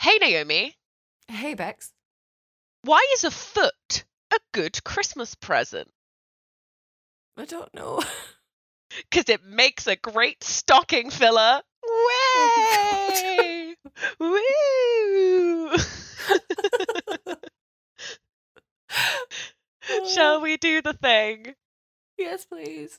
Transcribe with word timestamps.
Hey, 0.00 0.16
Naomi, 0.18 0.74
Hey, 1.28 1.52
Bex. 1.52 1.92
why 2.84 3.06
is 3.12 3.24
a 3.24 3.30
foot 3.30 4.04
a 4.32 4.38
good 4.52 4.82
Christmas 4.82 5.34
present? 5.34 5.90
I 7.36 7.44
don't 7.44 7.72
know. 7.74 8.02
Because 9.10 9.28
it 9.28 9.44
makes 9.44 9.86
a 9.86 9.94
great 9.94 10.42
stocking 10.42 11.10
filler. 11.10 11.60
Way! 13.12 13.76
Woo! 14.18 15.70
Shall 20.12 20.36
uh. 20.36 20.40
we 20.40 20.56
do 20.56 20.82
the 20.82 20.94
thing? 20.94 21.54
yes, 22.18 22.46
please. 22.46 22.98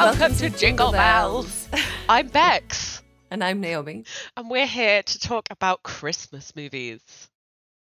Welcome, 0.00 0.34
to 0.36 0.48
Jingle 0.48 0.92
Belles. 0.92 1.68
I'm 2.08 2.28
Bex, 2.28 3.02
and 3.30 3.44
I'm 3.44 3.60
Naomi. 3.60 4.04
and 4.34 4.48
we're 4.48 4.66
here 4.66 5.02
to 5.02 5.18
talk 5.18 5.46
about 5.50 5.82
Christmas 5.82 6.56
movies. 6.56 7.02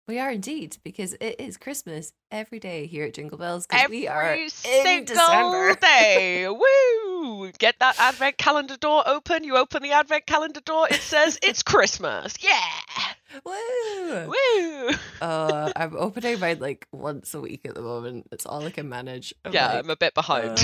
We 0.07 0.17
are 0.17 0.31
indeed, 0.31 0.77
because 0.83 1.13
it 1.21 1.35
is 1.37 1.57
Christmas 1.57 2.13
every 2.31 2.59
day 2.59 2.87
here 2.87 3.05
at 3.05 3.13
Jingle 3.13 3.37
Belles, 3.37 3.67
because 3.67 3.87
we 3.91 4.07
are 4.07 4.31
Every 4.31 4.45
in 4.45 4.49
single 4.49 5.15
December. 5.15 5.75
day. 5.81 6.47
Woo! 6.47 7.51
Get 7.59 7.75
that 7.81 7.99
advent 7.99 8.39
calendar 8.39 8.77
door 8.77 9.03
open. 9.05 9.43
You 9.43 9.55
open 9.55 9.83
the 9.83 9.91
advent 9.91 10.25
calendar 10.25 10.61
door. 10.61 10.87
It 10.89 11.01
says 11.01 11.37
it's 11.43 11.61
Christmas. 11.61 12.33
Yeah. 12.39 13.41
Woo! 13.45 14.33
Woo! 14.33 14.89
uh, 15.21 15.71
I'm 15.75 15.95
opening 15.95 16.39
mine 16.39 16.57
like 16.61 16.87
once 16.91 17.35
a 17.35 17.41
week 17.41 17.67
at 17.67 17.75
the 17.75 17.83
moment. 17.83 18.27
It's 18.31 18.47
all 18.47 18.65
I 18.65 18.71
can 18.71 18.89
manage. 18.89 19.35
I'm 19.45 19.53
yeah, 19.53 19.67
like, 19.67 19.83
I'm 19.83 19.89
a 19.91 19.95
bit 19.95 20.15
behind. 20.15 20.57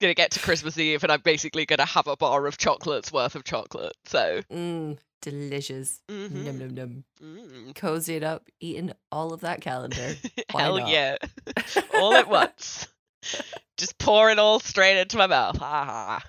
Gonna 0.00 0.14
get 0.14 0.30
to 0.32 0.40
Christmas 0.40 0.78
Eve 0.78 1.02
and 1.02 1.12
I'm 1.12 1.20
basically 1.20 1.66
gonna 1.66 1.84
have 1.84 2.06
a 2.06 2.16
bar 2.16 2.46
of 2.46 2.56
chocolates 2.58 3.12
worth 3.12 3.34
of 3.34 3.44
chocolate. 3.44 3.96
So, 4.06 4.42
mm, 4.50 4.98
delicious. 5.22 6.00
mhm. 6.08 6.30
Num 6.44 6.58
num 6.58 6.74
num. 6.74 7.04
Mm. 7.22 7.74
Cozy 7.74 8.16
it 8.16 8.22
up, 8.24 8.48
eating 8.60 8.92
all 9.12 9.32
of 9.32 9.40
that 9.40 9.60
calendar. 9.60 10.14
Hell 10.50 10.78
not? 10.78 10.88
yeah, 10.88 11.16
all 11.94 12.14
at 12.14 12.28
once. 12.28 12.88
Just 13.76 13.98
pour 13.98 14.30
it 14.30 14.38
all 14.38 14.60
straight 14.60 14.98
into 14.98 15.16
my 15.18 15.26
mouth. 15.26 15.58
Ah. 15.60 16.22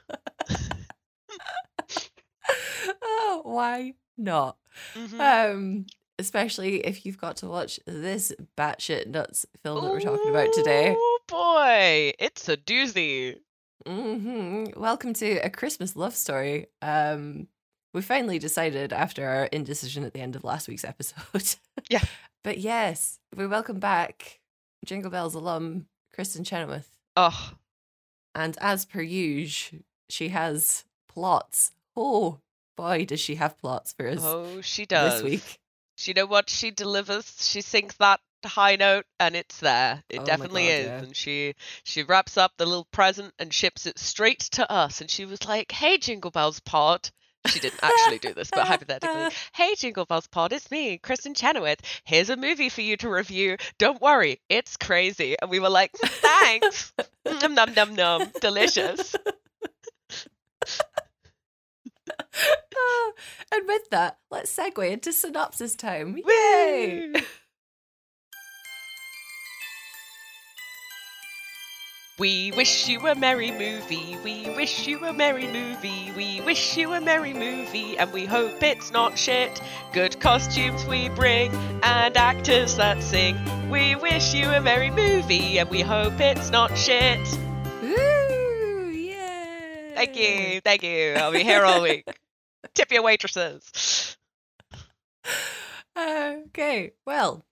oh, 3.02 3.42
why 3.46 3.94
not? 4.18 4.58
Mhm. 4.96 5.20
Um, 5.54 5.86
especially 6.20 6.86
if 6.86 7.06
you've 7.06 7.18
got 7.18 7.38
to 7.38 7.48
watch 7.48 7.80
this 7.86 8.32
batshit 8.58 9.08
nuts 9.08 9.46
film 9.64 9.84
that 9.84 9.92
we're 9.92 10.00
talking 10.02 10.30
about 10.30 10.54
today. 10.54 10.96
Oh 10.98 11.20
boy, 11.28 12.14
it's 12.20 12.48
a 12.50 12.58
doozy. 12.58 13.38
Hmm 13.86 14.66
Welcome 14.76 15.14
to 15.16 15.38
a 15.38 15.50
Christmas 15.50 15.96
love 15.96 16.16
story. 16.16 16.68
Um, 16.82 17.48
we 17.94 18.02
finally 18.02 18.40
decided 18.40 18.94
after 18.94 19.28
our 19.28 19.46
indecision 19.46 20.04
at 20.04 20.14
the 20.14 20.22
end 20.22 20.36
of 20.36 20.44
last 20.44 20.68
week's 20.68 20.86
episode. 20.86 21.56
Yeah. 21.90 22.04
but 22.44 22.58
yes, 22.60 23.20
we 23.36 23.48
welcome 23.48 23.80
back 23.80 24.40
Jingle 24.86 25.12
Belles 25.12 25.36
alum 25.36 25.88
Kristin 26.16 26.46
Chenoweth, 26.46 26.90
Oh, 27.16 27.54
and 28.36 28.58
as 28.62 28.86
per 28.86 29.02
usual, 29.02 29.80
she 30.10 30.30
has 30.30 30.86
plots. 31.10 31.72
Oh 31.96 32.40
boy, 32.78 33.06
does 33.06 33.20
she 33.20 33.36
have 33.36 33.58
plots 33.58 33.94
for 33.94 34.08
us 34.08 34.20
oh, 34.22 34.62
she 34.62 34.86
does. 34.86 35.22
this 35.22 35.24
week? 35.24 35.60
you 35.98 36.14
know 36.14 36.26
what 36.26 36.50
she 36.50 36.72
delivers. 36.72 37.48
She 37.48 37.62
sings 37.62 37.96
that 37.98 38.20
high 38.50 38.76
note, 38.76 39.06
and 39.20 39.36
it's 39.36 39.60
there. 39.60 40.04
It 40.10 40.20
Oh 40.22 40.26
definitely 40.26 40.64
God, 40.68 40.72
is. 40.72 40.86
yeah. 40.86 40.98
And 41.00 41.16
she 41.16 41.56
she 41.84 42.04
wraps 42.04 42.38
up 42.38 42.54
the 42.58 42.66
little 42.66 42.88
present 42.92 43.34
and 43.40 43.54
ships 43.54 43.86
it 43.86 44.00
straight 44.00 44.40
to 44.52 44.70
us. 44.72 45.02
And 45.02 45.10
she 45.10 45.26
was 45.26 45.46
like, 45.48 45.72
"Hey, 45.72 45.98
Jingle 45.98 46.32
Belles 46.32 46.60
Pod." 46.60 47.10
She 47.48 47.60
didn't 47.60 47.80
actually 47.82 48.20
do 48.20 48.36
this, 48.36 48.52
but 48.54 48.68
hypothetically, 48.68 49.36
"Hey, 49.56 49.74
Jingle 49.76 50.06
Belles 50.06 50.28
Pod, 50.28 50.54
it's 50.54 50.70
me, 50.70 51.00
Kristin 51.00 51.36
Chenoweth. 51.36 51.80
Here's 52.04 52.30
a 52.30 52.38
movie 52.38 52.70
for 52.70 52.82
you 52.82 52.98
to 52.98 53.10
review. 53.10 53.58
Don't 53.80 54.00
worry, 54.00 54.40
it's 54.50 54.78
crazy." 54.78 55.36
And 55.42 55.50
we 55.50 55.60
were 55.60 55.70
like, 55.70 55.92
"Thanks, 55.98 56.94
num 57.26 57.56
num 57.56 57.74
num 57.74 57.96
num, 57.96 58.32
delicious." 58.42 59.16
Ah, 62.76 63.12
and 63.54 63.68
with 63.68 63.90
that, 63.90 64.18
let's 64.30 64.56
segue 64.56 64.90
into 64.90 65.12
synopsis 65.14 65.76
time. 65.76 66.18
Yay! 66.18 67.12
Woo! 67.14 67.22
We 72.20 72.52
wish 72.52 72.88
you 72.88 73.08
a 73.08 73.16
merry 73.16 73.52
movie. 73.52 74.18
We 74.24 74.50
wish 74.56 74.86
you 74.86 75.04
a 75.06 75.14
merry 75.14 75.48
movie. 75.48 76.12
We 76.16 76.42
wish 76.42 76.78
you 76.78 76.94
a 76.94 77.02
merry 77.02 77.34
movie, 77.34 77.98
and 77.98 78.12
we 78.12 78.26
hope 78.26 78.62
it's 78.62 78.92
not 78.92 79.18
shit. 79.18 79.62
Good 79.94 80.20
costumes 80.20 80.86
we 80.86 81.10
bring 81.10 81.52
and 81.82 82.16
actors 82.18 82.76
that 82.76 83.02
sing. 83.02 83.38
We 83.72 83.96
wish 83.96 84.34
you 84.34 84.50
a 84.50 84.62
merry 84.62 84.92
movie, 84.92 85.58
and 85.58 85.70
we 85.70 85.82
hope 85.82 86.20
it's 86.20 86.52
not 86.52 86.78
shit. 86.78 87.20
Woo! 87.82 88.90
Yay! 88.92 89.94
Thank 89.96 90.16
you, 90.18 90.62
thank 90.62 90.84
you. 90.84 91.14
I'll 91.16 91.32
be 91.32 91.44
here 91.44 91.64
all 91.64 91.82
week. 91.82 92.06
Tip 92.76 92.92
your 92.92 93.04
waitresses. 93.04 94.18
Okay, 95.98 96.92
well, 97.06 97.44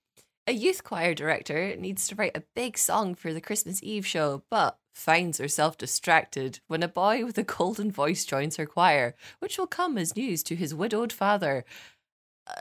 a 0.50 0.52
youth 0.52 0.82
choir 0.82 1.14
director 1.14 1.76
needs 1.76 2.08
to 2.08 2.16
write 2.16 2.36
a 2.36 2.42
big 2.56 2.76
song 2.76 3.14
for 3.14 3.32
the 3.32 3.40
Christmas 3.40 3.80
Eve 3.84 4.04
show, 4.04 4.42
but 4.50 4.78
finds 4.92 5.38
herself 5.38 5.78
distracted 5.78 6.58
when 6.66 6.82
a 6.82 6.88
boy 6.88 7.24
with 7.24 7.38
a 7.38 7.44
golden 7.44 7.92
voice 7.92 8.24
joins 8.24 8.56
her 8.56 8.66
choir, 8.66 9.14
which 9.38 9.56
will 9.56 9.68
come 9.68 9.96
as 9.96 10.16
news 10.16 10.42
to 10.42 10.56
his 10.56 10.74
widowed 10.74 11.12
father. 11.12 11.64
Uh, 12.48 12.54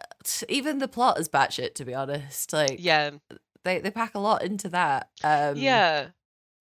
even 0.47 0.77
the 0.77 0.87
plot 0.87 1.19
is 1.19 1.27
batshit, 1.27 1.73
to 1.73 1.83
be 1.83 1.95
honest. 1.95 2.53
Like, 2.53 2.75
Yeah, 2.77 3.09
they, 3.65 3.79
they 3.79 3.89
pack 3.89 4.13
a 4.13 4.19
lot 4.19 4.43
into 4.43 4.69
that. 4.69 5.09
Um, 5.23 5.57
yeah. 5.57 6.09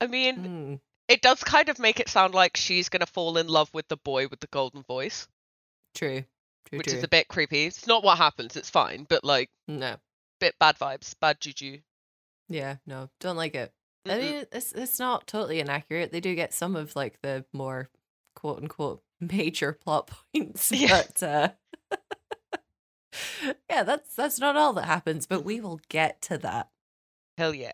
I 0.00 0.06
mean, 0.06 0.37
mm, 0.39 0.81
it 1.09 1.21
does 1.21 1.45
kind 1.45 1.69
of 1.69 1.78
make 1.78 2.00
it 2.00 2.09
sound 2.09 2.33
like 2.33 2.56
she's 2.56 2.89
gonna 2.89 3.05
fall 3.05 3.37
in 3.37 3.49
love 3.49 3.69
with 3.75 3.87
the 3.89 3.99
boy 3.99 4.28
with 4.28 4.41
the 4.41 4.47
golden 4.47 4.83
voice. 4.83 5.28
true. 5.95 6.25
True, 6.71 6.78
which 6.78 6.89
true. 6.89 6.99
is 6.99 7.05
a 7.05 7.09
bit 7.09 7.28
creepy. 7.28 7.66
It's 7.66 7.87
not 7.87 8.05
what 8.05 8.19
happens, 8.19 8.56
it's 8.56 8.71
fine, 8.71 9.06
but 9.09 9.25
like 9.25 9.50
no. 9.66 9.97
Bit 10.41 10.59
bad 10.59 10.78
vibes, 10.78 11.15
bad 11.19 11.41
juju. 11.41 11.78
Yeah, 12.49 12.76
no, 12.87 13.10
don't 13.21 13.37
like 13.37 13.54
it. 13.54 13.72
I 14.06 14.10
Mm-mm. 14.10 14.19
mean, 14.21 14.44
it's 14.53 14.72
it's 14.72 14.99
not 14.99 15.26
totally 15.26 15.60
inaccurate. 15.60 16.12
They 16.12 16.21
do 16.21 16.34
get 16.34 16.54
some 16.54 16.76
of 16.76 16.97
like 16.97 17.21
the 17.22 17.44
more 17.53 17.88
quote 18.34 18.59
unquote 18.59 19.03
major 19.21 19.72
plot 19.72 20.10
points, 20.34 20.72
Yeah. 20.72 20.88
but 20.88 21.22
uh, 21.22 21.48
yeah, 23.71 23.82
that's 23.82 24.15
that's 24.15 24.38
not 24.38 24.56
all 24.56 24.72
that 24.75 24.84
happens. 24.87 25.27
But 25.27 25.44
we 25.44 25.60
will 25.60 25.81
get 25.88 26.22
to 26.22 26.38
that. 26.38 26.69
Hell 27.37 27.54
yeah. 27.54 27.72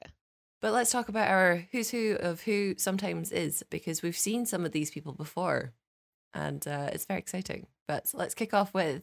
But 0.61 0.73
let's 0.73 0.91
talk 0.91 1.09
about 1.09 1.29
our 1.29 1.67
who's 1.73 1.91
who 1.91 2.17
of 2.19 2.43
who 2.43 2.75
sometimes 2.79 3.31
is 3.33 3.63
because 3.71 4.03
we've 4.03 4.17
seen 4.17 4.47
some 4.47 4.65
of 4.65 4.73
these 4.73 4.91
people 4.91 5.13
before, 5.13 5.73
and 6.33 6.67
uh, 6.67 6.89
it's 6.93 7.05
very 7.05 7.19
exciting. 7.21 7.67
But 7.87 8.11
let's 8.15 8.35
kick 8.35 8.55
off 8.55 8.73
with 8.73 9.03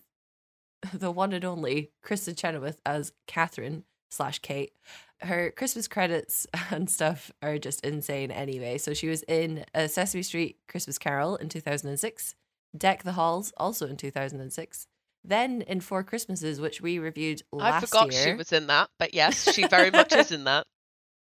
the 0.93 1.11
one 1.11 1.33
and 1.33 1.45
only 1.45 1.91
Kristin 2.05 2.37
Chenoweth 2.37 2.79
as 2.85 3.13
Catherine 3.27 3.83
slash 4.09 4.39
Kate. 4.39 4.73
Her 5.21 5.51
Christmas 5.51 5.87
credits 5.87 6.47
and 6.71 6.89
stuff 6.89 7.31
are 7.41 7.57
just 7.57 7.85
insane 7.85 8.31
anyway. 8.31 8.77
So 8.77 8.93
she 8.93 9.07
was 9.07 9.23
in 9.23 9.65
a 9.73 9.87
Sesame 9.87 10.23
Street 10.23 10.57
Christmas 10.67 10.97
Carol 10.97 11.35
in 11.35 11.49
2006, 11.49 12.35
Deck 12.77 13.03
the 13.03 13.13
Halls 13.13 13.53
also 13.57 13.87
in 13.87 13.97
2006, 13.97 14.87
then 15.23 15.61
in 15.61 15.81
Four 15.81 16.03
Christmases, 16.03 16.59
which 16.59 16.81
we 16.81 16.99
reviewed 16.99 17.43
last 17.51 17.71
year. 17.71 17.75
I 17.75 17.79
forgot 17.81 18.13
year. 18.13 18.23
she 18.23 18.33
was 18.33 18.51
in 18.51 18.67
that, 18.67 18.89
but 18.97 19.13
yes, 19.13 19.51
she 19.53 19.67
very 19.67 19.91
much 19.91 20.13
is 20.13 20.31
in 20.31 20.45
that. 20.45 20.65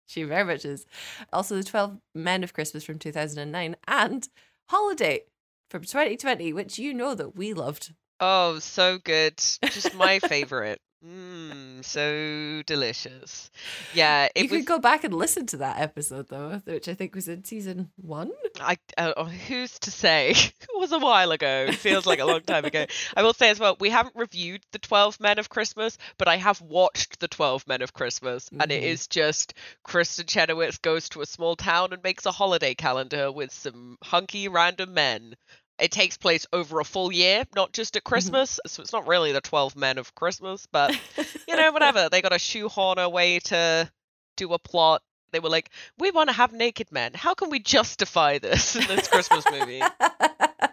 She 0.07 0.23
very 0.23 0.43
much 0.43 0.65
is. 0.65 0.85
Also, 1.31 1.55
The 1.55 1.63
12 1.63 1.99
Men 2.15 2.43
of 2.43 2.53
Christmas 2.53 2.83
from 2.83 2.97
2009 2.97 3.75
and 3.87 4.27
Holiday 4.69 5.21
from 5.69 5.83
2020, 5.83 6.51
which 6.53 6.79
you 6.79 6.93
know 6.93 7.13
that 7.13 7.35
we 7.35 7.53
loved. 7.53 7.93
Oh, 8.19 8.59
so 8.59 8.97
good. 8.97 9.37
Just 9.37 9.93
my 9.95 10.19
favorite. 10.19 10.81
Mmm, 11.05 11.81
so 11.85 12.61
delicious. 12.65 13.49
Yeah, 13.93 14.27
it 14.35 14.43
you 14.43 14.49
was 14.49 14.59
could 14.59 14.65
go 14.65 14.79
back 14.79 15.05
and 15.05 15.13
listen 15.13 15.45
to 15.45 15.57
that 15.57 15.79
episode, 15.79 16.27
though, 16.27 16.61
which 16.65 16.89
I 16.89 16.93
think 16.93 17.15
was 17.15 17.29
in 17.29 17.45
season 17.45 17.89
one. 17.95 18.31
I 18.59 18.75
uh, 18.97 19.13
oh, 19.15 19.23
who's 19.23 19.79
to 19.79 19.91
say? 19.91 20.31
it 20.35 20.53
was 20.75 20.91
a 20.91 20.99
while 20.99 21.31
ago. 21.31 21.67
It 21.69 21.75
feels 21.75 22.05
like 22.05 22.19
a 22.19 22.25
long 22.25 22.41
time 22.41 22.65
ago. 22.65 22.85
I 23.15 23.23
will 23.23 23.31
say 23.31 23.49
as 23.49 23.61
well, 23.61 23.77
we 23.79 23.89
haven't 23.89 24.17
reviewed 24.17 24.61
the 24.73 24.79
Twelve 24.79 25.17
Men 25.21 25.39
of 25.39 25.47
Christmas, 25.47 25.97
but 26.17 26.27
I 26.27 26.35
have 26.35 26.59
watched 26.59 27.21
the 27.21 27.29
Twelve 27.29 27.65
Men 27.65 27.81
of 27.81 27.93
Christmas, 27.93 28.49
and 28.59 28.69
it 28.69 28.83
Mhm. 28.83 28.87
is 28.87 29.07
just 29.07 29.53
Kristin 29.87 30.27
Chenoweth 30.27 30.81
goes 30.81 31.07
to 31.09 31.21
a 31.21 31.25
small 31.25 31.55
town 31.55 31.93
and 31.93 32.03
makes 32.03 32.25
a 32.25 32.31
holiday 32.31 32.75
calendar 32.75 33.31
with 33.31 33.53
some 33.53 33.97
hunky 34.03 34.49
random 34.49 34.93
men, 34.93 35.35
it 35.79 35.91
takes 35.91 36.17
place 36.17 36.45
over 36.53 36.79
a 36.79 36.83
full 36.85 37.11
year, 37.11 37.45
not 37.55 37.71
just 37.73 37.95
at 37.95 38.03
Christmas. 38.03 38.59
So 38.67 38.81
it's 38.81 38.93
not 38.93 39.07
really 39.07 39.31
the 39.31 39.41
12 39.41 39.75
men 39.75 39.97
of 39.97 40.13
Christmas, 40.15 40.65
but 40.71 40.97
you 41.47 41.55
know, 41.55 41.71
whatever. 41.71 42.09
They 42.09 42.21
got 42.21 42.33
a 42.35 42.39
shoehorn 42.39 42.97
a 42.99 43.09
way 43.09 43.39
to 43.39 43.89
do 44.37 44.53
a 44.53 44.59
plot. 44.59 45.01
They 45.31 45.39
were 45.39 45.49
like, 45.49 45.69
we 45.99 46.11
want 46.11 46.29
to 46.29 46.35
have 46.35 46.53
naked 46.53 46.91
men. 46.91 47.11
How 47.13 47.33
can 47.35 47.49
we 47.49 47.59
justify 47.59 48.39
this 48.39 48.75
in 48.75 48.87
this 48.87 49.07
Christmas 49.07 49.45
movie? 49.51 49.81
I 49.81 50.69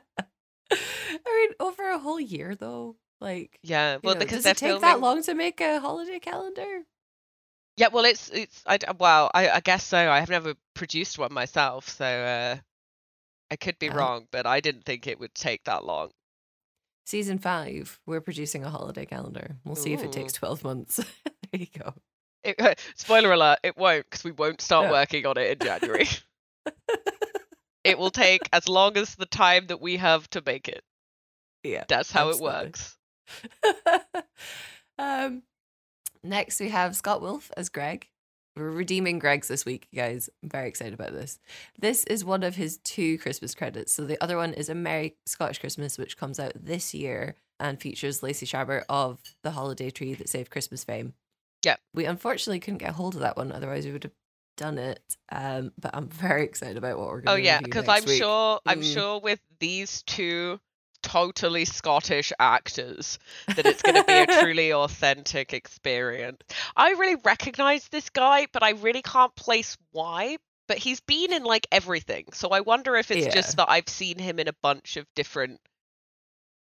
mean, 0.71 1.51
over 1.61 1.91
a 1.91 1.99
whole 1.99 2.21
year 2.21 2.55
though. 2.55 2.97
Like, 3.21 3.59
Yeah, 3.63 3.95
you 3.95 4.01
well, 4.03 4.15
know, 4.15 4.21
because 4.21 4.45
does 4.45 4.47
it 4.53 4.57
take 4.59 4.69
filming. 4.69 4.81
that 4.83 5.01
long 5.01 5.23
to 5.23 5.35
make 5.35 5.61
a 5.61 5.81
holiday 5.81 6.19
calendar? 6.19 6.83
Yeah, 7.79 7.89
well, 7.93 8.05
it's 8.07 8.31
it's 8.31 8.63
I 8.67 8.79
well, 8.99 9.31
I 9.35 9.51
I 9.51 9.61
guess 9.61 9.85
so. 9.85 9.99
I 9.99 10.21
have 10.21 10.31
never 10.31 10.55
produced 10.75 11.19
one 11.19 11.33
myself, 11.33 11.89
so 11.89 12.05
uh, 12.07 12.57
I 13.51 13.57
could 13.57 13.79
be 13.79 13.91
Oh. 13.91 13.95
wrong, 13.95 14.29
but 14.31 14.47
I 14.47 14.61
didn't 14.61 14.85
think 14.85 15.07
it 15.07 15.19
would 15.21 15.35
take 15.35 15.65
that 15.65 15.85
long. 15.85 16.11
Season 17.05 17.39
five, 17.39 18.01
we're 18.05 18.21
producing 18.21 18.65
a 18.65 18.71
holiday 18.71 19.07
calendar. 19.07 19.57
We'll 19.65 19.77
see 19.77 19.93
if 19.93 20.03
it 20.03 20.11
takes 20.13 20.33
12 20.33 20.65
months. 20.65 20.97
there 21.53 21.61
you 21.61 21.67
go. 21.79 21.95
It, 22.43 22.81
spoiler 22.97 23.33
alert: 23.33 23.61
it 23.63 23.77
won't, 23.77 24.07
because 24.11 24.25
we 24.25 24.33
won't 24.33 24.61
start 24.61 24.87
No. 24.87 24.93
working 24.93 25.25
on 25.27 25.37
it 25.39 25.53
in 25.53 25.67
January. 25.67 26.09
it 27.85 27.99
will 27.99 28.11
take 28.11 28.43
as 28.53 28.69
long 28.69 28.97
as 28.97 29.15
the 29.15 29.27
time 29.27 29.69
that 29.69 29.81
we 29.81 29.97
have 29.99 30.29
to 30.31 30.43
make 30.45 30.67
it. 30.69 30.83
Yeah. 31.63 31.85
That's 31.89 32.11
how 32.11 32.29
Absolutely. 32.31 32.57
it 32.57 32.65
works. 32.65 32.97
um, 34.99 35.43
next, 36.23 36.61
we 36.61 36.69
have 36.71 36.97
Scott 36.97 37.21
Wolf 37.21 37.51
as 37.57 37.69
Greg. 37.69 38.09
We're 38.57 38.71
redeeming 38.71 39.19
Greg's 39.19 39.49
this 39.49 39.67
week, 39.67 39.87
guys. 39.95 40.31
I'm 40.43 40.49
very 40.49 40.69
excited 40.69 40.95
about 40.95 41.13
this. 41.13 41.39
This 41.79 42.05
is 42.05 42.25
one 42.25 42.43
of 42.43 42.57
his 42.57 42.79
two 42.79 43.19
Christmas 43.19 43.55
credits. 43.55 43.93
So 43.93 44.05
the 44.07 44.23
other 44.23 44.37
one 44.39 44.55
is 44.55 44.69
A 44.71 44.75
Merry 44.75 45.17
Scottish 45.27 45.59
Christmas, 45.59 45.99
which 45.99 46.17
comes 46.17 46.41
out 46.41 46.53
this 46.55 46.95
year 46.95 47.35
and 47.61 47.81
features 47.81 48.23
Lacey 48.23 48.47
Chabert 48.47 48.85
of 48.89 49.19
The 49.43 49.51
Holiday 49.51 49.91
Tree 49.91 50.15
That 50.15 50.29
Saved 50.31 50.51
Christmas 50.51 50.85
fame. 50.85 51.13
Yep. 51.65 51.81
We 51.95 52.07
unfortunately 52.07 52.61
couldn't 52.61 52.79
get 52.79 52.91
a 52.91 52.95
hold 52.95 53.15
of 53.15 53.21
that 53.21 53.37
one, 53.37 53.53
otherwise 53.53 53.85
we 53.85 53.93
would 53.93 54.05
have 54.05 54.13
done 54.57 54.79
it. 54.79 55.03
Um, 55.31 55.73
but 55.79 55.91
I'm 55.95 56.09
very 56.09 56.45
excited 56.45 56.79
about 56.79 56.99
what 56.99 57.09
we're 57.09 57.21
going 57.21 57.25
to 57.25 57.33
Oh 57.33 57.37
yeah, 57.37 57.61
because 57.61 57.89
I'm 57.89 58.07
sure 58.07 58.61
I'm 58.65 58.81
Mm. 58.81 58.95
sure 58.95 59.21
with 59.21 59.41
these 59.61 60.03
two 60.03 60.61
totally 61.07 61.65
Scottish 61.65 62.33
actors 62.39 63.19
that 63.47 63.65
it's 63.65 63.81
going 63.83 63.95
to 63.95 64.05
be 64.05 64.13
a 64.13 64.27
truly 64.43 64.73
authentic 64.73 65.53
experience. 65.55 66.41
I 66.77 66.91
really 66.91 67.17
recognize 67.25 67.89
this 67.89 68.11
guy, 68.11 68.47
but 68.53 68.63
I 68.63 68.71
really 68.71 69.03
can't 69.03 69.35
place 69.37 69.77
why. 69.93 70.37
But 70.69 70.79
he's 70.79 70.99
been 71.01 71.33
in 71.33 71.45
like 71.45 71.69
everything, 71.71 72.25
so 72.33 72.49
I 72.49 72.61
wonder 72.61 72.97
if 72.97 73.13
it's 73.13 73.27
Yeah. 73.27 73.33
just 73.33 73.57
that 73.57 73.71
I've 73.71 73.89
seen 73.89 74.19
him 74.19 74.41
in 74.41 74.49
a 74.49 74.53
bunch 74.63 74.97
of 74.97 75.07
different 75.15 75.61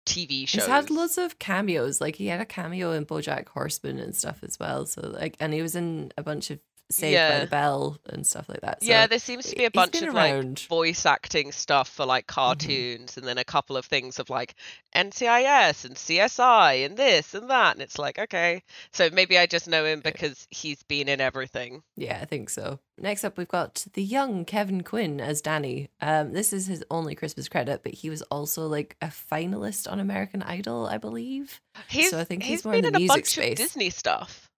TV 0.07 0.47
shows. 0.47 0.63
He's 0.63 0.65
had 0.65 0.89
lots 0.89 1.19
of 1.19 1.37
cameos. 1.37 2.01
Like 2.01 2.15
he 2.15 2.25
had 2.27 2.41
a 2.41 2.45
cameo 2.45 2.91
in 2.93 3.05
BoJack 3.05 3.47
Horseman 3.49 3.99
and 3.99 4.15
stuff 4.15 4.39
as 4.43 4.57
well. 4.59 4.87
So 4.87 5.01
like, 5.07 5.35
and 5.39 5.53
he 5.53 5.61
was 5.61 5.75
in 5.75 6.11
a 6.17 6.23
bunch 6.23 6.49
of 6.49 6.59
Saved 6.91 7.11
by 7.11 7.13
Yeah. 7.13 7.39
the 7.41 7.47
Bell 7.47 7.97
and 8.07 8.25
stuff 8.25 8.47
like 8.49 8.61
that. 8.61 8.83
So 8.83 8.89
yeah, 8.89 9.07
there 9.07 9.19
seems 9.19 9.45
to 9.49 9.55
be 9.55 9.65
a 9.65 9.71
bunch 9.71 10.01
of 10.01 10.13
like 10.13 10.59
voice 10.59 11.05
acting 11.05 11.51
stuff 11.51 11.89
for 11.89 12.05
like 12.05 12.27
Mm-hmm. 12.27 12.35
cartoons 12.41 13.17
and 13.17 13.25
then 13.27 13.37
a 13.37 13.43
couple 13.43 13.77
of 13.77 13.85
things 13.85 14.19
of 14.19 14.29
like 14.29 14.55
NCIS 14.95 15.85
and 15.85 15.95
CSI 15.95 16.85
and 16.85 16.97
this 16.97 17.33
and 17.33 17.49
that 17.49 17.73
and 17.73 17.81
it's 17.81 17.97
like 17.97 18.19
okay 18.19 18.63
so 18.91 19.09
maybe 19.11 19.37
I 19.37 19.45
just 19.45 19.67
know 19.67 19.85
him 19.85 19.99
because 20.01 20.47
he's 20.51 20.83
been 20.83 21.07
in 21.07 21.19
everything 21.21 21.83
Yeah, 21.95 22.19
I 22.21 22.25
think 22.25 22.49
so. 22.49 22.79
Next 22.97 23.23
up, 23.23 23.35
we've 23.37 23.47
got 23.47 23.85
the 23.93 24.03
young 24.03 24.45
Kevin 24.45 24.83
Quinn 24.83 25.19
as 25.19 25.41
Danny. 25.41 25.89
Um, 26.01 26.33
this 26.33 26.53
is 26.53 26.67
his 26.67 26.83
only 26.91 27.15
Christmas 27.15 27.49
credit, 27.49 27.81
but 27.83 27.95
he 27.95 28.11
was 28.11 28.21
also 28.23 28.67
like 28.67 28.95
a 29.01 29.07
finalist 29.07 29.91
on 29.91 29.99
American 29.99 30.43
Idol, 30.43 30.85
I 30.85 30.99
believe. 30.99 31.61
he's 31.87 32.13
I 32.13 32.25
think 32.25 32.43
he's 32.43 32.59
he's 32.59 32.65
more 32.65 32.75
in 32.75 32.81
been 32.83 32.83
the 32.83 32.87
in 32.89 32.95
a 32.95 32.99
music 32.99 33.15
bunch 33.15 33.27
space. 33.27 33.51
of 33.53 33.57
Disney 33.57 33.89
stuff 33.89 34.50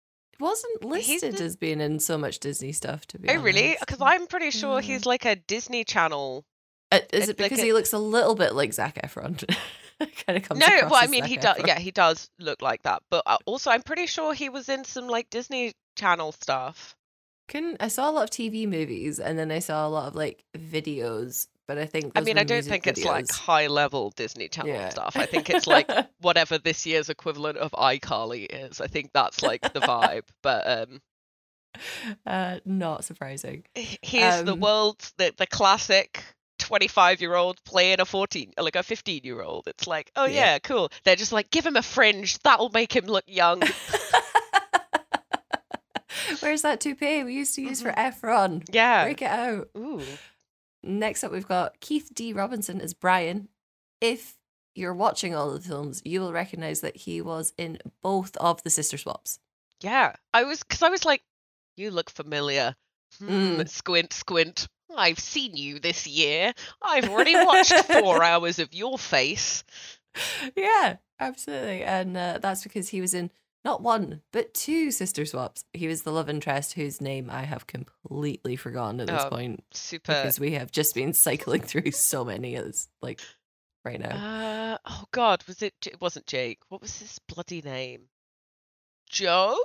wasn't 0.42 0.84
listed 0.84 1.40
as 1.40 1.56
being 1.56 1.80
in 1.80 2.00
so 2.00 2.18
much 2.18 2.40
Disney 2.40 2.72
stuff, 2.74 3.06
to 3.08 3.20
be 3.20 3.30
oh 3.30 3.32
honest. 3.34 3.46
really 3.46 3.78
because 3.80 4.02
I'm 4.02 4.28
pretty 4.28 4.52
sure 4.52 4.76
Yeah. 4.82 4.88
he's 4.88 5.06
like 5.06 5.26
a 5.26 5.36
Disney 5.36 5.84
Channel 5.84 6.44
Uh, 6.92 7.00
is 7.14 7.30
it 7.30 7.40
like 7.40 7.50
because 7.50 7.60
a- 7.60 7.66
he 7.66 7.74
looks 7.74 7.94
a 7.94 7.98
little 8.00 8.36
bit 8.36 8.54
like 8.56 8.74
Zac 8.74 8.96
Efron? 9.02 9.38
kind 10.26 10.36
of 10.38 10.44
comes 10.50 10.60
no 10.60 10.68
well 10.90 10.96
I 10.96 11.06
mean 11.08 11.22
Zac 11.22 11.30
he 11.30 11.38
does 11.38 11.58
yeah 11.66 11.78
he 11.80 11.92
does 11.92 12.28
look 12.40 12.62
like 12.64 12.82
that 12.84 13.04
but 13.12 13.22
uh, 13.28 13.38
also 13.46 13.70
I'm 13.70 13.84
pretty 13.84 14.08
sure 14.08 14.34
he 14.34 14.50
was 14.50 14.68
in 14.68 14.84
some 14.84 15.08
like 15.08 15.30
Disney 15.30 15.74
Channel 15.96 16.32
stuff 16.32 16.96
Couldn't 17.48 17.78
I 17.80 17.88
saw 17.88 18.10
a 18.10 18.12
lot 18.12 18.24
of 18.24 18.30
TV 18.32 18.68
movies 18.68 19.20
and 19.20 19.38
then 19.38 19.52
I 19.52 19.60
saw 19.60 19.86
a 19.88 19.90
lot 19.90 20.08
of 20.08 20.16
like 20.16 20.44
videos, 20.58 21.48
but 21.74 21.78
I 21.82 21.86
think 21.86 22.12
I 22.16 22.22
mean 22.22 22.38
I 22.38 22.44
don't 22.44 22.66
think 22.66 22.86
it's 22.86 23.06
like 23.06 23.32
high 23.32 23.68
level 23.68 24.10
Disney 24.18 24.50
Channel 24.50 24.74
Yeah. 24.74 24.90
stuff 24.90 25.16
I 25.16 25.26
think 25.26 25.50
it's 25.50 25.68
like 25.68 25.90
whatever 26.20 26.58
this 26.58 26.86
year's 26.86 27.10
equivalent 27.10 27.58
of 27.58 27.72
iCarly 27.72 28.46
is. 28.50 28.82
I 28.82 28.88
think 28.88 29.12
that's 29.14 29.42
like 29.42 29.62
the 29.74 29.80
vibe. 29.80 30.24
But 30.44 30.68
um 30.68 31.02
uh, 32.26 32.60
not 32.66 33.06
surprising. 33.06 33.64
here's 34.02 34.44
the 34.44 34.56
world 34.56 34.98
the, 35.18 35.34
the 35.38 35.48
classic 35.48 36.22
25 36.60 37.22
year 37.22 37.36
old 37.36 37.64
playing 37.64 38.02
a 38.02 38.06
14 38.06 38.52
like 38.60 38.76
a 38.76 38.84
15 38.84 39.22
year 39.24 39.42
old. 39.42 39.68
It's 39.68 39.88
like, 39.88 40.12
oh 40.18 40.26
Yeah. 40.26 40.34
yeah, 40.54 40.60
cool. 40.60 40.92
They're 41.06 41.16
just 41.16 41.32
like, 41.32 41.50
give 41.52 41.66
him 41.66 41.78
a 41.78 41.82
fringe, 41.82 42.38
that'll 42.40 42.70
make 42.72 42.94
him 42.94 43.06
look 43.06 43.24
young. 43.28 43.62
Where's 46.42 46.62
that 46.64 46.82
toupee 46.82 47.24
we 47.24 47.34
used 47.36 47.56
to 47.56 47.62
use 47.62 47.82
for 47.82 47.92
Mm-hmm. 47.92 48.26
Efron? 48.26 48.64
Yeah. 48.72 49.04
Break 49.06 49.22
it 49.22 49.32
out. 49.32 49.70
Ooh. 49.78 50.02
Next 50.84 51.24
up, 51.24 51.32
we've 51.32 51.48
got 51.48 51.80
Keith 51.80 52.10
D. 52.14 52.34
Robinson 52.34 52.82
as 52.82 52.94
Brian. 52.94 53.48
If 54.00 54.36
you're 54.74 54.94
watching 54.94 55.36
all 55.36 55.52
of 55.52 55.62
the 55.62 55.68
films, 55.70 56.02
you 56.06 56.22
will 56.22 56.34
recognize 56.34 56.82
that 56.82 56.96
he 56.96 57.22
was 57.22 57.54
in 57.58 57.78
both 58.02 58.36
of 58.38 58.64
the 58.64 58.70
sister 58.70 58.98
swaps. 58.98 59.40
Yeah. 59.82 60.16
I 60.34 60.44
was 60.44 60.64
cuz 60.64 60.82
I 60.82 60.90
was 60.90 61.06
like, 61.06 61.22
you 61.78 61.92
look 61.92 62.10
familiar. 62.10 62.76
Hmm, 63.20 63.28
Mm. 63.60 63.70
Squint, 63.70 64.14
squint. 64.14 64.68
I've 64.96 65.20
seen 65.20 65.56
you 65.56 65.80
this 65.80 66.08
year. 66.08 66.54
I've 66.82 67.10
already 67.10 67.36
watched 67.36 67.74
four 67.86 68.24
hours 68.30 68.60
of 68.60 68.74
your 68.74 68.98
face. 68.98 69.64
yeah, 70.56 70.98
absolutely. 71.20 71.84
And 71.84 72.18
uh, 72.18 72.40
that's 72.42 72.64
because 72.64 72.90
he 72.90 73.02
was 73.02 73.14
in 73.14 73.32
not 73.64 73.82
one, 73.82 74.22
but 74.32 74.54
two 74.54 74.92
sister 74.92 75.26
swaps. 75.26 75.66
He 75.74 75.88
was 75.88 76.02
the 76.02 76.12
love 76.12 76.30
interest 76.30 76.74
whose 76.74 77.00
name 77.02 77.30
I 77.30 77.44
have 77.44 77.68
completely 77.68 78.56
forgotten 78.56 79.00
at 79.02 79.08
this 79.08 79.22
Oh, 79.26 79.30
point 79.30 79.64
Super. 79.72 80.14
because 80.14 80.40
we 80.40 80.52
have 80.54 80.72
just 80.72 80.96
been 80.96 81.14
cycling 81.14 81.62
through 81.62 81.92
so 81.92 82.26
many 82.26 82.56
as 82.56 82.90
like 83.02 83.20
right 83.86 84.00
now. 84.00 84.16
Uh, 84.16 84.78
oh 84.86 85.06
God, 85.12 85.44
was 85.48 85.62
it? 85.62 85.74
It 85.86 86.02
wasn't 86.02 86.26
Jake. 86.28 86.60
What 86.70 86.82
was 86.82 86.98
his 87.00 87.20
bloody 87.28 87.62
name? 87.62 88.04
Joe. 89.10 89.58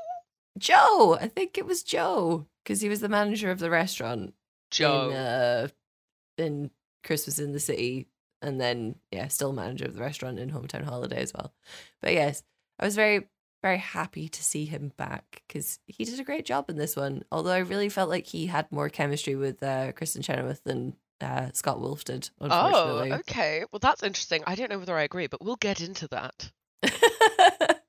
Joe, 0.58 1.18
I 1.20 1.28
think 1.28 1.58
it 1.58 1.66
was 1.66 1.82
Joe 1.82 2.46
because 2.64 2.80
he 2.80 2.88
was 2.88 3.00
the 3.00 3.08
manager 3.08 3.50
of 3.50 3.58
the 3.58 3.70
restaurant 3.70 4.34
Joe. 4.70 5.10
in 5.10 5.16
uh, 5.16 5.68
in 6.38 6.70
Christmas 7.04 7.38
in 7.38 7.52
the 7.52 7.60
City, 7.60 8.08
and 8.42 8.60
then 8.60 8.96
yeah, 9.12 9.28
still 9.28 9.52
manager 9.52 9.84
of 9.84 9.94
the 9.94 10.00
restaurant 10.00 10.38
in 10.38 10.50
Hometown 10.50 10.84
Holiday 10.84 11.20
as 11.20 11.32
well. 11.34 11.52
But 12.00 12.14
yes, 12.14 12.42
I 12.78 12.84
was 12.86 12.96
very 12.96 13.28
very 13.66 13.78
happy 13.78 14.28
to 14.28 14.44
see 14.44 14.64
him 14.64 14.92
back 14.96 15.42
because 15.48 15.80
he 15.88 16.04
did 16.04 16.20
a 16.20 16.24
great 16.24 16.46
job 16.46 16.70
in 16.70 16.76
this 16.76 16.94
one. 16.94 17.24
Although 17.32 17.50
I 17.50 17.58
really 17.58 17.88
felt 17.88 18.08
like 18.08 18.26
he 18.26 18.46
had 18.46 18.70
more 18.70 18.88
chemistry 18.88 19.34
with 19.34 19.60
uh, 19.60 19.90
Kristin 19.90 20.22
Chenoweth 20.22 20.62
than 20.62 20.94
uh, 21.20 21.48
Scott 21.52 21.80
Wolf 21.80 22.04
did. 22.04 22.30
oh, 22.40 22.98
okay. 23.00 23.64
Well, 23.72 23.80
that's 23.80 24.04
interesting. 24.04 24.44
I 24.46 24.54
don't 24.54 24.70
know 24.70 24.78
whether 24.78 24.96
I 24.96 25.02
agree, 25.02 25.26
but 25.26 25.44
we'll 25.44 25.56
get 25.56 25.80
into 25.80 26.06
that. 26.08 26.52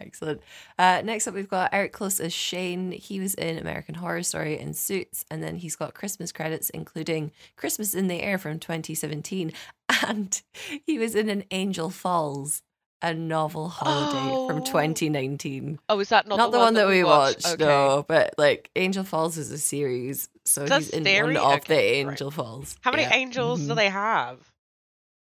Excellent. 0.00 0.40
Uh, 0.76 1.02
next 1.04 1.28
up, 1.28 1.34
we've 1.34 1.48
got 1.48 1.72
Eric 1.72 1.92
Close 1.92 2.18
as 2.18 2.32
Shane. 2.32 2.90
He 2.90 3.20
was 3.20 3.34
in 3.34 3.58
American 3.58 3.94
Horror 3.94 4.24
Story 4.24 4.58
and 4.58 4.76
Suits, 4.76 5.24
and 5.30 5.40
then 5.40 5.54
he's 5.54 5.76
got 5.76 5.94
Christmas 5.94 6.32
credits, 6.32 6.68
including 6.70 7.30
Christmas 7.56 7.94
in 7.94 8.08
the 8.08 8.20
Air 8.20 8.38
from 8.38 8.58
2017, 8.58 9.52
and 10.04 10.42
he 10.84 10.98
was 10.98 11.14
in 11.14 11.28
An 11.28 11.44
Angel 11.52 11.90
Falls, 11.90 12.62
a 13.02 13.12
novel 13.12 13.68
holiday 13.68 14.46
from 14.48 14.62
Oh. 14.62 14.64
2019. 14.64 15.78
Oh, 15.88 15.98
is 16.00 16.08
that 16.08 16.26
not, 16.26 16.36
Not, 16.38 16.52
the, 16.52 16.58
one, 16.58 16.74
that 16.74 16.88
we 16.88 17.04
watched, 17.04 17.46
Okay. 17.46 17.64
no, 17.64 18.04
but 18.08 18.34
like 18.38 18.70
Angel 18.76 19.04
Falls 19.04 19.36
is 19.36 19.50
a 19.50 19.58
series, 19.58 20.28
so 20.44 20.64
That's 20.64 20.86
he's 20.86 20.94
in 20.94 21.04
theory? 21.04 21.34
one 21.34 21.44
of 21.44 21.58
Okay, 21.60 22.00
the 22.00 22.04
right. 22.06 22.10
Angel 22.12 22.30
Falls. 22.30 22.76
How 22.80 22.90
many 22.90 23.02
Yeah. 23.02 23.14
angels 23.14 23.60
do 23.60 23.72
Mhm. 23.72 23.76
they 23.76 23.88
have? 23.90 24.38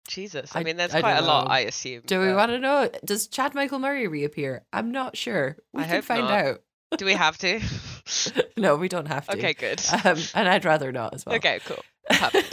Jesus. 0.08 0.56
I, 0.56 0.60
I- 0.60 0.64
mean, 0.64 0.76
there's 0.76 0.92
I 0.94 1.00
quite 1.00 1.18
a 1.18 1.22
lot. 1.22 1.48
I 1.48 1.60
assume. 1.60 2.02
Do 2.06 2.18
we 2.20 2.32
want 2.34 2.50
to 2.50 2.58
know? 2.58 2.90
Does 3.04 3.28
Chad 3.28 3.54
Michael 3.54 3.78
Murray 3.78 4.08
reappear? 4.08 4.64
I'm 4.72 4.90
not 4.90 5.16
sure. 5.16 5.56
We 5.72 5.82
I 5.84 5.86
can 5.86 6.02
find 6.02 6.22
not. 6.24 6.32
out. 6.44 6.62
Do 6.98 7.04
we 7.04 7.12
have 7.14 7.38
to? 7.38 7.60
no, 8.56 8.74
we 8.74 8.88
don't 8.88 9.06
have 9.06 9.28
to. 9.28 9.36
okay, 9.36 9.52
good. 9.54 9.80
Um, 10.04 10.18
and 10.34 10.48
I'd 10.48 10.64
rather 10.64 10.90
not 10.90 11.14
as 11.14 11.24
well. 11.24 11.36
okay, 11.36 11.60
cool. 11.64 11.78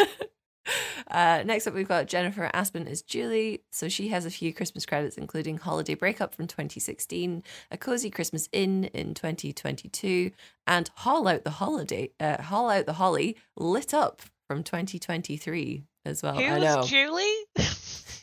Uh, 1.09 1.41
next 1.45 1.65
up, 1.65 1.73
we've 1.73 1.87
got 1.87 2.05
Jennifer 2.05 2.49
Aspen 2.53 2.85
as 2.85 3.01
Julie. 3.01 3.61
So 3.71 3.87
she 3.87 4.09
has 4.09 4.25
a 4.25 4.29
few 4.29 4.53
Christmas 4.53 4.85
credits, 4.85 5.15
including 5.17 5.57
Holiday 5.57 5.93
Breakup 5.95 6.35
from 6.35 6.47
2016, 6.47 7.43
A 7.71 7.77
Cozy 7.77 8.09
Christmas 8.09 8.49
Inn 8.51 8.83
in 8.93 9.13
2022, 9.13 10.31
and 10.67 10.89
Haul 10.95 11.27
Out 11.29 11.45
the 11.45 11.49
Holiday, 11.51 12.09
uh, 12.19 12.41
Haul 12.41 12.69
Out 12.69 12.85
the 12.87 12.93
Holly 12.93 13.37
Lit 13.55 13.93
Up 13.93 14.21
from 14.49 14.63
2023. 14.63 15.85
as 16.05 16.21
well. 16.21 16.35
Who 16.35 16.43
I 16.43 16.59
know. 16.59 16.83
Julie? 16.83 17.33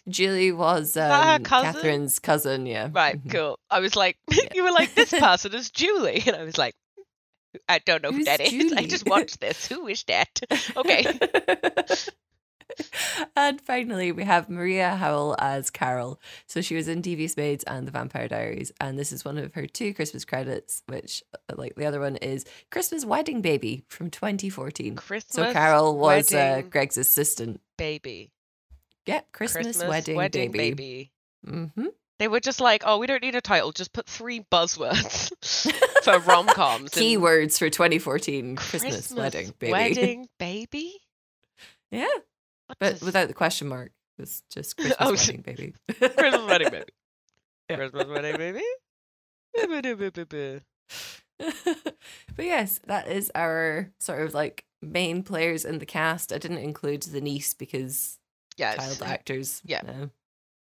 Julie 0.09 0.53
was 0.53 0.97
um, 0.99 1.43
cousin? 1.43 1.73
Catherine's 1.73 2.19
cousin. 2.19 2.67
Yeah. 2.67 2.91
right, 2.93 3.23
Mhm. 3.25 3.31
cool. 3.33 3.59
I 3.71 3.81
was 3.81 3.97
like, 3.97 4.19
you 4.55 4.63
were 4.63 4.73
like, 4.73 4.95
this 4.95 5.11
person 5.19 5.55
is 5.55 5.71
Julie, 5.71 6.23
and 6.27 6.37
I 6.37 6.45
was 6.45 6.59
like, 6.59 6.75
I 7.69 7.79
don't 7.79 8.03
know 8.03 8.11
who 8.11 8.17
Who's 8.17 8.27
that 8.27 8.41
is. 8.41 8.73
I 8.73 8.85
just 8.85 9.07
watched 9.07 9.41
this. 9.41 9.67
Who 9.69 9.87
is 9.87 10.03
that? 10.09 10.41
Okay. 10.77 11.07
Finally, 13.75 14.13
we 14.13 14.23
have 14.25 14.49
Maria 14.49 14.95
Howell 14.95 15.35
as 15.41 15.69
Carol. 15.71 16.21
So 16.47 16.61
she 16.61 16.77
was 16.77 16.87
in 16.87 17.01
Devious 17.01 17.37
Maids 17.37 17.65
and 17.65 17.89
The 17.89 17.91
Vampire 17.91 18.29
Diaries, 18.29 18.73
and 18.81 18.97
this 18.97 19.11
is 19.13 19.25
one 19.25 19.37
of 19.37 19.53
her 19.55 19.67
two 19.67 19.93
Christmas 19.95 20.25
credits, 20.25 20.83
which, 20.87 21.25
uh, 21.35 21.55
like 21.57 21.75
the 21.75 21.87
other 21.87 21.99
one, 21.99 22.15
is 22.17 22.45
Christmas 22.71 23.05
Wedding 23.05 23.41
Baby 23.43 23.83
from 23.89 24.11
2014. 24.11 24.95
Christmas. 24.95 25.35
So 25.35 25.53
Carol 25.53 25.99
was 25.99 26.33
uh, 26.33 26.63
Greg's 26.71 26.97
assistant. 26.97 27.61
baby. 27.77 28.31
Yeah, 29.07 29.21
Christmas, 29.33 29.85
Wedding, 29.85 30.17
wedding 30.17 30.51
Baby. 30.51 31.11
baby. 31.45 31.67
hmm 31.77 31.87
They 32.19 32.27
were 32.29 32.41
just 32.41 32.59
like, 32.61 32.85
oh, 32.87 32.97
we 32.99 33.07
don't 33.07 33.23
need 33.23 33.35
a 33.35 33.43
title. 33.43 33.71
Just 33.73 33.93
put 33.93 34.07
three 34.07 34.41
buzzwords 34.51 35.31
for 36.05 36.19
rom 36.21 36.47
coms. 36.47 36.91
Keywords 36.93 37.59
for 37.59 37.69
2014 37.69 38.57
Christmas, 38.57 39.13
Wedding 39.13 39.53
Baby. 39.59 39.73
Wedding 39.73 40.29
baby. 40.39 40.95
yeah, 41.91 42.07
What 42.67 42.79
but 42.79 43.01
without 43.03 43.29
the 43.29 43.35
question 43.35 43.69
mark. 43.69 43.93
It 44.19 44.23
was 44.23 44.43
just 44.51 44.75
oh, 44.81 44.83
Christmas 44.83 44.97
Oh, 45.01 45.11
Wedding 45.13 45.43
Baby. 45.43 45.75
Christmas 45.99 46.47
wedding 46.47 46.71
baby. 46.71 46.85
Yeah. 47.71 47.77
Christmas 47.77 48.07
wedding 48.07 48.37
baby. 48.37 48.63
But 52.37 52.45
yes, 52.47 52.81
that 52.87 53.09
is 53.09 53.31
our 53.35 53.91
sort 54.01 54.23
of 54.23 54.35
like 54.35 54.65
main 54.83 55.23
players 55.23 55.65
in 55.65 55.79
the 55.79 55.87
cast. 55.87 56.33
I 56.33 56.39
didn't 56.39 56.59
include 56.59 57.03
the 57.03 57.21
niece 57.21 57.55
because 57.55 58.19
Yes. 58.57 58.77
child 58.77 59.03
actors. 59.11 59.61
Yeah. 59.65 59.81
no, 59.85 60.11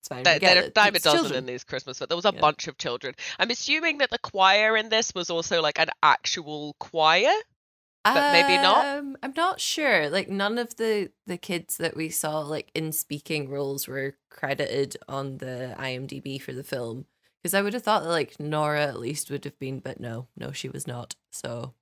it's 0.01 0.09
fine. 0.09 0.23
There, 0.23 0.35
we 0.35 0.41
get 0.41 0.55
there 0.55 0.63
are 0.63 0.67
it. 0.67 0.75
dime 0.75 0.95
a 0.95 0.99
dozen 1.01 1.21
children. 1.23 1.39
in 1.39 1.47
these 1.47 1.65
Christmas, 1.65 1.99
but 1.99 2.09
there 2.09 2.17
was 2.17 2.25
a 2.25 2.33
Yeah. 2.35 2.41
bunch 2.41 2.69
of 2.69 2.79
children. 2.79 3.15
I'm 3.39 3.51
assuming 3.51 3.99
that 3.99 4.11
the 4.11 4.19
choir 4.19 4.77
in 4.77 4.89
this 4.91 5.13
was 5.15 5.29
also 5.31 5.61
like 5.63 5.79
an 5.81 5.91
actual 6.03 6.77
choir. 6.79 7.33
But 8.05 8.33
maybe 8.33 8.63
not? 8.63 8.99
Um, 8.99 9.17
I'm 9.23 9.35
not 9.37 9.61
sure. 9.61 10.09
Like 10.11 10.29
none 10.29 10.59
of 10.59 10.77
the 10.77 11.11
the 11.27 11.37
kids 11.37 11.77
that 11.79 11.97
we 11.97 12.09
saw 12.09 12.41
like 12.41 12.71
in 12.75 12.93
speaking 12.93 13.49
roles 13.49 13.87
were 13.87 14.17
credited 14.31 14.97
on 15.09 15.39
the 15.39 15.75
IMDb 15.79 16.41
for 16.41 16.53
the 16.53 16.65
film 16.65 17.07
because 17.43 17.55
I 17.55 17.63
would 17.63 17.75
have 17.75 17.83
thought 17.83 18.03
that 18.03 18.09
like 18.09 18.39
Nora 18.41 18.85
at 18.87 19.01
least 19.01 19.31
would 19.31 19.45
have 19.45 19.59
been, 19.59 19.81
but 19.81 20.01
no, 20.01 20.29
no, 20.37 20.53
she 20.53 20.69
was 20.69 20.87
not. 20.87 21.15
So, 21.33 21.75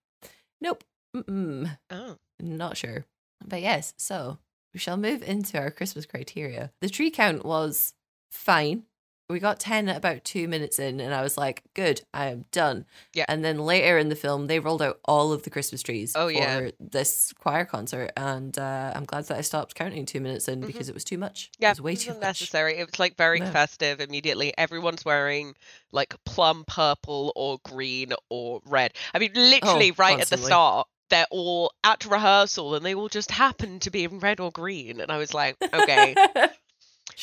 nope, 0.60 0.84
Mm-mm. 1.16 1.78
Oh. 1.90 2.16
not 2.40 2.76
sure. 2.76 3.04
But 3.46 3.62
yes, 3.62 3.94
so 3.96 4.38
we 4.75 4.80
shall 4.80 4.96
move 4.96 5.22
into 5.22 5.58
our 5.58 5.70
Christmas 5.70 6.06
criteria. 6.06 6.72
The 6.80 6.88
tree 6.88 7.10
count 7.10 7.44
was 7.44 7.94
fine. 8.30 8.84
We 9.30 9.40
got 9.40 9.61
10 9.61 9.90
at 9.90 9.97
about 9.99 10.25
two 10.25 10.49
minutes 10.49 10.78
in, 10.78 11.00
and 11.00 11.12
I 11.12 11.20
was 11.23 11.37
like, 11.37 11.62
good, 11.75 12.00
I 12.14 12.28
am 12.28 12.47
done. 12.50 12.87
Yeah. 13.12 13.26
And 13.28 13.44
then 13.44 13.58
later 13.58 13.99
in 13.99 14.08
the 14.08 14.16
film, 14.16 14.47
they 14.47 14.58
rolled 14.58 14.80
out 14.80 15.00
all 15.04 15.32
of 15.35 15.42
the 15.42 15.50
Christmas 15.50 15.82
trees 15.82 16.14
Oh, 16.16 16.28
for 16.28 16.32
yeah. 16.32 16.70
this 16.80 17.35
choir 17.38 17.66
concert. 17.66 18.11
And 18.16 18.58
uh, 18.58 18.92
I'm 18.97 19.04
glad 19.04 19.25
that 19.26 19.37
I 19.37 19.42
stopped 19.42 19.75
counting 19.75 20.06
two 20.06 20.20
minutes 20.20 20.49
in 20.49 20.62
Mhm. 20.62 20.66
because 20.66 20.88
it 20.88 20.94
was 20.94 21.04
too 21.04 21.18
much. 21.18 21.50
Yeah, 21.58 21.68
it 21.68 21.73
was 21.73 21.80
way 21.82 21.92
it 21.92 22.00
too 22.00 22.08
much. 22.11 22.16
unnecessary. 22.16 22.78
It 22.78 22.87
was 22.87 22.99
like 22.99 23.18
very 23.18 23.40
No. 23.40 23.50
festive 23.50 24.00
immediately. 24.00 24.54
Everyone's 24.56 25.04
wearing 25.04 25.54
like 25.92 26.14
plum 26.25 26.64
purple 26.66 27.30
or 27.37 27.58
green 27.64 28.14
or 28.30 28.62
red. 28.64 28.94
I 29.12 29.18
mean, 29.18 29.32
literally 29.35 29.90
right 29.90 30.18
at 30.20 30.28
the 30.30 30.38
start, 30.38 30.88
they're 31.11 31.26
all 31.30 31.73
at 31.85 32.06
rehearsal 32.06 32.75
and 32.75 32.85
they 32.85 32.94
all 32.94 33.08
just 33.11 33.30
happen 33.30 33.78
to 33.80 33.90
be 33.90 34.04
in 34.04 34.20
red 34.20 34.40
or 34.40 34.50
green. 34.50 35.02
And 35.02 35.12
I 35.12 35.18
was 35.18 35.35
like, 35.35 35.56
okay. 35.62 36.14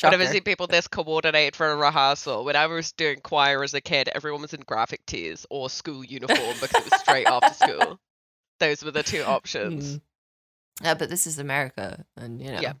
I've 0.02 0.10
never 0.12 0.24
Shocker. 0.24 0.32
seen 0.34 0.42
people 0.42 0.66
this 0.66 0.88
coordinated 0.88 1.56
for 1.56 1.70
a 1.70 1.76
rehearsal. 1.76 2.44
When 2.44 2.56
I 2.56 2.66
was 2.66 2.92
doing 2.92 3.20
choir 3.22 3.62
as 3.62 3.72
a 3.74 3.80
kid, 3.80 4.08
everyone 4.14 4.42
was 4.42 4.52
in 4.52 4.60
graphic 4.60 5.06
tees 5.06 5.46
or 5.48 5.70
school 5.70 6.04
uniform 6.04 6.54
because 6.60 6.86
it 6.86 6.90
was 6.92 7.00
straight 7.00 7.26
after 7.26 7.54
school. 7.54 7.98
Those 8.60 8.82
were 8.84 8.90
the 8.90 9.02
two 9.02 9.22
options. 9.22 9.96
Mm. 9.96 10.00
Yeah, 10.82 10.94
but 10.94 11.08
this 11.08 11.26
is 11.26 11.38
America, 11.38 12.04
and 12.16 12.40
you 12.42 12.52
know, 12.52 12.60
Yeah. 12.60 12.72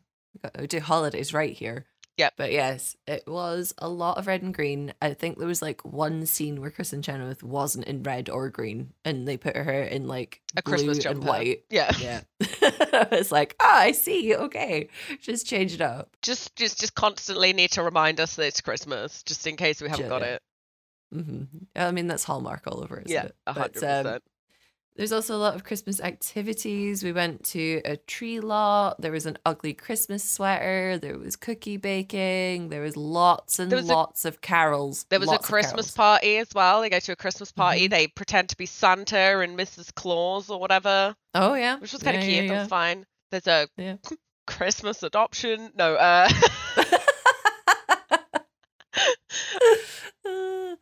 we 0.58 0.66
do 0.66 0.80
holidays 0.80 1.32
right 1.32 1.52
here. 1.56 1.86
Yep. 2.18 2.32
But 2.36 2.50
yes, 2.52 2.96
it 3.06 3.24
was 3.26 3.74
a 3.78 3.88
lot 3.88 4.16
of 4.16 4.26
red 4.26 4.40
and 4.42 4.54
green. 4.54 4.94
I 5.02 5.12
think 5.12 5.36
there 5.38 5.46
was 5.46 5.60
like 5.60 5.84
one 5.84 6.24
scene 6.24 6.60
where 6.62 6.70
Kristin 6.70 7.04
Chenoweth 7.04 7.42
wasn't 7.42 7.86
in 7.86 8.02
red 8.02 8.30
or 8.30 8.48
green, 8.48 8.92
and 9.04 9.28
they 9.28 9.36
put 9.36 9.54
her 9.56 9.82
in 9.82 10.06
like 10.08 10.40
A 10.56 10.62
blue 10.62 10.72
Christmas 10.72 10.96
and 10.98 11.02
jumper. 11.16 11.26
white. 11.26 11.64
Yeah. 11.68 11.92
Yeah, 12.00 12.20
it's 12.40 13.30
like, 13.30 13.54
ah, 13.60 13.80
I 13.80 13.92
see. 13.92 14.34
Okay, 14.34 14.88
just 15.20 15.46
change 15.46 15.74
it 15.74 15.82
up. 15.82 16.16
Just 16.22 16.56
just 16.56 16.80
just 16.80 16.94
constantly 16.94 17.52
need 17.52 17.72
to 17.72 17.82
remind 17.82 18.18
us 18.20 18.36
that 18.36 18.46
it's 18.46 18.60
Christmas, 18.62 19.22
just 19.22 19.46
in 19.46 19.56
case 19.56 19.82
we 19.82 19.88
haven't 19.90 20.08
got 20.08 20.22
Yeah. 20.22 20.28
it. 20.36 20.42
hmm 21.12 21.42
I 21.74 21.90
mean, 21.90 22.06
that's 22.06 22.24
Hallmark 22.24 22.62
all 22.66 22.82
over, 22.82 22.98
isn't 23.00 23.10
Yeah, 23.10 23.24
it? 23.26 23.36
But, 23.44 23.56
hundred 23.56 23.84
um, 23.84 24.04
percent. 24.04 24.22
There's 24.96 25.12
also 25.12 25.36
a 25.36 25.38
lot 25.38 25.54
of 25.54 25.62
Christmas 25.64 26.00
activities. 26.00 27.02
We 27.04 27.12
went 27.12 27.44
to 27.46 27.82
a 27.84 27.96
tree 27.98 28.40
lot. 28.40 29.00
There 29.00 29.12
was 29.12 29.26
an 29.26 29.36
ugly 29.44 29.74
Christmas 29.74 30.24
sweater. 30.24 30.98
There 30.98 31.18
was 31.18 31.36
cookie 31.36 31.76
baking. 31.76 32.70
There 32.70 32.80
was 32.80 32.96
lots 32.96 33.58
and 33.58 33.70
was 33.70 33.88
a- 33.90 33.92
lots 33.94 34.24
of 34.24 34.40
carols. 34.40 35.04
There 35.10 35.20
was 35.20 35.28
a 35.28 35.32
lots 35.32 35.44
of 35.44 35.50
Christmas 35.50 35.90
party 35.90 36.38
as 36.38 36.48
well. 36.54 36.80
They 36.80 36.88
go 36.88 36.98
to 36.98 37.12
a 37.12 37.16
Christmas 37.16 37.52
party. 37.52 37.86
Mhm. 37.88 37.90
They 37.90 38.06
pretend 38.06 38.48
to 38.48 38.56
be 38.56 38.64
Santa 38.66 39.40
and 39.40 39.58
Mrs. 39.58 39.94
Claus 39.94 40.48
or 40.48 40.58
whatever, 40.58 41.14
Oh 41.34 41.52
yeah, 41.54 41.76
which 41.78 41.92
was 41.92 42.02
kind 42.02 42.16
of 42.16 42.22
Yeah, 42.24 42.28
cute. 42.30 42.44
yeah, 42.46 42.52
That 42.54 42.58
was 42.60 42.68
fine. 42.68 43.06
There's 43.30 43.46
a 43.46 43.68
Yeah. 43.76 43.96
Christmas 44.46 45.02
adoption. 45.02 45.72
No, 45.76 45.94
uh, 45.96 46.28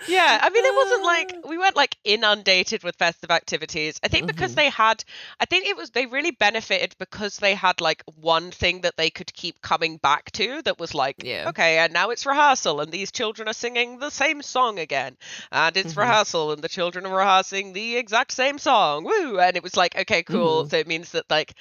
yeah. 0.07 0.39
I 0.43 0.51
mean, 0.51 0.65
it 0.65 0.75
wasn't 0.75 1.05
like 1.05 1.35
we 1.49 1.59
weren't 1.59 1.77
like 1.77 1.97
inundated 2.05 2.83
with 2.83 2.97
festive 2.97 3.31
activities. 3.31 3.99
I 4.03 4.09
think 4.09 4.27
because 4.27 4.53
Mhm. 4.53 4.57
they 4.57 4.71
had, 4.71 5.05
I 5.41 5.45
think 5.47 5.67
it 5.67 5.77
was 5.77 5.91
they 5.91 6.07
really 6.07 6.31
benefited 6.31 6.95
because 6.99 7.39
they 7.39 7.55
had 7.55 7.81
like 7.81 8.03
one 8.21 8.51
thing 8.51 8.83
that 8.83 8.97
they 8.97 9.11
could 9.11 9.33
keep 9.35 9.61
coming 9.63 9.97
back 9.99 10.31
to 10.33 10.63
that 10.63 10.79
was 10.79 10.95
like, 10.95 11.23
Yeah. 11.23 11.49
okay, 11.49 11.79
and 11.79 11.93
now 11.93 12.11
it's 12.11 12.27
rehearsal, 12.27 12.81
and 12.81 12.91
these 12.93 13.13
children 13.13 13.49
are 13.49 13.55
singing 13.55 13.99
the 13.99 14.11
same 14.11 14.43
song 14.43 14.79
again, 14.79 15.17
and 15.53 15.77
it's 15.77 15.95
Mhm. 15.95 15.99
rehearsal, 15.99 16.53
and 16.53 16.63
the 16.63 16.69
children 16.69 17.07
are 17.07 17.17
rehearsing 17.17 17.73
the 17.73 17.97
exact 17.97 18.33
same 18.33 18.59
song, 18.59 19.05
woo! 19.05 19.39
And 19.39 19.57
it 19.57 19.63
was 19.63 19.77
like, 19.77 19.97
okay, 19.97 20.23
cool. 20.23 20.65
Mhm. 20.65 20.71
So 20.71 20.77
it 20.79 20.87
means 20.89 21.11
that 21.13 21.31
like 21.31 21.55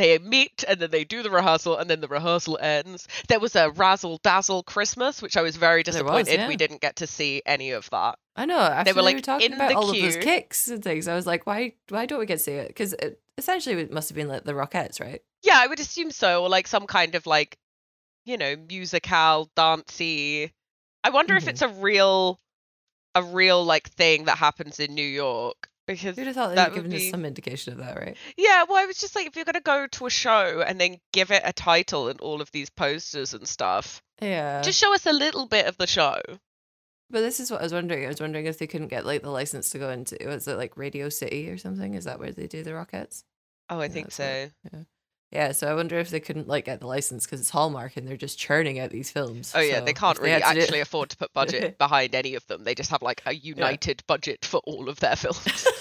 they 0.00 0.18
meet 0.18 0.64
and 0.66 0.80
then 0.80 0.90
they 0.90 1.04
do 1.04 1.22
the 1.22 1.30
rehearsal 1.30 1.76
and 1.76 1.88
then 1.90 2.00
the 2.00 2.08
rehearsal 2.08 2.58
ends. 2.60 3.06
There 3.28 3.40
was 3.40 3.54
a 3.56 3.70
razzle 3.70 4.18
dazzle 4.22 4.62
Christmas, 4.62 5.20
which 5.20 5.36
I 5.36 5.42
was 5.42 5.56
very 5.56 5.82
There 5.82 5.92
was, 5.92 6.02
disappointed 6.26 6.40
yeah. 6.40 6.48
we 6.48 6.56
didn't 6.56 6.80
get 6.80 6.96
to 6.96 7.06
see 7.06 7.42
any 7.44 7.70
of 7.72 7.88
that. 7.90 8.18
I 8.36 8.46
know. 8.46 8.58
After 8.58 8.90
were, 8.92 8.94
they 8.94 9.02
like, 9.02 9.16
were 9.16 9.20
talking 9.22 9.46
in 9.46 9.52
about 9.54 9.68
the 9.68 9.74
all 9.76 9.90
of 9.90 9.96
those 9.96 10.16
kicks 10.16 10.68
and 10.68 10.82
things, 10.82 11.06
I 11.08 11.14
was 11.14 11.26
like, 11.26 11.46
why? 11.46 11.74
Why 11.88 12.06
don't 12.06 12.18
we 12.18 12.26
get 12.26 12.38
to 12.38 12.44
see 12.44 12.52
it? 12.52 12.68
Because 12.68 12.92
it, 12.94 13.20
essentially 13.36 13.76
it 13.76 13.92
must 13.92 14.08
have 14.08 14.16
been 14.16 14.28
like 14.28 14.44
the 14.44 14.52
Rockettes, 14.52 15.00
right? 15.00 15.20
Yeah, 15.42 15.58
I 15.58 15.66
would 15.66 15.80
assume 15.80 16.10
so, 16.10 16.42
or 16.42 16.48
like 16.48 16.66
some 16.66 16.86
kind 16.86 17.14
of 17.14 17.26
like, 17.26 17.58
you 18.24 18.36
know, 18.38 18.56
musical, 18.68 19.50
dancey. 19.56 20.52
I 21.04 21.10
wonder 21.10 21.36
if 21.36 21.44
Mhm. 21.44 21.48
it's 21.48 21.62
a 21.62 21.68
real, 21.68 22.38
a 23.14 23.22
real 23.22 23.64
like 23.64 23.88
thing 23.90 24.24
that 24.24 24.38
happens 24.38 24.78
in 24.80 24.94
New 24.94 25.02
York 25.02 25.68
because 25.96 26.16
You'd 26.18 26.26
have 26.26 26.36
thought 26.36 26.48
they'd 26.50 26.56
that 26.56 26.72
would 26.72 26.82
given 26.84 26.94
us 26.96 27.10
some 27.10 27.24
indication 27.24 27.72
of 27.72 27.78
that, 27.78 27.96
right? 27.96 28.16
Yeah, 28.36 28.64
well, 28.68 28.76
I 28.82 28.86
was 28.86 28.98
just 28.98 29.14
like, 29.14 29.26
if 29.26 29.36
you're 29.36 29.44
gonna 29.44 29.60
go 29.60 29.86
to 29.86 30.06
a 30.06 30.10
show 30.10 30.62
and 30.66 30.80
then 30.80 30.98
give 31.12 31.30
it 31.30 31.42
a 31.44 31.52
title 31.52 32.08
and 32.08 32.20
all 32.20 32.40
of 32.40 32.50
these 32.52 32.70
posters 32.70 33.34
and 33.34 33.46
stuff, 33.46 34.02
Yeah. 34.20 34.62
just 34.62 34.78
show 34.78 34.94
us 34.94 35.06
a 35.06 35.12
little 35.12 35.46
bit 35.46 35.66
of 35.66 35.76
the 35.76 35.86
show. 35.86 36.20
But 37.12 37.22
this 37.22 37.40
is 37.40 37.50
what 37.50 37.60
I 37.60 37.64
was 37.64 37.72
wondering. 37.72 38.04
I 38.04 38.08
was 38.08 38.20
wondering 38.20 38.46
if 38.46 38.58
they 38.58 38.66
couldn't 38.68 38.88
get 38.88 39.04
like 39.04 39.22
the 39.22 39.30
license 39.30 39.70
to 39.70 39.78
go 39.78 39.90
into 39.90 40.16
was 40.26 40.46
it 40.46 40.56
like 40.56 40.76
Radio 40.76 41.08
City 41.08 41.50
or 41.50 41.58
something? 41.58 41.94
Is 41.94 42.04
that 42.04 42.20
where 42.20 42.30
they 42.32 42.46
do 42.46 42.62
the 42.62 42.70
Rockettes? 42.70 43.24
Oh, 43.68 43.80
I 43.80 43.84
Yeah, 43.86 43.88
think 43.88 44.12
so. 44.12 44.48
Yeah, 44.72 44.80
so 45.52 45.68
I 45.70 45.74
wonder 45.74 45.98
if 45.98 46.10
they 46.10 46.18
couldn't 46.20 46.48
like 46.48 46.64
get 46.64 46.80
the 46.80 46.86
license 46.86 47.24
because 47.24 47.40
it's 47.40 47.50
Hallmark 47.50 47.96
and 47.96 48.06
they're 48.06 48.16
just 48.16 48.38
churning 48.38 48.78
out 48.80 48.90
these 48.90 49.10
films. 49.12 49.52
Oh 49.54 49.60
yeah, 49.60 49.78
So 49.78 49.84
they 49.84 49.92
can't 49.92 50.18
really 50.18 50.30
had 50.32 50.48
to 50.48 50.54
do- 50.54 50.60
actually 50.62 50.80
afford 50.80 51.10
to 51.10 51.16
put 51.16 51.32
budget 51.32 51.78
behind 51.78 52.14
any 52.14 52.34
of 52.34 52.46
them. 52.48 52.64
They 52.64 52.74
just 52.74 52.90
have 52.90 53.02
like 53.02 53.22
a 53.26 53.34
united 53.34 54.02
budget 54.06 54.44
for 54.44 54.60
all 54.64 54.88
of 54.88 54.98
their 55.00 55.14
films. 55.16 55.66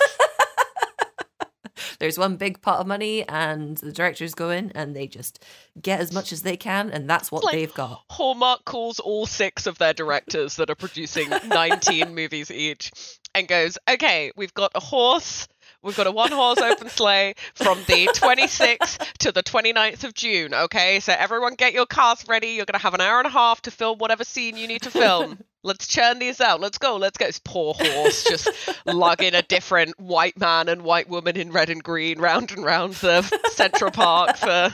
There's 1.99 2.17
one 2.17 2.37
big 2.37 2.61
pot 2.61 2.79
of 2.79 2.87
money, 2.87 3.27
and 3.27 3.75
the 3.77 3.91
directors 3.91 4.33
go 4.33 4.51
in 4.51 4.71
and 4.73 4.95
they 4.95 5.05
just 5.05 5.43
get 5.81 5.99
as 5.99 6.13
much 6.13 6.31
as 6.31 6.43
they 6.43 6.55
can, 6.55 6.89
and 6.91 7.09
that's 7.09 7.29
what 7.29 7.43
like- 7.43 7.55
they've 7.55 7.73
got. 7.73 8.03
Hallmark 8.09 8.63
calls 8.63 8.99
all 8.99 9.25
six 9.25 9.65
of 9.67 9.77
their 9.79 9.93
directors 9.93 10.55
that 10.57 10.69
are 10.69 10.75
producing 10.75 11.29
19 11.47 12.15
movies 12.15 12.51
each 12.51 12.91
and 13.35 13.47
goes, 13.49 13.77
okay, 13.89 14.31
we've 14.37 14.53
got 14.53 14.71
a 14.75 14.79
horse. 14.79 15.47
We've 15.81 15.95
got 15.95 16.07
a 16.07 16.11
one 16.11 16.31
horse 16.31 16.59
open 16.59 16.89
sleigh 16.89 17.35
from 17.53 17.79
the 17.87 18.07
26th 18.07 19.13
to 19.19 19.31
the 19.31 19.43
29th 19.43 20.03
of 20.03 20.13
June. 20.13 20.53
Okay, 20.53 20.99
so 20.99 21.13
everyone 21.17 21.55
get 21.55 21.73
your 21.73 21.85
cast 21.85 22.27
ready. 22.27 22.49
You're 22.49 22.65
going 22.65 22.79
to 22.79 22.83
have 22.83 22.93
an 22.93 23.01
hour 23.01 23.19
and 23.19 23.27
a 23.27 23.31
half 23.31 23.61
to 23.63 23.71
film 23.71 23.97
whatever 23.97 24.23
scene 24.23 24.57
you 24.57 24.67
need 24.67 24.81
to 24.83 24.91
film. 24.91 25.39
Let's 25.63 25.87
churn 25.87 26.19
these 26.19 26.39
out. 26.39 26.61
Let's 26.61 26.77
go. 26.77 26.95
Let's 26.95 27.17
go. 27.17 27.25
This 27.25 27.39
poor 27.43 27.73
horse 27.77 28.23
just 28.23 28.49
lugging 28.85 29.35
a 29.35 29.41
different 29.41 29.99
white 29.99 30.39
man 30.39 30.69
and 30.69 30.83
white 30.83 31.09
woman 31.09 31.35
in 31.35 31.51
red 31.51 31.69
and 31.69 31.83
green 31.83 32.19
round 32.19 32.51
and 32.51 32.63
round 32.63 32.93
the 32.95 33.21
Central 33.51 33.91
Park 33.91 34.37
for 34.37 34.71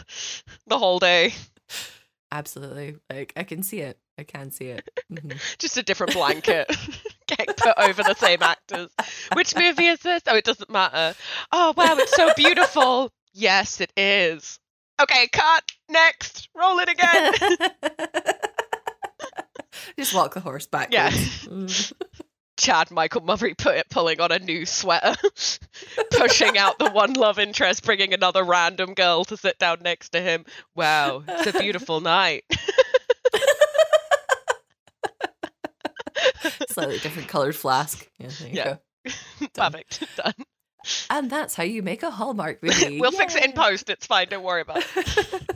the 0.68 0.78
whole 0.78 1.00
day. 1.00 1.34
Absolutely. 2.32 2.98
Like 3.10 3.34
I 3.36 3.44
can 3.44 3.64
see 3.64 3.80
it. 3.80 3.98
I 4.18 4.24
can 4.24 4.52
see 4.52 4.66
it. 4.66 4.90
Mhm. 5.12 5.40
Just 5.58 5.78
a 5.78 5.84
different 5.84 6.14
blanket 6.14 6.70
getting 7.28 7.54
put 7.56 7.74
over 7.78 8.02
the 8.04 8.14
same 8.16 8.42
actors. 8.42 8.90
Which 9.34 9.56
movie 9.56 9.88
is 9.88 10.00
this? 10.00 10.24
Oh, 10.28 10.36
it 10.36 10.46
doesn't 10.46 10.70
matter. 10.70 11.16
Oh, 11.52 11.74
wow, 11.76 11.96
it's 11.98 12.16
so 12.16 12.30
beautiful. 12.36 13.12
yes, 13.34 13.82
it 13.82 13.92
is. 13.98 14.60
Okay, 15.02 15.28
cut. 15.34 15.64
Next. 15.90 16.48
Roll 16.56 16.80
it 16.80 16.88
again. 16.90 17.34
Just 20.00 20.14
walk 20.14 20.34
the 20.34 20.40
horse 20.40 20.66
back. 20.68 20.90
Yeah. 20.94 21.10
Mm. 21.12 21.94
Chad 22.58 22.90
Michael 22.92 23.22
Murray 23.22 23.54
put 23.54 23.76
it, 23.76 23.90
pulling 23.90 24.22
on 24.22 24.32
a 24.32 24.40
new 24.40 24.66
sweater, 24.66 25.14
pushing 26.12 26.58
out 26.58 26.80
the 26.80 26.90
one 26.90 27.12
love 27.14 27.38
interest, 27.38 27.84
bringing 27.84 28.14
another 28.14 28.46
random 28.46 28.94
girl 28.94 29.26
to 29.26 29.36
sit 29.36 29.60
down 29.60 29.80
next 29.82 30.10
to 30.10 30.22
him. 30.22 30.46
Wow, 30.74 31.24
it's 31.28 31.54
a 31.54 31.60
beautiful 31.60 32.00
night. 32.00 32.46
Slightly 36.70 37.00
different 37.00 37.28
colored 37.28 37.56
flask. 37.56 38.10
Yeah, 38.20 38.30
Yeah. 38.52 38.76
Perfect. 39.54 40.04
Done. 40.18 40.34
And 41.10 41.30
that's 41.30 41.56
how 41.56 41.64
you 41.64 41.82
make 41.82 42.04
a 42.04 42.12
Hallmark 42.12 42.62
movie. 42.62 43.00
We'll 43.00 43.12
fix 43.12 43.36
it 43.36 43.44
in 43.46 43.54
post. 43.54 43.90
It's 43.90 44.06
fine. 44.06 44.28
Don't 44.30 44.44
worry 44.44 44.62
about 44.62 44.84
it. 44.96 45.48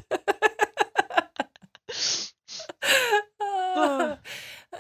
Uh, 3.42 4.16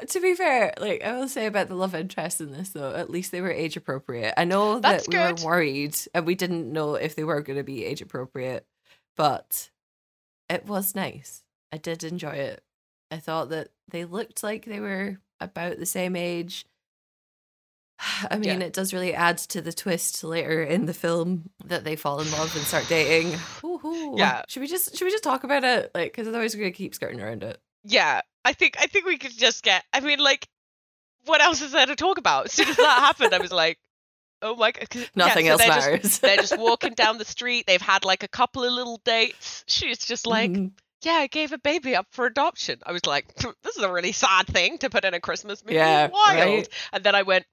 to 0.07 0.19
be 0.21 0.35
fair, 0.35 0.73
like 0.79 1.03
I 1.03 1.13
will 1.17 1.27
say 1.27 1.45
about 1.45 1.67
the 1.67 1.75
love 1.75 1.95
interest 1.95 2.41
in 2.41 2.51
this 2.51 2.69
though, 2.69 2.93
at 2.93 3.09
least 3.09 3.31
they 3.31 3.41
were 3.41 3.51
age 3.51 3.77
appropriate. 3.77 4.33
I 4.37 4.45
know 4.45 4.79
That's 4.79 5.05
that 5.07 5.11
we 5.11 5.17
good. 5.17 5.39
were 5.43 5.51
worried 5.51 5.97
and 6.13 6.25
we 6.25 6.35
didn't 6.35 6.71
know 6.71 6.95
if 6.95 7.15
they 7.15 7.23
were 7.23 7.41
going 7.41 7.57
to 7.57 7.63
be 7.63 7.85
age 7.85 8.01
appropriate, 8.01 8.65
but 9.17 9.69
it 10.49 10.65
was 10.65 10.95
nice. 10.95 11.43
I 11.71 11.77
did 11.77 12.03
enjoy 12.03 12.31
it. 12.31 12.63
I 13.11 13.17
thought 13.17 13.49
that 13.49 13.69
they 13.89 14.05
looked 14.05 14.43
like 14.43 14.65
they 14.65 14.79
were 14.79 15.17
about 15.39 15.77
the 15.79 15.85
same 15.85 16.15
age. 16.15 16.65
I 18.29 18.35
mean, 18.37 18.61
Yeah. 18.61 18.67
it 18.67 18.73
does 18.73 18.93
really 18.93 19.13
add 19.13 19.37
to 19.39 19.61
the 19.61 19.73
twist 19.73 20.23
later 20.23 20.63
in 20.63 20.85
the 20.85 20.93
film 20.93 21.49
that 21.65 21.83
they 21.83 21.95
fall 21.95 22.21
in 22.21 22.31
love 22.31 22.55
and 22.55 22.65
start 22.65 22.87
dating. 22.87 23.33
Woohoo. 23.61 24.17
Yeah. 24.17 24.43
Should 24.47 24.61
we 24.61 24.67
just 24.67 24.95
should 24.97 25.05
we 25.05 25.11
just 25.11 25.23
talk 25.23 25.43
about 25.43 25.63
it? 25.63 25.91
Like, 25.93 26.11
because 26.11 26.27
otherwise 26.27 26.55
we're 26.55 26.61
gonna 26.61 26.71
keep 26.71 26.95
skirting 26.95 27.21
around 27.21 27.43
it. 27.43 27.59
Yeah, 27.83 28.21
I 28.45 28.53
think 28.53 28.75
I 28.79 28.87
think 28.87 29.05
we 29.05 29.17
could 29.17 29.37
just 29.37 29.63
get. 29.63 29.83
I 29.93 29.99
mean, 30.01 30.19
like, 30.19 30.47
what 31.25 31.41
else 31.41 31.61
is 31.61 31.71
there 31.71 31.85
to 31.85 31.95
talk 31.95 32.17
about? 32.17 32.45
As 32.45 32.53
soon 32.53 32.69
as 32.69 32.77
that 32.77 32.99
happened, 32.99 33.33
I 33.33 33.39
was 33.39 33.51
like, 33.51 33.79
oh 34.41 34.55
my 34.55 34.71
god. 34.71 34.89
'cause- 34.89 35.01
yeah, 35.01 35.07
Nothing 35.15 35.45
so 35.47 35.51
else 35.53 35.61
they're 35.61 35.69
just- 35.69 35.87
matters. 35.89 36.19
they're 36.19 36.37
just 36.37 36.57
walking 36.59 36.93
down 36.93 37.17
the 37.17 37.25
street. 37.25 37.65
They've 37.67 37.81
had 37.81 38.05
like 38.05 38.23
a 38.23 38.27
couple 38.27 38.63
of 38.63 38.71
little 38.71 39.01
dates. 39.03 39.63
She's 39.67 39.97
just 39.99 40.25
like, 40.27 40.51
Mhm. 40.51 40.71
Yeah, 41.01 41.13
I 41.13 41.27
gave 41.27 41.51
a 41.53 41.57
baby 41.57 41.95
up 41.95 42.07
for 42.11 42.25
adoption. 42.25 42.79
I 42.85 42.91
was 42.91 43.05
like, 43.05 43.33
this 43.35 43.77
is 43.77 43.83
a 43.83 43.91
really 43.91 44.11
sad 44.11 44.47
thing 44.47 44.77
to 44.79 44.89
put 44.89 45.05
in 45.05 45.13
a 45.13 45.19
Christmas 45.19 45.63
movie. 45.63 45.75
Yeah, 45.75 46.07
Wild. 46.09 46.37
right? 46.49 46.69
And 46.93 47.03
then 47.03 47.15
I 47.15 47.21
went, 47.23 47.45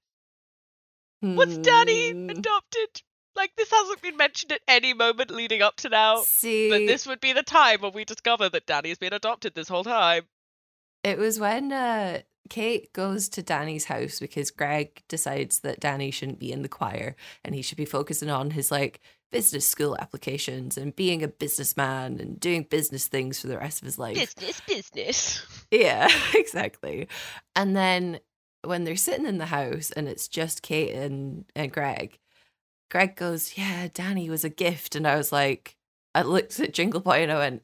what's 1.21 1.57
Danny 1.57 2.11
Hmm. 2.11 2.29
adopted? 2.29 3.01
Like 3.35 3.51
this 3.55 3.69
hasn't 3.71 4.01
been 4.01 4.17
mentioned 4.17 4.51
at 4.51 4.61
any 4.67 4.93
moment 4.93 5.29
leading 5.29 5.61
up 5.61 5.75
to 5.77 5.89
now. 5.89 6.23
See, 6.23 6.69
But 6.69 6.87
this 6.87 7.05
would 7.05 7.19
be 7.21 7.33
the 7.33 7.43
time 7.43 7.81
when 7.81 7.93
we 7.93 8.03
discover 8.03 8.49
that 8.49 8.65
Danny 8.65 8.89
has 8.89 8.97
been 8.97 9.13
adopted 9.13 9.53
this 9.53 9.67
whole 9.69 9.83
time. 9.83 10.27
it 11.03 11.17
was 11.17 11.39
when 11.39 11.71
uh, 11.71 12.21
Kate 12.49 12.91
goes 12.93 13.29
to 13.29 13.41
Danny's 13.41 13.85
house 13.85 14.19
because 14.19 14.51
Greg 14.51 15.03
decides 15.07 15.59
that 15.59 15.79
Danny 15.79 16.11
shouldn't 16.11 16.39
be 16.39 16.51
in 16.51 16.61
the 16.61 16.69
choir 16.69 17.15
and 17.43 17.55
he 17.55 17.61
should 17.61 17.77
be 17.77 17.85
focusing 17.85 18.29
on 18.29 18.51
his 18.51 18.71
like 18.71 18.99
business 19.31 19.67
school 19.67 19.97
applications 19.99 20.77
and 20.77 20.95
being 20.95 21.23
a 21.23 21.27
businessman 21.27 22.19
and 22.19 22.39
doing 22.39 22.63
business 22.63 23.07
things 23.07 23.39
for 23.39 23.47
the 23.47 23.57
rest 23.57 23.81
of 23.81 23.85
his 23.85 23.99
life. 23.99 24.15
Business, 24.15 24.61
business. 24.61 25.65
Yeah, 25.71 26.09
exactly. 26.33 27.07
And 27.55 27.75
then 27.75 28.19
when 28.63 28.83
they're 28.83 28.95
sitting 28.95 29.25
in 29.25 29.37
the 29.37 29.47
house 29.47 29.91
and 29.91 30.07
it's 30.07 30.27
just 30.27 30.61
Kate 30.61 30.93
and, 30.93 31.45
and 31.55 31.71
Greg, 31.71 32.19
Greg 32.89 33.15
goes, 33.15 33.57
Yeah, 33.57 33.87
Danny 33.93 34.29
was 34.29 34.43
a 34.43 34.49
gift. 34.49 34.95
And 34.95 35.07
I 35.07 35.17
was 35.17 35.31
like, 35.31 35.75
I 36.15 36.21
looked 36.21 36.59
at 36.59 36.73
Jingle 36.73 37.01
Boy 37.01 37.23
and 37.23 37.31
I 37.31 37.37
went, 37.37 37.63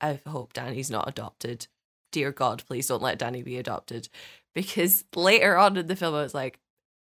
I 0.00 0.20
hope 0.26 0.52
Danny's 0.52 0.90
not 0.90 1.08
adopted. 1.08 1.66
Dear 2.14 2.30
God, 2.30 2.62
please 2.68 2.86
don't 2.86 3.02
let 3.02 3.18
Danny 3.18 3.42
be 3.42 3.58
adopted. 3.58 4.08
Because 4.54 5.04
later 5.16 5.56
on 5.56 5.76
in 5.76 5.88
the 5.88 5.96
film, 5.96 6.14
I 6.14 6.22
was 6.22 6.32
like, 6.32 6.60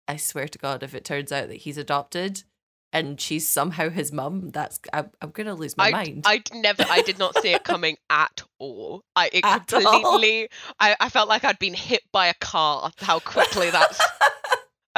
I 0.08 0.16
swear 0.18 0.48
to 0.48 0.58
God, 0.58 0.82
if 0.82 0.96
it 0.96 1.06
turns 1.06 1.32
out 1.32 1.50
that 1.50 1.58
he's 1.58 1.78
adopted 1.78 2.42
and 2.92 3.22
she's 3.22 3.48
somehow 3.48 3.90
his 3.90 4.12
mum, 4.12 4.50
that's 4.50 4.80
I'm, 4.92 5.12
I'm 5.22 5.30
gonna 5.30 5.54
lose 5.54 5.78
my 5.78 5.90
I, 5.90 5.92
mind. 5.92 6.24
I 6.26 6.42
never, 6.52 6.84
I 6.90 7.04
did 7.04 7.20
not 7.20 7.38
see 7.44 7.50
it 7.54 7.64
coming 7.64 7.98
at 8.10 8.42
all. 8.58 9.04
I 9.16 9.30
it 9.32 9.46
At 9.46 9.72
all? 9.72 9.82
completely, 10.02 10.50
I, 10.80 10.96
I 11.00 11.10
felt 11.10 11.30
like 11.30 11.44
I'd 11.44 11.60
been 11.60 11.76
hit 11.76 12.02
by 12.12 12.26
a 12.26 12.34
car. 12.34 12.90
How 12.98 13.20
quickly 13.20 13.70
that's. 13.70 14.02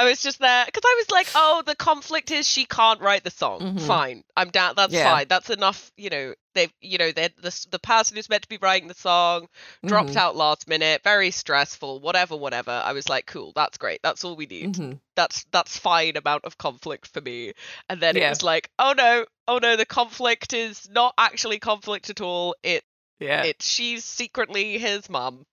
I 0.00 0.04
was 0.08 0.22
just 0.22 0.38
there 0.38 0.64
because 0.64 0.82
I 0.84 0.94
was 0.98 1.10
like, 1.10 1.28
oh, 1.34 1.62
the 1.66 1.74
conflict 1.76 2.30
is 2.30 2.48
she 2.48 2.64
can't 2.64 3.00
write 3.00 3.22
the 3.24 3.30
song. 3.30 3.60
Mhm. 3.60 3.86
Fine, 3.86 4.24
I'm 4.36 4.50
down. 4.50 4.74
That's 4.76 4.94
Yeah. 4.94 5.04
fine. 5.12 5.26
That's 5.28 5.50
enough. 5.50 5.90
You 5.96 6.10
know, 6.10 6.34
they've 6.54 6.72
you 6.80 6.96
know, 6.98 7.12
the 7.12 7.30
the 7.70 7.78
person 7.78 8.16
who's 8.16 8.28
meant 8.28 8.42
to 8.42 8.48
be 8.48 8.56
writing 8.56 8.88
the 8.88 8.94
song 8.94 9.48
dropped 9.84 10.10
Mhm, 10.10 10.16
out 10.16 10.36
last 10.36 10.66
minute. 10.68 11.02
Very 11.04 11.30
stressful. 11.30 12.00
Whatever, 12.00 12.36
whatever. 12.36 12.70
I 12.70 12.92
was 12.92 13.08
like, 13.08 13.26
cool. 13.26 13.52
That's 13.54 13.76
great. 13.78 14.00
That's 14.02 14.24
all 14.24 14.36
we 14.36 14.46
need. 14.46 14.74
mhm. 14.74 14.98
that's 15.16 15.44
that's 15.52 15.76
fine 15.76 16.16
amount 16.16 16.44
of 16.46 16.56
conflict 16.56 17.06
for 17.08 17.20
me 17.20 17.52
and 17.90 18.00
then 18.00 18.16
it 18.16 18.26
was 18.30 18.42
like 18.42 18.70
oh 18.78 18.94
no 18.96 19.26
oh 19.48 19.58
no 19.58 19.76
the 19.76 19.84
conflict 19.84 20.54
is 20.54 20.88
not 20.88 21.12
actually 21.18 21.58
conflict 21.58 22.08
at 22.08 22.20
all 22.22 22.54
it 22.62 22.82
Yeah. 23.18 23.42
it's 23.42 23.68
she's 23.68 24.02
secretly 24.04 24.78
his 24.78 25.10
mum 25.10 25.44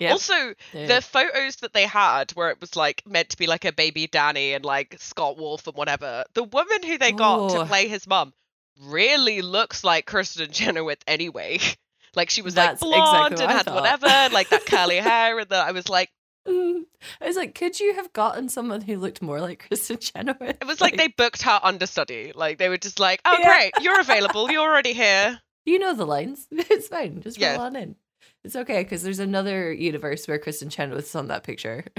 Yep. 0.00 0.12
also 0.12 0.34
Yeah. 0.72 0.86
the 0.86 1.00
photos 1.02 1.56
that 1.56 1.72
they 1.72 1.86
had 1.86 2.32
where 2.32 2.50
it 2.50 2.60
was 2.60 2.76
like 2.76 3.02
meant 3.06 3.30
to 3.30 3.36
be 3.36 3.46
like 3.46 3.64
a 3.64 3.72
baby 3.72 4.06
danny 4.06 4.52
and 4.54 4.64
like 4.64 4.96
scott 4.98 5.36
wolf 5.36 5.66
and 5.66 5.76
whatever 5.76 6.24
the 6.34 6.44
woman 6.44 6.82
who 6.82 6.98
they 6.98 7.12
got 7.12 7.50
to 7.50 7.58
Oh. 7.60 7.64
play 7.66 7.88
his 7.88 8.06
mum 8.06 8.32
really 8.80 9.42
looks 9.42 9.84
like 9.84 10.06
kristin 10.06 10.52
chenoweth 10.52 11.02
anyway 11.06 11.58
like 12.16 12.30
she 12.30 12.42
was 12.42 12.54
That's 12.54 12.82
like 12.82 12.90
blonde 12.90 13.34
what 13.34 13.40
and 13.40 13.50
I 13.50 13.52
had 13.52 13.66
thought. 13.66 13.74
whatever 13.76 14.06
and 14.06 14.32
like 14.32 14.48
that 14.50 14.66
curly 14.66 14.96
hair 15.10 15.38
and 15.38 15.48
the, 15.48 15.56
i 15.56 15.70
was 15.72 15.88
like 15.88 16.10
Mm. 16.46 16.82
I 17.22 17.26
was 17.26 17.36
like, 17.36 17.54
could 17.54 17.80
you 17.80 17.94
have 17.94 18.12
gotten 18.12 18.50
someone 18.50 18.82
who 18.82 18.98
looked 18.98 19.22
more 19.22 19.40
like 19.40 19.66
Kristin 19.66 19.98
Chenoweth? 19.98 20.58
It 20.60 20.66
was 20.66 20.78
like 20.78 20.94
they 20.94 21.08
booked 21.08 21.40
her 21.40 21.58
understudy. 21.62 22.32
Like 22.34 22.58
they 22.58 22.68
were 22.68 22.76
just 22.76 23.00
like, 23.00 23.22
"Oh, 23.24 23.34
Yeah. 23.40 23.48
great, 23.48 23.72
you're 23.80 23.98
available. 23.98 24.50
You're 24.50 24.60
already 24.60 24.92
here." 24.92 25.40
you 25.64 25.78
know 25.78 25.94
the 25.94 26.04
lines. 26.04 26.46
It's 26.52 26.88
fine. 26.88 27.22
Just 27.22 27.40
roll 27.40 27.50
Yeah. 27.50 27.60
on 27.60 27.76
in. 27.76 27.96
It's 28.44 28.56
okay 28.56 28.82
because 28.82 29.02
there's 29.02 29.20
another 29.20 29.72
universe 29.72 30.28
where 30.28 30.38
Kristin 30.38 30.70
Chenoweth's 30.70 31.14
on 31.14 31.28
that 31.28 31.44
picture. 31.44 31.84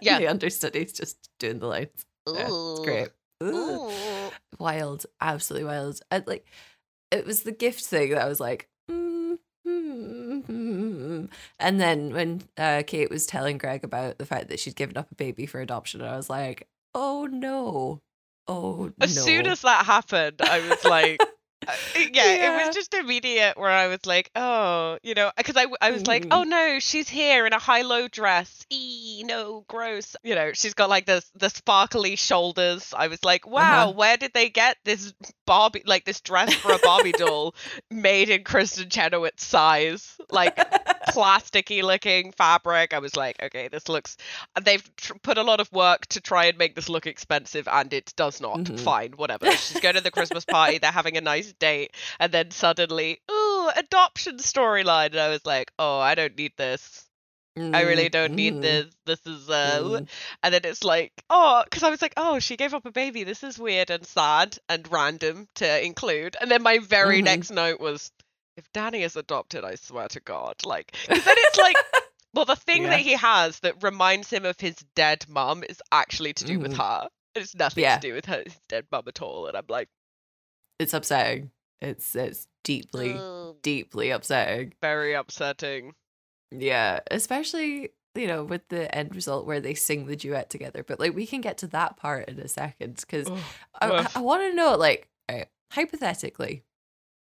Yeah. 0.00 0.18
the 0.18 0.28
understudy's 0.28 0.92
just 0.92 1.30
doing 1.38 1.58
the 1.58 1.66
lines. 1.66 2.04
Yeah, 2.26 2.46
it's 2.48 2.80
great. 2.80 3.08
Ooh. 3.42 3.88
Ooh. 3.88 3.92
Wild, 4.58 5.06
absolutely 5.20 5.66
wild. 5.66 6.00
I, 6.10 6.22
like 6.26 6.46
it 7.10 7.24
was 7.26 7.42
the 7.42 7.52
gift 7.52 7.84
thing 7.84 8.10
that 8.10 8.22
I 8.22 8.28
was 8.28 8.40
like, 8.40 8.68
mm, 8.90 9.38
mm, 9.66 10.44
mm. 10.44 11.28
and 11.58 11.80
then 11.80 12.12
when 12.12 12.42
uh, 12.58 12.82
Kate 12.86 13.10
was 13.10 13.26
telling 13.26 13.56
Greg 13.56 13.84
about 13.84 14.18
the 14.18 14.26
fact 14.26 14.48
that 14.48 14.60
she'd 14.60 14.76
given 14.76 14.96
up 14.96 15.10
a 15.10 15.14
baby 15.14 15.46
for 15.46 15.60
adoption, 15.60 16.02
I 16.02 16.16
was 16.16 16.28
like, 16.28 16.68
oh 16.94 17.26
no, 17.30 18.02
oh 18.46 18.86
no 18.86 18.92
As 19.00 19.16
no. 19.16 19.22
soon 19.22 19.46
as 19.46 19.62
that 19.62 19.86
happened, 19.86 20.40
I 20.42 20.68
was 20.68 20.84
like, 20.84 21.20
uh, 21.66 21.72
yeah, 22.12 22.60
it 22.60 22.66
was 22.66 22.74
just 22.74 22.94
immediate 22.94 23.56
where 23.56 23.70
I 23.70 23.88
was 23.88 24.04
like, 24.06 24.30
"Oh, 24.36 24.98
you 25.02 25.14
know," 25.14 25.30
because 25.36 25.56
I, 25.56 25.66
I 25.80 25.90
was 25.90 26.06
like. 26.06 26.26
"Oh 26.30 26.42
no, 26.44 26.78
she's 26.78 27.08
here 27.08 27.46
in 27.46 27.52
a 27.52 27.58
high-low 27.58 28.08
dress. 28.08 28.66
Ee, 28.70 29.22
no, 29.24 29.64
gross." 29.68 30.16
You 30.22 30.34
know, 30.34 30.52
she's 30.52 30.74
got 30.74 30.88
like 30.88 31.06
the 31.06 31.22
the 31.34 31.50
sparkly 31.50 32.16
shoulders. 32.16 32.92
I 32.96 33.08
was 33.08 33.22
like, 33.24 33.46
"Wow, 33.46 33.84
Uh-huh. 33.88 33.92
where 33.92 34.16
did 34.16 34.32
they 34.34 34.50
get 34.50 34.76
this 34.84 35.12
Barbie 35.46 35.82
like 35.86 36.04
this 36.04 36.20
dress 36.20 36.52
for 36.54 36.72
a 36.72 36.78
Barbie 36.78 37.12
doll 37.12 37.54
made 37.90 38.28
in 38.30 38.44
Kristin 38.44 38.90
Chenoweth's 38.90 39.44
size?" 39.44 40.16
Like 40.30 40.56
plasticky 41.08 41.82
looking 41.82 42.32
fabric. 42.32 42.92
I 42.94 42.98
was 42.98 43.16
like, 43.16 43.42
okay, 43.42 43.68
this 43.68 43.88
looks. 43.88 44.16
They've 44.62 44.82
tr- 44.96 45.14
put 45.22 45.38
a 45.38 45.42
lot 45.42 45.60
of 45.60 45.70
work 45.72 46.06
to 46.08 46.20
try 46.20 46.46
and 46.46 46.58
make 46.58 46.74
this 46.74 46.88
look 46.88 47.06
expensive, 47.06 47.68
and 47.68 47.92
it 47.92 48.12
does 48.16 48.40
not. 48.40 48.58
Mhm. 48.58 48.80
Fine, 48.80 49.12
whatever. 49.12 49.50
She's 49.52 49.80
going 49.80 49.94
to 49.94 50.00
the 50.00 50.10
Christmas 50.10 50.44
party. 50.44 50.78
They're 50.78 50.90
having 50.92 51.16
a 51.16 51.20
nice 51.20 51.52
date, 51.58 51.94
and 52.20 52.32
then 52.32 52.50
suddenly, 52.50 53.20
ooh, 53.30 53.70
adoption 53.76 54.38
storyline. 54.38 55.06
And 55.12 55.20
I 55.20 55.28
was 55.28 55.44
like, 55.46 55.72
oh, 55.78 55.98
I 55.98 56.14
don't 56.14 56.36
need 56.36 56.52
this. 56.56 57.04
I 57.56 57.82
really 57.82 58.08
don't 58.08 58.34
need 58.34 58.54
Mm, 58.54 58.62
this. 58.62 58.86
This 59.06 59.20
is 59.26 59.48
uh, 59.48 59.80
mm. 59.80 60.08
and 60.42 60.52
then 60.54 60.62
it's 60.64 60.82
like, 60.82 61.12
oh, 61.30 61.62
because 61.64 61.84
I 61.84 61.90
was 61.90 62.02
like, 62.02 62.14
oh, 62.16 62.40
she 62.40 62.56
gave 62.56 62.74
up 62.74 62.84
a 62.84 62.90
baby. 62.90 63.22
This 63.22 63.44
is 63.44 63.58
weird 63.60 63.90
and 63.90 64.04
sad 64.04 64.58
and 64.68 64.90
random 64.90 65.46
to 65.56 65.84
include. 65.84 66.36
And 66.40 66.50
then 66.50 66.64
my 66.64 66.78
very 66.80 67.20
Mhm. 67.20 67.24
next 67.26 67.50
note 67.52 67.78
was, 67.78 68.10
if 68.56 68.64
Danny 68.72 69.04
is 69.04 69.14
adopted, 69.14 69.64
I 69.64 69.76
swear 69.76 70.08
to 70.08 70.20
God, 70.20 70.56
like, 70.64 70.96
because 71.06 71.24
then 71.24 71.34
it's 71.38 71.58
like, 71.58 71.76
well, 72.34 72.44
the 72.44 72.56
thing 72.56 72.82
Yeah. 72.82 72.90
that 72.90 73.00
he 73.00 73.12
has 73.12 73.60
that 73.60 73.80
reminds 73.84 74.30
him 74.30 74.44
of 74.44 74.58
his 74.58 74.74
dead 74.96 75.24
mum 75.28 75.62
is 75.62 75.80
actually 75.92 76.32
to 76.34 76.44
do 76.44 76.58
with 76.58 76.72
Mhm. 76.72 76.78
her. 76.78 77.08
It's 77.36 77.54
nothing 77.54 77.84
Yeah. 77.84 77.94
to 77.98 78.00
do 78.08 78.14
with 78.14 78.26
her 78.26 78.42
his 78.44 78.56
dead 78.68 78.86
mum 78.90 79.04
at 79.06 79.22
all. 79.22 79.46
And 79.46 79.56
I'm 79.56 79.66
like, 79.68 79.88
It's 80.78 80.94
upsetting. 80.94 81.50
It's 81.80 82.14
it's 82.16 82.46
deeply, 82.62 83.14
Oh, 83.16 83.56
deeply 83.62 84.10
upsetting. 84.10 84.72
very 84.80 85.12
upsetting. 85.14 85.94
Yeah, 86.50 87.00
especially 87.10 87.90
you 88.14 88.26
know 88.26 88.44
with 88.44 88.66
the 88.68 88.92
end 88.94 89.14
result 89.14 89.46
where 89.46 89.60
they 89.60 89.74
sing 89.74 90.06
the 90.06 90.16
duet 90.16 90.50
together. 90.50 90.82
But 90.82 91.00
like 91.00 91.14
we 91.14 91.26
can 91.26 91.40
get 91.40 91.58
to 91.58 91.66
that 91.68 91.96
part 91.96 92.28
in 92.28 92.38
a 92.38 92.48
second 92.48 92.96
because 92.96 93.28
Oh, 93.28 93.44
I. 93.80 94.08
I 94.14 94.20
want 94.20 94.42
to 94.42 94.54
know 94.54 94.76
like 94.76 95.08
right, 95.30 95.46
hypothetically, 95.72 96.62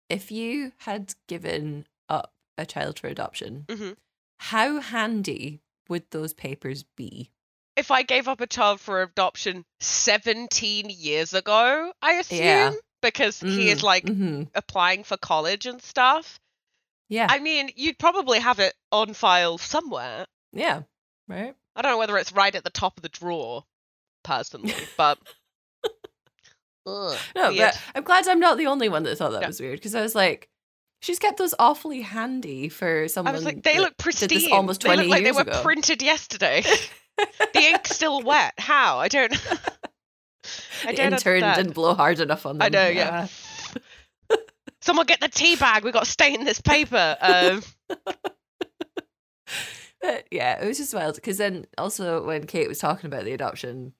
if 0.08 0.30
you 0.32 0.72
had 0.78 1.14
given 1.28 1.86
up 2.08 2.32
a 2.58 2.66
child 2.66 2.98
for 2.98 3.06
adoption, 3.08 3.64
Mhm. 3.68 3.96
how 4.38 4.80
handy 4.80 5.60
would 5.88 6.10
those 6.10 6.32
papers 6.34 6.82
be? 6.96 7.30
If 7.76 7.90
I 7.90 8.02
gave 8.02 8.26
up 8.28 8.40
a 8.40 8.46
child 8.46 8.80
for 8.80 9.00
adoption 9.02 9.64
17 9.80 10.90
years 10.90 11.32
ago, 11.34 11.92
I 12.02 12.14
assume, 12.14 12.38
Yeah. 12.38 12.72
Because 13.00 13.40
he 13.40 13.68
is 13.70 13.80
Mm, 13.80 13.84
like 13.84 14.04
mhm. 14.04 14.48
applying 14.54 15.04
for 15.04 15.16
college 15.16 15.66
and 15.66 15.80
stuff. 15.82 16.38
yeah, 17.08 17.26
I 17.30 17.38
mean, 17.38 17.70
you'd 17.76 17.98
probably 17.98 18.38
have 18.38 18.58
it 18.60 18.74
on 18.92 19.14
file 19.14 19.58
somewhere. 19.58 20.26
yeah, 20.52 20.82
right. 21.28 21.54
I 21.76 21.82
don't 21.82 21.92
know 21.92 21.98
whether 21.98 22.18
it's 22.18 22.32
right 22.32 22.54
at 22.54 22.64
the 22.64 22.70
top 22.70 22.96
of 22.96 23.02
the 23.02 23.08
drawer, 23.08 23.64
personally, 24.24 24.74
but. 24.96 25.18
Ugh, 26.86 27.16
No, 27.36 27.50
weird. 27.50 27.58
but 27.58 27.80
I'm 27.94 28.02
glad 28.04 28.26
I'm 28.26 28.40
not 28.40 28.56
the 28.58 28.66
only 28.66 28.88
one 28.88 29.02
that 29.04 29.16
thought 29.18 29.32
that 29.32 29.42
Yeah. 29.42 29.46
was 29.48 29.60
weird 29.60 29.78
because 29.78 29.94
I 29.94 30.00
was 30.00 30.14
like, 30.14 30.48
she's 31.02 31.18
kept 31.18 31.36
those 31.38 31.54
awfully 31.58 32.00
handy 32.00 32.68
for 32.70 33.06
someone. 33.06 33.34
I 33.34 33.36
was 33.36 33.44
like, 33.44 33.62
they 33.62 33.78
look 33.78 33.96
pristine. 33.98 34.28
this 34.28 34.48
almost 34.50 34.80
they 34.82 34.88
20 34.94 35.02
look 35.02 35.10
like 35.10 35.24
they 35.24 35.32
were 35.32 35.42
ago. 35.42 35.62
printed 35.62 36.02
yesterday. 36.02 36.62
the 37.18 37.60
ink's 37.60 37.90
still 37.94 38.22
wet. 38.22 38.54
How? 38.58 38.98
I 38.98 39.08
don't. 39.08 39.32
I 40.86 40.94
The 40.94 41.04
intern 41.04 41.40
didn't 41.54 41.72
blow 41.74 41.94
hard 41.94 42.20
enough 42.20 42.46
on 42.46 42.58
them. 42.58 42.66
I 42.66 42.68
know, 42.68 42.88
yeah. 42.88 43.26
Someone 44.82 45.06
get 45.06 45.20
the 45.20 45.28
tea 45.28 45.56
bag. 45.56 45.84
We 45.84 45.92
got 45.92 46.04
to 46.04 46.10
stain 46.10 46.40
in 46.40 46.44
this 46.44 46.60
paper. 46.60 47.16
Um, 47.20 47.62
But 50.00 50.26
yeah, 50.30 50.62
it 50.62 50.66
was 50.66 50.78
just 50.78 50.94
wild 50.94 51.16
because 51.16 51.36
then 51.36 51.66
also 51.76 52.24
when 52.24 52.46
Kate 52.46 52.68
was 52.68 52.78
talking 52.78 53.06
about 53.06 53.24
the 53.24 53.32
adoption, 53.32 53.92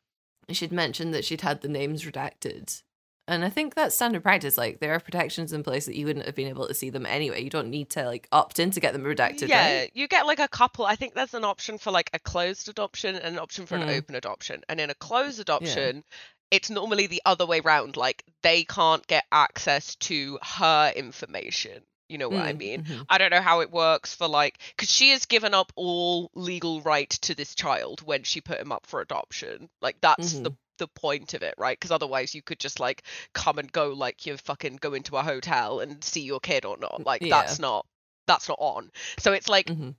she'd 0.50 0.72
mentioned 0.72 1.12
that 1.12 1.26
she'd 1.26 1.42
had 1.42 1.60
the 1.60 1.68
names 1.68 2.04
redacted. 2.04 2.82
And 3.28 3.44
I 3.44 3.50
think 3.50 3.74
that's 3.74 3.94
standard 3.94 4.22
practice. 4.22 4.56
Like 4.56 4.80
there 4.80 4.94
are 4.94 4.98
protections 5.00 5.52
in 5.52 5.62
place 5.62 5.84
that 5.84 5.94
you 5.96 6.06
wouldn't 6.06 6.24
have 6.24 6.34
been 6.34 6.48
able 6.48 6.66
to 6.66 6.72
see 6.74 6.88
them 6.88 7.04
anyway. 7.04 7.42
You 7.44 7.50
don't 7.50 7.68
need 7.68 7.90
to 7.90 8.06
like 8.06 8.28
opt 8.32 8.58
in 8.58 8.70
to 8.70 8.80
get 8.80 8.94
them 8.94 9.02
redacted, 9.02 9.48
yeah, 9.48 9.80
right? 9.80 9.90
you 9.92 10.08
get 10.08 10.26
like 10.26 10.40
a 10.40 10.48
couple. 10.48 10.86
I 10.86 10.96
think 10.96 11.12
there's 11.14 11.34
an 11.34 11.44
option 11.44 11.76
for 11.76 11.90
like 11.90 12.08
a 12.14 12.18
closed 12.18 12.70
adoption 12.70 13.14
and 13.16 13.34
an 13.34 13.38
option 13.38 13.66
for 13.66 13.74
an 13.76 13.82
Mm. 13.82 13.98
open 13.98 14.14
adoption. 14.14 14.62
And 14.70 14.80
in 14.80 14.88
a 14.88 14.94
closed 14.94 15.38
adoption, 15.38 16.02
it's 16.50 16.70
normally 16.70 17.06
the 17.06 17.22
other 17.24 17.46
way 17.46 17.60
round. 17.60 17.96
Like 17.96 18.24
they 18.42 18.64
can't 18.64 19.06
get 19.06 19.24
access 19.32 19.94
to 19.96 20.38
her 20.42 20.92
information. 20.94 21.82
You 22.08 22.18
know 22.18 22.28
what 22.28 22.42
I 22.44 22.52
Mm, 22.52 22.58
mean? 22.58 22.82
mhm. 22.82 23.06
I 23.08 23.18
don't 23.18 23.30
know 23.30 23.40
how 23.40 23.60
it 23.60 23.70
works 23.70 24.14
for 24.14 24.26
like 24.26 24.58
because 24.76 24.90
she 24.90 25.10
has 25.10 25.26
given 25.26 25.54
up 25.54 25.72
all 25.76 26.30
legal 26.34 26.80
right 26.82 27.08
to 27.08 27.34
this 27.36 27.54
child 27.54 28.02
when 28.02 28.24
she 28.24 28.40
put 28.40 28.58
him 28.60 28.72
up 28.72 28.86
for 28.86 29.00
adoption. 29.00 29.68
Like 29.80 29.96
that's 30.00 30.32
the 30.40 30.50
the 30.78 30.88
point 30.88 31.34
of 31.34 31.42
it, 31.42 31.54
right? 31.58 31.78
Because 31.78 31.90
otherwise 31.92 32.34
you 32.34 32.42
could 32.42 32.58
just 32.58 32.80
like 32.80 33.04
come 33.34 33.58
and 33.58 33.70
go 33.70 33.90
like 33.92 34.26
you 34.26 34.36
fucking 34.38 34.76
go 34.76 34.94
into 34.94 35.16
a 35.16 35.22
hotel 35.22 35.80
and 35.80 36.02
see 36.02 36.22
your 36.22 36.40
kid 36.40 36.64
or 36.64 36.76
not. 36.78 37.06
Like 37.06 37.20
Yeah. 37.22 37.30
that's 37.42 37.58
not 37.60 37.86
that's 38.26 38.48
not 38.48 38.58
on. 38.60 38.90
So 39.18 39.32
it's 39.32 39.48
like 39.48 39.66
Mhm. 39.66 39.94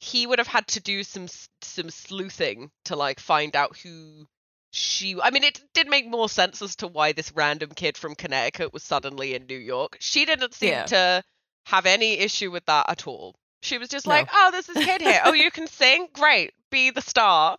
he 0.00 0.26
would 0.26 0.38
have 0.38 0.48
had 0.48 0.66
to 0.68 0.80
do 0.80 1.04
some 1.04 1.28
some 1.62 1.90
sleuthing 1.90 2.70
to 2.86 2.96
like 2.96 3.20
find 3.20 3.54
out 3.54 3.76
who 3.76 4.26
she 4.74 5.18
I 5.20 5.30
mean 5.30 5.44
it 5.44 5.60
did 5.72 5.88
make 5.88 6.06
more 6.08 6.28
sense 6.28 6.60
as 6.60 6.74
to 6.76 6.88
why 6.88 7.12
this 7.12 7.30
random 7.32 7.70
kid 7.70 7.96
from 7.96 8.14
Connecticut 8.16 8.72
was 8.72 8.82
suddenly 8.82 9.34
in 9.34 9.46
New 9.46 9.56
York. 9.58 9.96
She 10.00 10.24
didn't 10.24 10.52
seem 10.54 10.70
Yeah. 10.70 10.84
to 10.86 11.24
have 11.66 11.86
any 11.86 12.18
issue 12.18 12.50
with 12.50 12.64
that 12.66 12.86
at 12.90 13.06
all. 13.06 13.36
She 13.62 13.78
was 13.78 13.88
just 13.88 14.06
No. 14.06 14.14
like, 14.14 14.28
"Oh, 14.32 14.50
there's 14.50 14.66
this 14.66 14.84
kid 14.84 15.00
here. 15.00 15.22
Oh, 15.24 15.32
you 15.32 15.50
can 15.50 15.66
sing? 15.68 16.08
Great. 16.12 16.52
Be 16.70 16.90
the 16.90 17.00
star." 17.02 17.56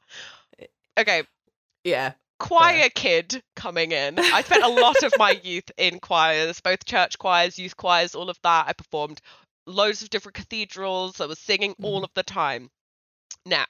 Okay, 0.97 1.23
Yeah. 1.83 2.13
choir 2.39 2.89
kid 2.89 3.43
coming 3.55 3.91
in. 3.91 4.17
I 4.19 4.41
spent 4.43 4.63
a 4.63 4.67
lot 4.69 5.03
of 5.03 5.11
my 5.17 5.31
youth 5.31 5.69
in 5.77 5.99
choirs, 5.99 6.61
both 6.61 6.85
church 6.85 7.17
choirs, 7.17 7.59
youth 7.59 7.75
choirs, 7.75 8.15
all 8.15 8.29
of 8.29 8.39
that. 8.43 8.67
I 8.67 8.73
performed 8.73 9.19
loads 9.65 10.01
of 10.03 10.09
different 10.09 10.35
cathedrals. 10.35 11.19
I 11.19 11.25
was 11.25 11.39
singing 11.39 11.75
all 11.81 12.01
Mhm. 12.01 12.03
of 12.05 12.13
the 12.13 12.23
time. 12.23 12.69
Now, 13.45 13.65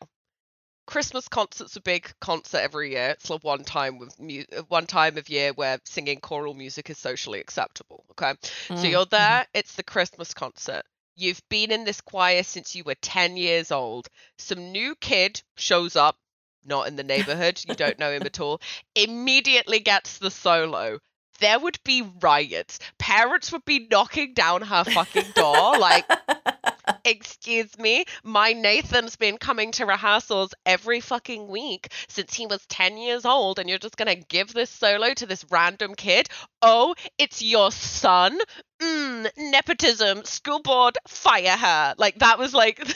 Christmas 0.86 1.28
concert's 1.28 1.76
a 1.76 1.82
big 1.82 2.12
concert 2.19 2.60
every 2.60 2.91
year. 2.91 3.10
It's 3.12 3.30
like 3.30 3.43
one 3.43 3.63
time 3.63 3.98
with 3.98 4.19
mu- 4.19 4.43
one 4.67 4.86
time 4.88 5.17
of 5.17 5.30
year 5.30 5.52
where 5.54 5.80
singing 5.86 6.19
choral 6.19 6.54
music 6.54 6.89
is 6.89 6.98
socially 6.98 7.39
acceptable. 7.39 8.06
Okay, 8.12 8.34
so 8.76 8.88
Mm, 8.88 8.89
you're 8.89 9.06
mhm. 9.06 9.10
there. 9.12 9.48
It's 9.54 9.76
the 9.76 9.84
Christmas 9.84 10.34
concert. 10.34 10.84
You've 11.15 11.41
been 11.50 11.71
in 11.71 11.84
this 11.86 12.02
choir 12.02 12.43
since 12.43 12.76
you 12.76 12.84
were 12.84 12.95
10 12.95 13.38
years 13.38 13.71
old. 13.71 14.08
Some 14.38 14.71
new 14.71 14.95
kid 14.95 15.41
shows 15.58 15.95
up, 15.95 16.17
not 16.65 16.88
in 16.88 16.95
the 16.95 17.04
neighborhood, 17.04 17.62
you 17.65 17.76
don't 17.76 18.00
know 18.00 18.12
him 18.12 18.26
at 18.26 18.39
all, 18.39 18.62
immediately 18.95 19.80
gets 19.80 20.17
the 20.17 20.32
solo. 20.32 21.00
There 21.39 21.60
would 21.60 21.80
be 21.84 22.02
riots. 22.21 22.80
Parents 22.98 23.52
would 23.52 23.65
be 23.65 23.88
knocking 23.89 24.34
down 24.34 24.62
her 24.62 24.84
fucking 24.84 25.32
door, 25.34 25.78
like, 25.78 26.08
excuse 27.04 27.78
me, 27.78 28.06
my 28.24 28.54
Nathan's 28.54 29.15
been 29.15 29.38
coming 29.38 29.71
to 29.74 29.86
rehearsals 29.86 30.54
every 30.65 31.00
fucking 31.00 31.48
week 31.48 31.91
since 32.08 32.34
he 32.34 32.45
was 32.48 32.65
10 32.67 32.98
years 32.98 33.26
old, 33.26 33.60
and 33.60 33.69
you're 33.69 33.78
just 33.80 33.98
gonna 33.98 34.15
give 34.15 34.54
this 34.54 34.69
solo 34.69 35.13
to 35.13 35.26
this 35.26 35.45
random 35.52 35.95
kid? 35.95 36.30
Oh, 36.62 36.95
it's 37.17 37.41
your 37.41 37.71
son? 37.71 38.38
Mmm, 38.82 39.30
nepotism, 39.38 40.24
school 40.26 40.62
board, 40.62 40.98
fire 41.08 41.56
her. 41.58 41.95
Like, 41.98 42.19
that 42.19 42.38
was 42.39 42.54
like. 42.54 42.82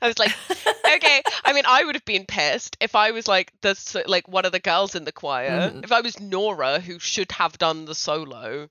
I 0.00 0.06
was 0.06 0.18
like, 0.18 0.32
okay. 0.86 1.22
I 1.44 1.52
mean, 1.52 1.64
I 1.66 1.84
would 1.84 1.96
have 1.96 2.04
been 2.04 2.26
pissed 2.26 2.76
if 2.80 2.94
I 2.94 3.10
was 3.10 3.26
like 3.26 3.52
this, 3.60 3.96
like 4.06 4.28
one 4.28 4.44
of 4.44 4.52
the 4.52 4.60
girls 4.60 4.94
in 4.94 5.04
the 5.04 5.12
choir. 5.12 5.72
Mhm. 5.72 5.84
If 5.84 5.90
I 5.92 6.00
was 6.00 6.20
Nora, 6.20 6.78
who 6.80 6.98
should 7.00 7.32
have 7.32 7.58
done 7.58 7.84
the 7.84 7.94
solo, 7.94 8.68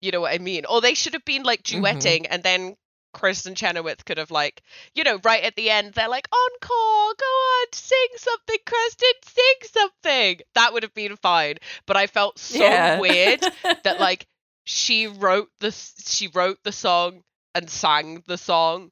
you 0.00 0.12
know 0.12 0.20
what 0.20 0.32
I 0.32 0.38
mean? 0.38 0.64
Or 0.66 0.80
they 0.80 0.94
should 0.94 1.14
have 1.14 1.24
been 1.24 1.42
like 1.42 1.62
Mhm. 1.62 1.82
duetting, 1.82 2.26
and 2.30 2.42
then 2.42 2.76
Kristin 3.14 3.56
Chenoweth 3.56 4.04
could 4.04 4.18
have 4.18 4.30
like, 4.30 4.62
you 4.94 5.04
know, 5.04 5.18
right 5.24 5.42
at 5.42 5.56
the 5.56 5.70
end, 5.70 5.94
they're 5.94 6.08
like, 6.08 6.28
encore, 6.32 7.14
go 7.18 7.24
on, 7.24 7.66
sing 7.72 8.06
something, 8.16 8.56
Kristin, 8.66 9.12
sing 9.24 9.70
something. 9.72 10.40
That 10.54 10.72
would 10.72 10.82
have 10.82 10.94
been 10.94 11.16
fine. 11.16 11.56
But 11.86 11.96
I 11.96 12.06
felt 12.06 12.38
so 12.38 12.58
Yeah. 12.60 12.98
weird 13.00 13.40
that 13.84 13.98
like 14.00 14.26
she 14.64 15.06
wrote 15.06 15.48
the 15.60 15.70
she 16.06 16.28
wrote 16.28 16.58
the 16.62 16.72
song 16.72 17.22
and 17.54 17.68
sang 17.70 18.22
the 18.26 18.36
song 18.38 18.90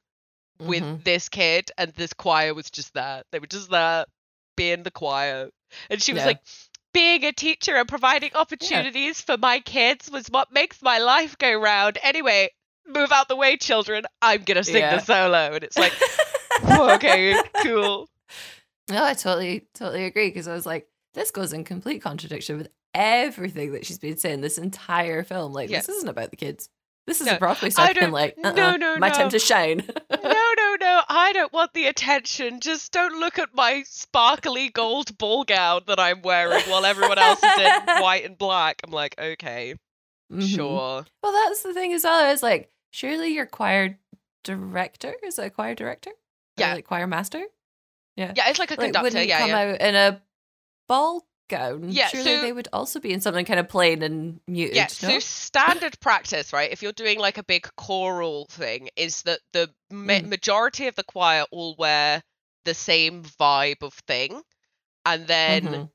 with 0.59 0.83
Mhm. 0.83 1.03
this 1.03 1.29
kid 1.29 1.69
and 1.77 1.93
this 1.93 2.13
choir 2.13 2.53
was 2.53 2.71
just 2.71 2.93
there. 2.95 3.23
They 3.31 3.39
were 3.39 3.45
just 3.47 3.69
there 3.69 4.05
being 4.55 4.81
the 4.83 4.91
choir. 4.91 5.49
And 5.89 6.01
she 6.01 6.13
was 6.13 6.21
Yeah. 6.21 6.27
like, 6.27 6.39
being 6.93 7.23
a 7.25 7.31
teacher 7.31 7.75
and 7.75 7.87
providing 7.87 8.31
opportunities 8.33 9.21
for 9.21 9.37
my 9.37 9.59
kids 9.59 10.09
was 10.09 10.27
what 10.31 10.51
makes 10.51 10.81
my 10.81 10.97
life 10.97 11.37
go 11.37 11.53
round. 11.53 11.99
Anyway, 12.01 12.49
move 12.87 13.11
out 13.11 13.27
the 13.27 13.35
way, 13.35 13.57
children. 13.57 14.03
I'm 14.21 14.43
gonna 14.43 14.63
sing 14.63 14.77
Yeah. 14.77 14.95
the 14.97 15.01
solo. 15.01 15.53
And 15.53 15.63
it's 15.63 15.77
like, 15.77 15.93
okay, 16.69 17.35
cool. 17.63 18.09
No, 18.89 19.03
I 19.03 19.13
totally, 19.13 19.67
totally 19.73 20.05
agree 20.05 20.29
because 20.29 20.47
I 20.47 20.53
was 20.53 20.65
like, 20.65 20.87
this 21.13 21.31
goes 21.31 21.53
in 21.53 21.63
complete 21.63 22.01
contradiction 22.01 22.57
with 22.57 22.69
everything 22.93 23.73
that 23.73 23.85
she's 23.85 23.99
been 23.99 24.17
saying 24.17 24.41
this 24.41 24.57
entire 24.57 25.23
film. 25.23 25.53
Like, 25.53 25.69
Yeah. 25.69 25.79
this 25.79 25.89
isn't 25.89 26.09
about 26.09 26.29
the 26.31 26.37
kids. 26.37 26.69
This 27.05 27.21
is 27.21 27.27
No, 27.27 27.35
a 27.35 27.39
Broadway 27.39 27.67
I 27.67 27.93
star 27.93 28.09
like, 28.09 28.37
no, 28.37 28.49
uh-uh, 28.49 28.75
no, 28.77 28.97
my 28.97 29.07
no. 29.07 29.13
time 29.13 29.29
to 29.29 29.39
shine. 29.39 29.81
No, 30.11 30.53
no, 30.57 30.75
no. 30.81 31.01
I 31.07 31.31
don't 31.33 31.53
want 31.53 31.73
the 31.73 31.85
attention. 31.87 32.59
Just 32.59 32.91
don't 32.91 33.17
look 33.19 33.39
at 33.39 33.49
my 33.53 33.83
sparkly 33.87 34.69
gold 34.69 35.17
ball 35.17 35.45
gown 35.45 35.83
that 35.87 36.01
I'm 36.01 36.21
wearing 36.21 36.63
while 36.63 36.85
everyone 36.85 37.17
else 37.17 37.41
is 37.41 37.57
in 37.59 37.81
white 38.01 38.25
and 38.25 38.37
black. 38.37 38.81
I'm 38.83 38.91
like, 38.91 39.15
okay, 39.17 39.75
Mhm. 40.33 40.53
sure. 40.55 41.05
Well, 41.23 41.31
that's 41.45 41.63
the 41.63 41.73
thing 41.73 41.93
as 41.93 42.03
well. 42.03 42.25
I 42.25 42.29
was 42.31 42.43
like, 42.43 42.69
surely 42.97 43.29
your 43.33 43.45
choir 43.45 43.99
director 44.43 45.13
is 45.23 45.37
a 45.39 45.49
choir 45.49 45.75
director? 45.75 46.11
Yeah. 46.57 46.73
like 46.73 46.85
choir 46.85 47.05
master. 47.05 47.43
Yeah, 48.15 48.33
yeah, 48.35 48.49
it's 48.49 48.57
like 48.57 48.71
a 48.71 48.73
Like, 48.73 48.91
conductor. 48.93 49.21
Yeah, 49.23 49.39
come 49.39 49.49
yeah. 49.49 49.59
out 49.73 49.81
in 49.81 49.95
a 49.95 50.21
ball 50.87 51.27
gown. 51.49 51.89
Yeah, 51.91 52.07
surely 52.07 52.35
so- 52.37 52.41
they 52.41 52.51
would 52.51 52.67
also 52.73 52.99
be 52.99 53.13
in 53.13 53.21
something 53.21 53.45
kind 53.45 53.59
of 53.59 53.69
plain 53.69 54.01
and 54.01 54.39
muted. 54.47 54.75
Yeah, 54.75 54.87
no? 55.03 55.09
so 55.09 55.19
standard 55.19 55.99
practice, 55.99 56.51
right? 56.51 56.71
If 56.71 56.81
you're 56.81 56.93
doing 56.93 57.19
like 57.19 57.37
a 57.37 57.43
big 57.43 57.69
choral 57.77 58.47
thing, 58.49 58.89
is 58.95 59.21
that 59.23 59.41
the 59.53 59.69
ma- 59.91 60.13
Mm. 60.13 60.29
majority 60.29 60.87
of 60.87 60.95
the 60.95 61.03
choir 61.03 61.45
all 61.51 61.75
wear 61.77 62.23
the 62.65 62.73
same 62.73 63.23
vibe 63.23 63.83
of 63.83 63.93
thing, 64.07 64.41
and 65.05 65.27
then 65.27 65.63
Mhm. 65.63 65.91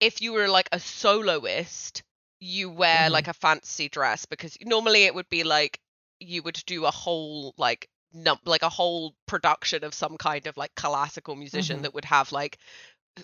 if 0.00 0.22
you 0.22 0.32
were 0.32 0.48
like 0.48 0.70
a 0.72 0.80
soloist, 0.80 2.02
you 2.40 2.70
wear 2.70 3.08
Mhm. 3.08 3.10
like 3.10 3.28
a 3.28 3.34
fancy 3.34 3.88
dress 3.90 4.24
because 4.24 4.56
normally 4.62 5.04
it 5.04 5.14
would 5.14 5.28
be 5.28 5.44
like 5.44 5.78
you 6.20 6.42
would 6.42 6.62
do 6.66 6.84
a 6.84 6.90
whole 6.90 7.54
like 7.56 7.88
num 8.12 8.38
like 8.44 8.62
a 8.62 8.68
whole 8.68 9.14
production 9.26 9.84
of 9.84 9.92
some 9.94 10.16
kind 10.16 10.46
of 10.46 10.56
like 10.56 10.74
classical 10.74 11.36
musician 11.36 11.80
Mhm. 11.80 11.82
that 11.82 11.94
would 11.94 12.06
have 12.06 12.32
like 12.32 12.58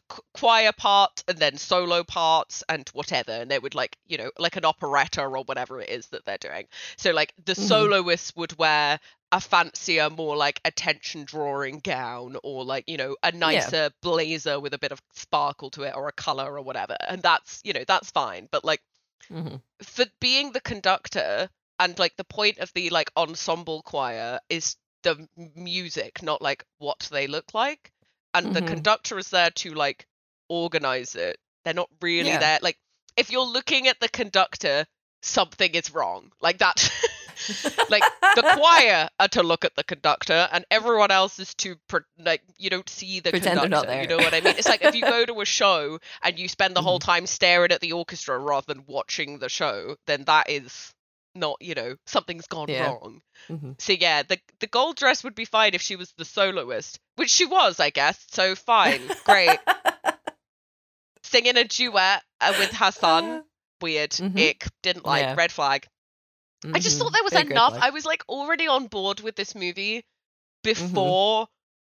qu- 0.08 0.22
choir 0.34 0.72
part 0.72 1.22
and 1.28 1.38
then 1.38 1.56
solo 1.56 2.04
parts 2.04 2.62
and 2.68 2.88
whatever 2.90 3.32
and 3.32 3.50
they 3.50 3.58
would 3.58 3.74
like 3.74 3.96
you 4.06 4.18
know 4.18 4.30
like 4.38 4.56
an 4.56 4.64
operetta 4.64 5.22
or 5.22 5.42
whatever 5.44 5.80
it 5.80 5.88
is 5.88 6.08
that 6.08 6.24
they're 6.24 6.36
doing 6.38 6.66
so 6.96 7.12
like 7.12 7.32
the 7.44 7.54
Mhm. 7.54 7.66
soloists 7.68 8.36
would 8.36 8.58
wear 8.58 9.00
a 9.32 9.40
fancier 9.40 10.10
more 10.10 10.36
like 10.36 10.60
attention 10.64 11.24
drawing 11.24 11.78
gown 11.80 12.36
or 12.44 12.64
like 12.64 12.84
you 12.86 12.96
know 12.96 13.16
a 13.22 13.32
nicer 13.32 13.90
blazer 14.02 14.60
with 14.60 14.74
a 14.74 14.78
bit 14.78 14.92
of 14.92 15.00
sparkle 15.14 15.70
to 15.70 15.82
it 15.84 15.94
or 15.96 16.08
a 16.08 16.12
color 16.12 16.56
or 16.56 16.62
whatever 16.62 16.96
and 17.08 17.22
that's 17.22 17.60
you 17.64 17.72
know 17.72 17.84
that's 17.86 18.10
fine 18.10 18.48
but 18.52 18.64
like 18.64 18.82
Mhm. 19.30 19.62
for 19.82 20.04
being 20.20 20.52
the 20.52 20.60
conductor 20.60 21.48
and 21.78 21.98
like 21.98 22.16
the 22.16 22.24
point 22.24 22.58
of 22.58 22.72
the 22.74 22.90
like 22.90 23.10
ensemble 23.16 23.82
choir 23.82 24.38
is 24.48 24.76
the 25.02 25.28
music 25.54 26.22
not 26.22 26.40
like 26.42 26.64
what 26.78 27.08
they 27.12 27.26
look 27.26 27.54
like 27.54 27.92
and 28.34 28.52
the 28.52 28.60
Mhm. 28.60 28.66
conductor 28.66 29.18
is 29.18 29.30
there 29.30 29.50
to 29.50 29.74
like 29.74 30.06
organize 30.48 31.14
it 31.16 31.38
they're 31.64 31.74
not 31.74 31.90
really 32.00 32.36
Yeah. 32.36 32.38
there 32.38 32.58
like 32.62 32.78
if 33.16 33.30
you're 33.30 33.44
looking 33.44 33.88
at 33.88 34.00
the 34.00 34.08
conductor 34.08 34.86
something 35.22 35.74
is 35.74 35.92
wrong 35.94 36.30
like 36.40 36.58
that 36.58 36.90
like 37.88 38.08
the 38.34 38.42
choir 38.44 39.08
are 39.20 39.28
to 39.28 39.42
look 39.42 39.64
at 39.64 39.74
the 39.76 39.84
conductor 39.84 40.48
and 40.52 40.64
everyone 40.70 41.10
else 41.10 41.38
is 41.38 41.54
to 41.54 41.76
pre- 41.88 42.00
like 42.18 42.42
you 42.58 42.70
don't 42.70 42.88
see 42.88 43.20
the 43.20 43.32
Pretend 43.32 43.60
conductor 43.60 43.94
you 43.94 44.06
know 44.08 44.20
what 44.20 44.34
i 44.34 44.40
mean 44.40 44.56
it's 44.58 44.68
like 44.68 44.82
if 44.82 44.94
you 44.94 45.04
go 45.04 45.24
to 45.26 45.40
a 45.40 45.44
show 45.46 45.98
and 46.22 46.38
you 46.38 46.48
spend 46.48 46.76
the 46.76 46.82
whole 46.82 46.98
Mm-hmm. 46.98 47.06
time 47.06 47.26
staring 47.26 47.72
at 47.72 47.80
the 47.80 47.92
orchestra 47.92 48.38
rather 48.38 48.66
than 48.74 48.84
watching 48.86 49.38
the 49.38 49.50
show 49.50 49.96
then 50.06 50.24
that 50.24 50.50
is 50.50 50.93
not 51.34 51.56
you 51.60 51.74
know 51.74 51.96
something's 52.06 52.46
gone 52.46 52.68
Yeah. 52.68 52.84
wrong 52.86 53.20
Mhm. 53.48 53.80
so 53.80 53.92
yeah 53.92 54.22
the 54.22 54.38
the 54.60 54.66
gold 54.66 54.96
dress 54.96 55.22
would 55.24 55.34
be 55.34 55.44
fine 55.44 55.74
if 55.74 55.82
she 55.82 55.96
was 55.96 56.12
the 56.16 56.24
soloist 56.24 56.98
which 57.16 57.30
she 57.30 57.44
was 57.44 57.80
i 57.80 57.90
guess 57.90 58.24
so 58.30 58.54
fine 58.54 59.10
great 59.24 59.60
singing 61.22 61.56
a 61.56 61.64
duet 61.64 62.22
uh, 62.40 62.54
with 62.56 62.72
her 62.72 62.92
son 62.92 63.44
weird 63.80 64.10
Mhm. 64.12 64.38
ick 64.38 64.66
didn't 64.82 65.04
like 65.04 65.22
Yeah. 65.22 65.34
red 65.36 65.52
flag 65.52 65.86
I 66.72 66.78
just 66.80 66.96
Mhm. 66.96 67.00
thought 67.00 67.12
there 67.12 67.22
was 67.24 67.32
Big 67.32 67.50
enough. 67.50 67.74
I 67.82 67.90
was 67.90 68.06
like 68.06 68.24
already 68.28 68.66
on 68.68 68.86
board 68.86 69.20
with 69.20 69.36
this 69.36 69.54
movie 69.54 70.04
Mm-hmm. 70.64 70.86
before 70.86 71.48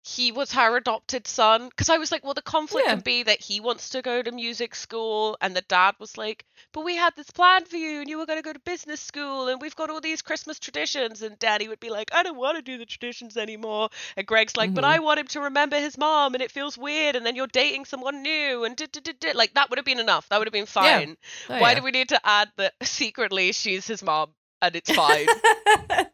he 0.07 0.31
was 0.31 0.51
her 0.51 0.77
adopted 0.77 1.25
son. 1.25 1.67
Because 1.69 1.89
I 1.89 1.97
was 1.97 2.11
like, 2.11 2.23
well, 2.23 2.35
the 2.35 2.41
conflict 2.43 2.85
Yeah. 2.85 2.93
can 2.93 2.99
be 3.01 3.23
that 3.23 3.41
he 3.41 3.59
wants 3.59 3.89
to 3.89 4.03
go 4.03 4.21
to 4.21 4.31
music 4.31 4.75
school, 4.75 5.35
and 5.41 5.55
the 5.55 5.61
dad 5.63 5.95
was 5.99 6.15
like, 6.15 6.45
but 6.73 6.85
we 6.85 6.95
had 6.95 7.15
this 7.15 7.31
plan 7.31 7.65
for 7.65 7.77
you, 7.77 8.01
and 8.01 8.09
you 8.09 8.19
were 8.19 8.27
going 8.27 8.37
to 8.37 8.43
go 8.43 8.53
to 8.53 8.59
business 8.59 9.01
school, 9.01 9.47
and 9.47 9.59
we've 9.59 9.75
got 9.75 9.89
all 9.89 9.99
these 10.01 10.21
Christmas 10.21 10.59
traditions. 10.59 11.23
And 11.23 11.39
Danny 11.39 11.67
would 11.67 11.79
be 11.79 11.89
like, 11.89 12.11
I 12.13 12.21
don't 12.21 12.37
want 12.37 12.55
to 12.57 12.61
do 12.61 12.77
the 12.77 12.85
traditions 12.85 13.35
anymore. 13.35 13.89
And 14.15 14.27
Greg's 14.27 14.55
like, 14.55 14.75
but 14.75 14.83
Mhm. 14.83 14.87
I 14.89 14.99
want 14.99 15.19
him 15.19 15.27
to 15.27 15.41
remember 15.41 15.79
his 15.79 15.97
mom, 15.97 16.35
and 16.35 16.43
it 16.43 16.51
feels 16.51 16.77
weird, 16.77 17.15
and 17.15 17.25
then 17.25 17.35
you're 17.35 17.47
dating 17.47 17.85
someone 17.85 18.21
new, 18.21 18.63
and 18.63 18.75
did, 18.75 18.91
did, 18.91 19.19
did. 19.19 19.35
like 19.35 19.55
that 19.55 19.71
would 19.71 19.79
have 19.79 19.85
been 19.85 19.99
enough. 19.99 20.29
That 20.29 20.37
would 20.37 20.47
have 20.47 20.53
been 20.53 20.67
Yeah. 20.67 20.99
fine. 20.99 21.17
Oh, 21.49 21.59
Why 21.59 21.69
yeah. 21.71 21.75
do 21.79 21.83
we 21.83 21.89
need 21.91 22.09
to 22.09 22.21
add 22.23 22.51
that 22.57 22.73
secretly 22.83 23.53
she's 23.53 23.87
his 23.87 24.03
mom? 24.03 24.35
And 24.61 24.75
it's 24.75 24.91
fine. 24.91 25.27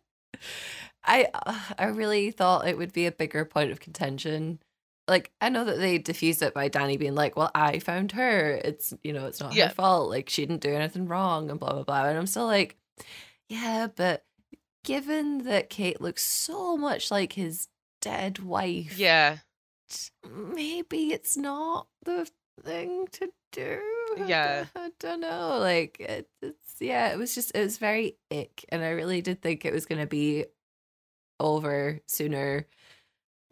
I 1.04 1.28
uh, 1.34 1.60
I 1.80 1.86
really 1.88 2.32
thought 2.32 2.68
it 2.68 2.78
would 2.78 2.94
be 2.94 3.06
a 3.08 3.12
bigger 3.12 3.46
point 3.46 3.72
of 3.72 3.80
contention. 3.80 4.60
Like 5.08 5.32
I 5.42 5.50
know 5.50 5.66
that 5.66 5.78
they 5.80 5.98
diffused 5.98 6.42
it 6.44 6.54
by 6.54 6.68
Danny 6.68 6.98
being 6.98 7.16
like, 7.16 7.36
"Well, 7.36 7.52
I 7.56 7.80
found 7.80 8.12
her. 8.14 8.52
It's 8.64 8.94
you 9.04 9.12
know, 9.14 9.26
it's 9.26 9.40
not 9.40 9.54
Yeah. 9.54 9.70
her 9.70 9.74
fault. 9.74 10.10
Like 10.10 10.30
she 10.30 10.46
didn't 10.46 10.62
do 10.62 10.74
anything 10.74 11.08
wrong 11.08 11.50
and 11.50 11.60
blah 11.60 11.74
blah 11.74 11.84
blah." 11.84 12.06
And 12.06 12.18
I'm 12.18 12.28
still 12.28 12.46
like, 12.46 12.78
"Yeah, 13.50 13.88
but 13.96 14.24
given 14.84 15.40
that 15.46 15.70
Kate 15.70 16.02
looks 16.02 16.24
so 16.24 16.78
much 16.78 17.10
like 17.12 17.34
his 17.34 17.68
dead 18.02 18.40
wife, 18.40 18.98
yeah. 18.98 19.38
maybe 20.30 21.12
it's 21.14 21.38
not 21.38 21.88
the 22.04 22.30
thing 22.64 23.08
to 23.14 23.32
do. 23.52 23.80
Yeah. 24.28 24.66
don't- 24.74 24.76
I 24.86 24.92
don't 25.00 25.20
know. 25.22 25.58
Like 25.60 25.98
it, 26.00 26.30
it's 26.42 26.76
yeah, 26.80 27.12
it 27.12 27.18
was 27.18 27.34
just 27.36 27.52
it 27.56 27.62
was 27.62 27.78
very 27.78 28.18
ick, 28.32 28.66
and 28.70 28.84
I 28.84 28.90
really 28.92 29.22
did 29.22 29.42
think 29.42 29.66
it 29.66 29.74
was 29.74 29.86
gonna 29.86 30.08
be 30.08 30.46
over 31.42 32.00
sooner. 32.08 32.68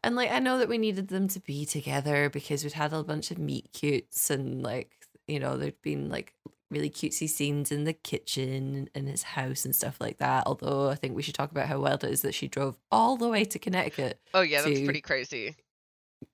And 0.04 0.16
like 0.16 0.32
I 0.32 0.40
know 0.40 0.60
that 0.60 0.70
we 0.70 0.78
needed 0.78 1.10
them 1.10 1.28
to 1.30 1.40
be 1.42 1.66
together 1.66 2.30
because 2.30 2.64
we'd 2.64 2.74
had 2.74 2.94
a 2.94 3.04
bunch 3.04 3.32
of 3.32 3.38
meet 3.38 3.74
cutes 3.74 4.30
and 4.30 4.64
like 4.64 4.94
you 5.28 5.40
know 5.40 5.58
there'd 5.58 5.82
been 5.82 6.10
like 6.10 6.34
really 6.72 6.90
cutesy 6.90 7.28
scenes 7.28 7.72
in 7.72 7.84
the 7.84 7.94
kitchen 7.94 8.88
in 8.94 9.08
his 9.08 9.24
house 9.24 9.66
and 9.66 9.76
stuff 9.76 9.98
like 10.00 10.20
that. 10.20 10.44
Although 10.46 10.90
I 10.90 10.96
think 10.96 11.16
we 11.16 11.22
should 11.24 11.34
talk 11.36 11.52
about 11.52 11.68
how 11.68 11.80
wild 11.80 12.04
it 12.04 12.12
is 12.12 12.22
that 12.22 12.36
she 12.36 12.48
drove 12.48 12.78
all 12.92 13.18
the 13.18 13.28
way 13.28 13.44
to 13.44 13.60
Connecticut 13.60 14.22
Oh 14.34 14.42
yeah, 14.42 14.62
that's 14.62 14.82
pretty 14.82 15.02
crazy. 15.02 15.56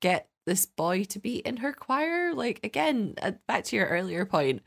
get 0.01 0.29
this 0.45 0.65
boy 0.65 1.03
to 1.05 1.19
be 1.19 1.37
in 1.37 1.57
her 1.57 1.73
choir. 1.73 2.33
Like 2.33 2.59
again, 2.63 3.15
uh, 3.21 3.31
back 3.47 3.63
to 3.65 3.75
your 3.75 3.87
earlier 3.87 4.25
point, 4.25 4.61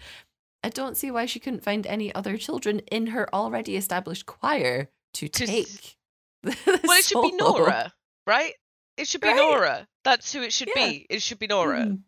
I 0.64 0.70
don't 0.70 0.96
see 0.96 1.10
why 1.10 1.26
she 1.26 1.38
couldn't 1.38 1.62
find 1.62 1.86
any 1.86 2.12
other 2.14 2.36
children 2.36 2.80
in 2.90 3.08
her 3.08 3.32
already 3.32 3.76
established 3.76 4.26
choir 4.26 4.90
to 5.14 5.28
take. 5.28 5.96
Well, 6.44 6.98
it 6.98 7.04
should 7.04 7.22
be 7.22 7.32
Nora, 7.32 7.92
right? 8.26 8.54
It 8.96 9.06
should 9.08 9.20
be 9.20 9.28
Right? 9.28 9.36
Nora. 9.36 9.86
That's 10.04 10.32
who 10.32 10.42
it 10.42 10.52
should 10.52 10.70
Yeah. 10.74 10.88
be. 10.88 11.06
It 11.10 11.22
should 11.22 11.38
be 11.38 11.46
Nora. 11.46 11.80
Mm. 11.80 12.00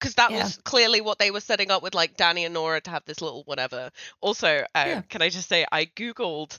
Because 0.00 0.14
that 0.16 0.30
Yeah. 0.30 0.44
was 0.44 0.58
clearly 0.64 1.00
what 1.00 1.18
they 1.18 1.30
were 1.30 1.40
setting 1.40 1.70
up 1.70 1.82
with 1.82 1.94
like 1.94 2.16
Danny 2.16 2.44
and 2.44 2.54
Nora 2.54 2.80
to 2.80 2.90
have 2.90 3.04
this 3.06 3.20
little 3.20 3.42
whatever. 3.44 3.90
Also, 4.20 4.48
uh, 4.74 4.84
Yeah. 4.86 5.02
can 5.02 5.22
I 5.22 5.28
just 5.30 5.48
say 5.48 5.64
I 5.70 5.86
googled 5.86 6.58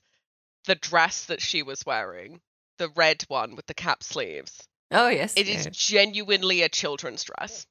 the 0.65 0.75
dress 0.75 1.25
that 1.25 1.41
she 1.41 1.61
was 1.63 1.85
wearing, 1.85 2.41
the 2.77 2.89
red 2.89 3.23
one 3.27 3.55
with 3.55 3.65
the 3.67 3.73
cap 3.75 4.01
sleeves. 4.03 4.67
Oh 4.91 5.07
yes, 5.07 5.33
It 5.35 5.47
is 5.47 5.67
genuinely 5.71 6.61
a 6.63 6.69
children's 6.69 7.23
dress. 7.23 7.65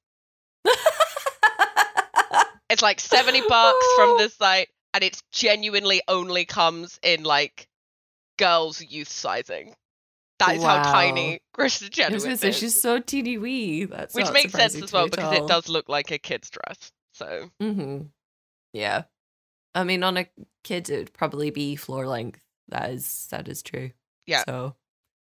It's 2.71 2.83
like 2.83 2.99
70 2.99 3.43
bucks 3.49 3.87
from 3.95 4.17
this 4.19 4.35
site, 4.35 4.69
and 4.95 5.05
it 5.05 5.23
genuinely 5.31 6.01
only 6.09 6.45
comes 6.45 6.99
in 7.03 7.23
like 7.23 7.69
girls' 8.39 8.83
youth 8.83 9.09
sizing. 9.09 9.75
That 10.39 10.57
is 10.57 10.63
how 10.63 10.83
tiny 10.83 11.41
Kristin 11.57 11.91
Chenoweth 11.91 12.23
gonna 12.23 12.37
say 12.37 12.49
is. 12.49 12.59
she's 12.59 12.81
so 12.81 12.99
teeny 12.99 13.39
wee. 13.39 13.85
That's 13.85 14.15
Which 14.15 14.33
makes 14.33 14.53
sense 14.53 14.75
as 14.75 14.93
well 14.93 15.09
because 15.09 15.33
it 15.33 15.47
does 15.47 15.69
look 15.69 15.89
like 15.89 16.11
a 16.11 16.19
kid's 16.19 16.51
dress. 16.51 16.93
So 17.13 17.51
Mm-hmm. 17.63 18.03
Yeah, 18.73 19.05
I 19.75 19.85
mean, 19.85 20.03
on 20.03 20.17
a 20.17 20.27
kid, 20.65 20.91
it 20.91 20.99
would 20.99 21.13
probably 21.13 21.51
be 21.51 21.77
floor 21.77 22.07
length. 22.07 22.41
That 22.69 22.91
is 22.91 23.29
that 23.31 23.49
is 23.49 23.63
true. 23.63 23.91
Yeah. 24.27 24.43
So 24.47 24.75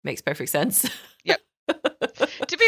makes 0.04 0.22
perfect 0.22 0.52
sense. 0.52 0.90
Yep. 1.24 1.42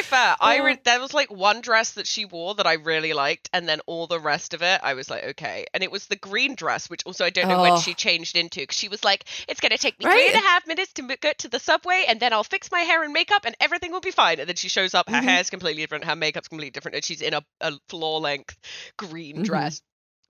fair, 0.08 0.36
I 0.40 0.58
re- 0.60 0.80
there 0.84 1.00
was 1.00 1.14
like 1.14 1.30
one 1.32 1.62
dress 1.62 1.92
that 1.94 2.08
she 2.08 2.26
wore 2.26 2.56
that 2.56 2.66
I 2.68 2.74
really 2.74 3.14
liked, 3.14 3.50
and 3.54 3.68
then 3.68 3.80
all 3.86 4.08
the 4.08 4.20
rest 4.20 4.54
of 4.54 4.62
it, 4.62 4.80
I 4.84 4.94
was 4.96 5.10
like, 5.10 5.24
okay. 5.24 5.66
And 5.74 5.84
it 5.84 5.92
was 5.92 6.08
the 6.08 6.16
green 6.16 6.56
dress, 6.56 6.90
which 6.90 7.04
also 7.06 7.26
I 7.26 7.30
don't 7.30 7.48
know 7.48 7.62
when 7.62 7.74
Oh. 7.74 7.82
she 7.82 7.94
changed 7.94 8.36
into, 8.36 8.62
because 8.62 8.78
she 8.78 8.90
was 8.90 9.04
like, 9.04 9.26
it's 9.48 9.60
gonna 9.60 9.78
take 9.78 10.00
me 10.00 10.06
Right. 10.06 10.14
three 10.14 10.28
and 10.28 10.36
a 10.36 10.48
half 10.48 10.66
minutes 10.68 10.94
to 10.94 11.04
get 11.22 11.40
to 11.40 11.50
the 11.50 11.60
subway, 11.60 12.06
and 12.08 12.20
then 12.20 12.34
I'll 12.34 12.44
fix 12.44 12.72
my 12.72 12.80
hair 12.82 13.04
and 13.04 13.14
makeup, 13.14 13.46
and 13.46 13.56
everything 13.60 13.92
will 13.92 14.02
be 14.02 14.12
fine. 14.12 14.40
And 14.40 14.48
then 14.48 14.56
she 14.56 14.70
shows 14.70 14.94
up, 14.94 15.10
her 15.10 15.18
Mhm. 15.18 15.24
hair's 15.24 15.50
completely 15.50 15.84
different, 15.84 16.06
her 16.06 16.16
makeup's 16.16 16.48
completely 16.48 16.72
different, 16.72 16.96
and 16.96 17.04
she's 17.06 17.22
in 17.22 17.34
a, 17.34 17.44
a 17.62 17.74
floor 17.90 18.20
length 18.20 18.58
green 18.98 19.38
Mhm. 19.38 19.44
dress. 19.44 19.82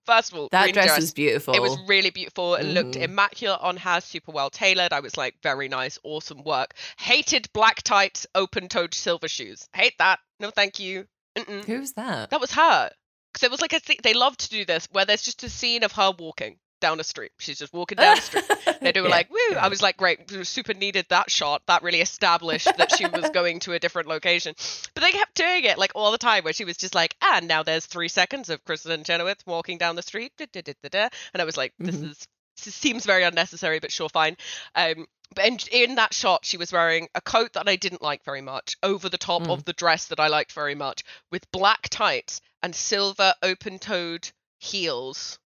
First 0.07 0.31
of 0.31 0.39
all, 0.39 0.47
that 0.51 0.73
dress, 0.73 0.85
dress 0.87 0.97
was 0.99 1.13
beautiful. 1.13 1.53
it 1.53 1.61
was 1.61 1.77
really 1.85 2.09
beautiful. 2.09 2.55
It 2.55 2.63
looked 2.63 2.95
Mhm. 2.95 3.03
immaculate 3.03 3.59
on 3.61 3.77
her, 3.77 4.01
super 4.01 4.31
well 4.31 4.49
tailored. 4.49 4.93
I 4.93 5.01
was 5.01 5.15
like, 5.17 5.35
very 5.43 5.67
nice, 5.67 5.99
awesome 6.03 6.43
work. 6.43 6.73
Hated 6.97 7.51
black 7.53 7.83
tights, 7.83 8.25
open 8.33 8.69
toed 8.69 8.93
silver 8.95 9.27
shoes. 9.27 9.67
Hate 9.75 9.97
that. 9.99 10.19
No, 10.39 10.49
thank 10.49 10.79
you. 10.79 11.07
Mm-mm. 11.37 11.65
Who's 11.65 11.91
that? 11.93 12.29
That 12.31 12.41
was 12.41 12.53
her. 12.53 12.89
Because 13.33 13.43
it 13.43 13.51
was 13.51 13.61
like 13.61 13.73
a 13.73 13.79
thing. 13.79 13.97
They 14.01 14.13
love 14.15 14.35
to 14.37 14.49
do 14.49 14.65
this 14.65 14.87
where 14.91 15.05
there's 15.05 15.21
just 15.21 15.43
a 15.43 15.49
scene 15.49 15.83
of 15.83 15.91
her 15.91 16.11
walking 16.17 16.57
down 16.79 16.99
a 16.99 17.03
street. 17.03 17.31
She's 17.39 17.57
just 17.59 17.73
walking 17.73 17.95
down 17.97 18.15
the 18.15 18.21
street. 18.21 18.43
They 18.81 18.91
do 18.91 19.03
Yeah, 19.03 19.09
like, 19.09 19.29
woo. 19.31 19.37
yeah. 19.51 19.63
I 19.65 19.69
was 19.69 19.81
like, 19.81 19.97
great, 19.97 20.29
super 20.45 20.73
needed 20.73 21.07
that 21.09 21.31
shot. 21.31 21.63
That 21.67 21.81
really 21.83 21.99
established 22.01 22.69
that 22.77 22.91
she 22.91 23.07
was 23.07 23.29
going 23.33 23.59
to 23.61 23.73
a 23.73 23.79
different 23.79 24.07
location. 24.07 24.53
But 24.93 25.01
they 25.01 25.11
kept 25.11 25.33
doing 25.35 25.63
it 25.63 25.77
like 25.79 25.91
all 25.95 26.11
the 26.11 26.17
time 26.17 26.43
where 26.43 26.53
she 26.53 26.65
was 26.65 26.77
just 26.77 26.93
like, 26.93 27.15
and 27.21 27.47
now 27.47 27.63
there's 27.63 27.85
three 27.87 28.07
seconds 28.07 28.49
of 28.49 28.63
Kristin 28.65 29.03
Chenoweth 29.05 29.41
walking 29.47 29.77
down 29.77 29.95
the 29.95 30.01
street. 30.03 30.31
da, 30.37 30.45
da, 30.51 30.61
da, 30.61 30.73
da, 30.83 30.89
da. 30.89 31.07
And 31.33 31.41
I 31.41 31.45
was 31.45 31.57
like, 31.57 31.73
this 31.79 31.95
Mhm. 31.95 32.11
is 32.11 32.27
this 32.63 32.73
seems 32.73 33.05
very 33.05 33.23
unnecessary, 33.23 33.79
but 33.79 33.91
sure, 33.91 34.09
fine. 34.09 34.35
Um, 34.73 35.05
but 35.35 35.45
in, 35.45 35.57
in 35.71 35.95
that 35.95 36.13
shot, 36.13 36.43
she 36.45 36.57
was 36.57 36.71
wearing 36.71 37.07
a 37.13 37.21
coat 37.21 37.53
that 37.53 37.67
I 37.69 37.75
didn't 37.75 38.01
like 38.01 38.23
very 38.23 38.41
much 38.41 38.77
over 38.81 39.09
the 39.09 39.17
top 39.17 39.43
Mm. 39.43 39.51
of 39.51 39.65
the 39.65 39.73
dress 39.73 40.05
that 40.05 40.19
I 40.19 40.27
liked 40.27 40.53
very 40.53 40.73
much, 40.75 41.03
with 41.31 41.49
black 41.51 41.87
tights 41.89 42.41
and 42.63 42.75
silver 42.75 43.33
open-toed 43.43 44.29
heels 44.59 45.37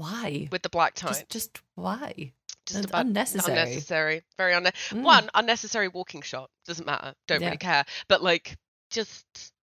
Why? 0.00 0.48
with 0.50 0.62
the 0.62 0.68
black 0.68 0.94
tights. 0.94 1.18
Just, 1.18 1.30
just 1.30 1.60
why? 1.74 2.32
Just 2.66 2.84
about 2.84 3.06
unnecessary. 3.06 3.58
unnecessary, 3.58 4.22
very 4.36 4.54
unnecessary. 4.54 5.00
Mm. 5.00 5.04
One 5.04 5.30
unnecessary 5.34 5.88
walking 5.88 6.22
shot 6.22 6.50
doesn't 6.66 6.86
matter. 6.86 7.14
Don't 7.26 7.40
Yeah. 7.40 7.46
really 7.48 7.58
care. 7.58 7.84
But 8.08 8.22
like, 8.22 8.56
just 8.90 9.24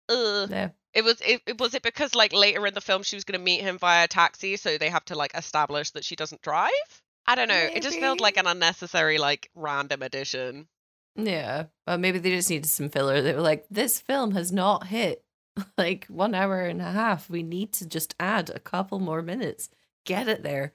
uh, 0.09 0.47
Yeah. 0.51 0.71
it 0.95 1.03
was 1.05 1.21
it, 1.21 1.41
it 1.47 1.59
was 1.59 1.75
it 1.75 1.83
because 1.83 2.15
like 2.15 2.33
later 2.33 2.67
in 2.67 2.75
the 2.75 2.81
film 2.81 3.03
she 3.03 3.17
was 3.17 3.25
going 3.25 3.39
to 3.39 3.45
meet 3.45 3.61
him 3.61 3.79
via 3.79 4.07
taxi, 4.09 4.57
so 4.57 4.77
they 4.77 4.89
have 4.91 5.05
to 5.07 5.15
like 5.15 5.33
establish 5.35 5.91
that 5.93 6.05
she 6.05 6.17
doesn't 6.17 6.43
drive. 6.43 6.71
I 7.27 7.35
don't 7.37 7.49
know. 7.49 7.55
It 7.75 7.83
just 7.83 7.99
felt 8.01 8.21
like 8.21 8.37
an 8.37 8.47
unnecessary 8.47 9.19
like 9.19 9.51
random 9.55 10.03
addition. 10.03 10.67
Yeah. 11.17 11.67
Well, 11.87 11.99
maybe 11.99 12.19
they 12.19 12.31
just 12.31 12.51
needed 12.51 12.67
some 12.69 12.89
filler. 12.89 13.21
They 13.23 13.35
were 13.35 13.41
like, 13.41 13.67
this 13.71 14.01
film 14.01 14.33
has 14.33 14.51
not 14.53 14.87
hit 14.89 15.23
like 15.79 16.07
one 16.07 16.35
hour 16.35 16.61
and 16.61 16.81
a 16.81 16.91
half. 16.91 17.31
We 17.31 17.43
need 17.43 17.73
to 17.75 17.87
just 17.87 18.15
add 18.19 18.51
a 18.51 18.59
couple 18.61 18.99
more 19.01 19.23
minutes, 19.23 19.69
get 20.05 20.29
it 20.29 20.43
there, 20.43 20.73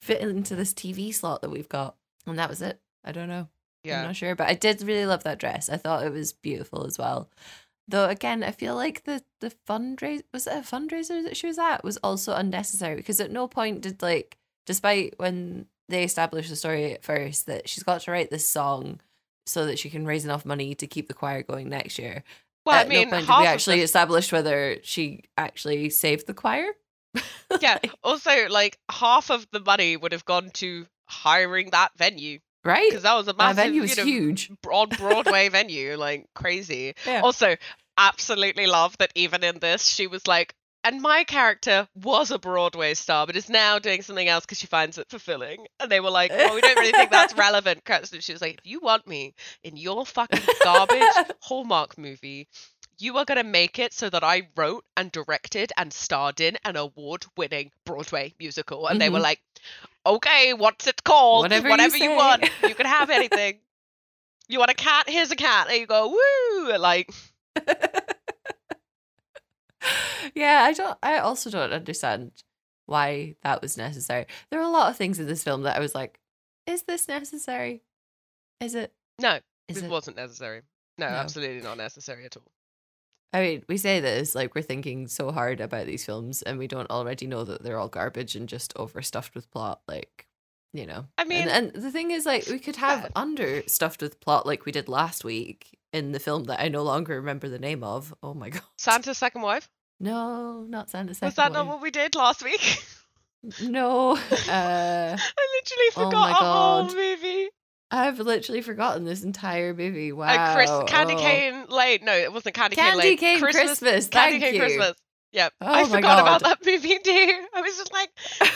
fit 0.00 0.20
it 0.22 0.28
into 0.28 0.54
this 0.56 0.72
TV 0.74 1.12
slot 1.12 1.42
that 1.42 1.50
we've 1.50 1.68
got. 1.68 1.96
And 2.26 2.38
that 2.38 2.50
was 2.50 2.62
it. 2.62 2.80
I 3.04 3.12
don't 3.12 3.28
know. 3.28 3.48
Yeah. 3.84 4.00
I'm 4.00 4.06
not 4.06 4.16
sure, 4.16 4.34
but 4.34 4.48
I 4.48 4.54
did 4.54 4.82
really 4.82 5.06
love 5.06 5.22
that 5.24 5.38
dress. 5.38 5.68
I 5.68 5.76
thought 5.76 6.04
it 6.04 6.12
was 6.12 6.32
beautiful 6.32 6.84
as 6.86 6.98
well. 6.98 7.30
Though 7.88 8.08
again, 8.08 8.42
I 8.42 8.50
feel 8.50 8.74
like 8.74 9.04
the 9.04 9.22
the 9.40 9.52
fundraiser 9.68 10.24
was 10.32 10.48
it 10.48 10.54
a 10.54 10.56
fundraiser 10.62 11.22
that 11.22 11.36
she 11.36 11.46
was 11.46 11.58
at 11.58 11.84
was 11.84 11.96
also 11.98 12.34
unnecessary 12.34 12.96
because 12.96 13.20
at 13.20 13.30
no 13.30 13.46
point 13.46 13.82
did 13.82 14.02
like, 14.02 14.38
despite 14.66 15.14
when 15.18 15.66
they 15.88 16.02
established 16.02 16.50
the 16.50 16.56
story 16.56 16.92
at 16.92 17.04
first 17.04 17.46
that 17.46 17.68
she's 17.68 17.84
got 17.84 18.00
to 18.00 18.10
write 18.10 18.30
this 18.30 18.48
song 18.48 19.00
so 19.46 19.66
that 19.66 19.78
she 19.78 19.88
can 19.88 20.04
raise 20.04 20.24
enough 20.24 20.44
money 20.44 20.74
to 20.74 20.88
keep 20.88 21.06
the 21.06 21.14
choir 21.14 21.44
going 21.44 21.68
next 21.68 21.96
year. 21.96 22.24
Well, 22.64 22.74
at 22.74 22.86
I 22.86 22.88
mean, 22.88 23.08
no 23.08 23.16
point 23.18 23.28
did 23.28 23.38
we 23.38 23.46
actually 23.46 23.76
the- 23.76 23.84
establish 23.84 24.32
whether 24.32 24.78
she 24.82 25.22
actually 25.38 25.88
saved 25.90 26.26
the 26.26 26.34
choir. 26.34 26.66
yeah. 27.60 27.78
Also, 28.02 28.48
like 28.48 28.78
half 28.90 29.30
of 29.30 29.46
the 29.52 29.60
money 29.60 29.96
would 29.96 30.12
have 30.12 30.24
gone 30.24 30.50
to 30.54 30.86
hiring 31.06 31.70
that 31.70 31.92
venue 31.96 32.38
right. 32.64 32.88
because 32.88 33.04
that 33.04 33.14
was 33.14 33.28
a 33.28 33.32
That 33.32 33.56
venue 33.56 33.82
was 33.82 33.96
you 33.96 34.02
know, 34.02 34.10
huge. 34.10 34.50
on 34.70 34.88
Broadway 34.98 35.48
venue, 35.48 35.96
like 35.96 36.26
crazy. 36.34 36.94
Yeah. 37.06 37.20
Also, 37.22 37.56
absolutely 37.96 38.66
love 38.66 38.96
that 38.98 39.12
even 39.14 39.42
in 39.44 39.58
this, 39.58 39.86
she 39.86 40.06
was 40.06 40.26
like, 40.26 40.54
and 40.86 41.02
my 41.02 41.24
character 41.24 41.88
was 41.96 42.30
a 42.30 42.38
Broadway 42.38 42.94
star, 42.94 43.26
but 43.26 43.34
is 43.34 43.48
now 43.48 43.80
doing 43.80 44.02
something 44.02 44.28
else 44.28 44.44
because 44.44 44.60
she 44.60 44.68
finds 44.68 44.98
it 44.98 45.08
fulfilling. 45.10 45.66
And 45.80 45.90
they 45.90 45.98
were 45.98 46.10
like, 46.10 46.30
well, 46.30 46.54
we 46.54 46.60
don't 46.60 46.78
really 46.78 46.92
think 46.92 47.10
that's 47.10 47.34
relevant. 47.36 47.84
Kristin, 47.84 48.22
she 48.22 48.32
was 48.32 48.40
like, 48.40 48.58
if 48.58 48.70
you 48.70 48.78
want 48.78 49.04
me 49.04 49.34
in 49.64 49.76
your 49.76 50.06
fucking 50.06 50.44
garbage 50.62 51.02
Hallmark 51.40 51.98
movie, 51.98 52.46
you 52.98 53.16
are 53.18 53.24
going 53.24 53.36
to 53.38 53.44
make 53.44 53.78
it 53.78 53.92
so 53.92 54.08
that 54.10 54.24
I 54.24 54.48
wrote 54.56 54.84
and 54.96 55.12
directed 55.12 55.72
and 55.76 55.92
starred 55.92 56.40
in 56.40 56.56
an 56.64 56.76
award 56.76 57.26
winning 57.36 57.70
Broadway 57.84 58.34
musical. 58.38 58.86
And 58.86 59.00
they 59.00 59.10
were 59.10 59.18
Mhm. 59.18 59.22
like, 59.22 59.42
okay, 60.06 60.54
what's 60.54 60.86
it 60.86 61.04
called? 61.04 61.42
Whatever 61.44 61.68
Whatever, 61.68 61.96
you 61.96 62.10
you, 62.10 62.16
want. 62.16 62.48
You 62.62 62.74
can 62.74 62.86
have 62.86 63.10
anything. 63.18 63.60
you 64.48 64.58
want 64.58 64.70
a 64.70 64.74
cat? 64.74 65.08
Here's 65.10 65.30
a 65.30 65.36
cat. 65.36 65.66
There 65.68 65.76
you 65.76 65.86
go. 65.86 66.08
Woo! 66.08 66.76
Like, 66.78 67.10
yeah, 70.34 70.62
I 70.64 70.72
don't. 70.72 70.98
I 71.02 71.18
also 71.18 71.50
don't 71.50 71.72
understand 71.72 72.32
why 72.86 73.36
that 73.42 73.62
was 73.62 73.76
necessary. 73.76 74.26
There 74.50 74.60
are 74.60 74.66
a 74.68 74.70
lot 74.70 74.90
of 74.90 74.96
things 74.96 75.18
in 75.18 75.26
this 75.26 75.44
film 75.44 75.62
that 75.62 75.76
I 75.76 75.80
was 75.80 75.94
like, 75.94 76.18
"Is 76.66 76.82
this 76.82 77.08
necessary? 77.08 77.82
Is 78.60 78.74
it? 78.74 78.92
no, 79.20 79.40
Is 79.68 79.78
it 79.78 79.84
it?" 79.84 79.90
wasn't 79.90 80.16
necessary. 80.16 80.62
No, 80.98 81.08
No. 81.10 81.14
absolutely 81.16 81.60
not 81.62 81.76
necessary 81.76 82.24
at 82.24 82.36
all. 82.36 82.44
I 83.36 83.42
mean, 83.42 83.64
we 83.68 83.76
say 83.76 84.00
this 84.00 84.34
like 84.34 84.54
we're 84.54 84.62
thinking 84.62 85.08
so 85.08 85.30
hard 85.30 85.60
about 85.60 85.84
these 85.86 86.06
films, 86.06 86.40
and 86.40 86.58
we 86.58 86.66
don't 86.66 86.90
already 86.90 87.26
know 87.26 87.44
that 87.44 87.62
they're 87.62 87.78
all 87.78 87.88
garbage 87.88 88.34
and 88.34 88.48
just 88.48 88.72
overstuffed 88.76 89.34
with 89.34 89.50
plot. 89.50 89.82
Like, 89.86 90.26
you 90.72 90.86
know. 90.86 91.06
I 91.18 91.24
mean, 91.24 91.48
and, 91.48 91.70
and 91.74 91.84
the 91.84 91.90
thing 91.90 92.12
is, 92.12 92.24
like, 92.24 92.46
we 92.46 92.58
could 92.58 92.76
have 92.76 93.12
understuffed 93.14 94.00
with 94.00 94.20
plot, 94.20 94.46
like 94.46 94.64
we 94.64 94.72
did 94.72 94.88
last 94.88 95.22
week 95.22 95.78
in 95.92 96.12
the 96.12 96.18
film 96.18 96.44
that 96.44 96.60
I 96.62 96.68
no 96.68 96.82
longer 96.82 97.16
remember 97.16 97.50
the 97.50 97.58
name 97.58 97.84
of. 97.84 98.14
Oh 98.22 98.32
my 98.32 98.48
god! 98.56 98.62
Santa's 98.78 99.18
second 99.18 99.42
wife? 99.42 99.68
No, 100.00 100.62
not 100.62 100.88
Santa. 100.88 101.14
Was 101.20 101.34
that 101.34 101.52
not 101.52 101.66
what 101.66 101.82
we 101.82 101.90
did 101.90 102.14
last 102.14 102.42
week? 102.42 102.82
No. 103.62 104.16
Uh, 104.48 105.16
I 105.18 105.60
literally 105.60 105.90
Oh 105.96 106.04
forgot 106.04 106.12
my 106.12 106.30
a 106.30 106.34
whole 106.34 106.94
movie. 106.94 107.48
I've 107.90 108.18
literally 108.18 108.62
forgotten 108.62 109.04
this 109.04 109.22
entire 109.22 109.72
movie. 109.74 110.12
Wow. 110.12 110.26
Uh, 110.26 110.54
Chris, 110.54 110.70
Candy 110.88 111.14
Oh. 111.14 111.18
Cane 111.18 111.66
Lane. 111.68 112.00
No, 112.02 112.12
it 112.12 112.32
wasn't 112.32 112.54
Candy, 112.56 112.76
Candy 112.76 113.00
Cane 113.00 113.08
Lane. 113.10 113.18
Cane 113.18 113.40
Christmas. 113.40 114.08
Candy 114.08 114.40
Thank 114.40 114.42
Cane 114.42 114.54
you. 114.54 114.60
Christmas. 114.60 114.94
Yep. 115.32 115.52
Oh 115.60 115.66
I 115.72 115.84
forgot 115.84 116.20
about 116.20 116.42
that 116.42 116.58
movie 116.64 116.98
too. 116.98 117.46
I 117.54 117.60
was 117.60 117.76
just 117.76 117.92
like, 117.92 118.10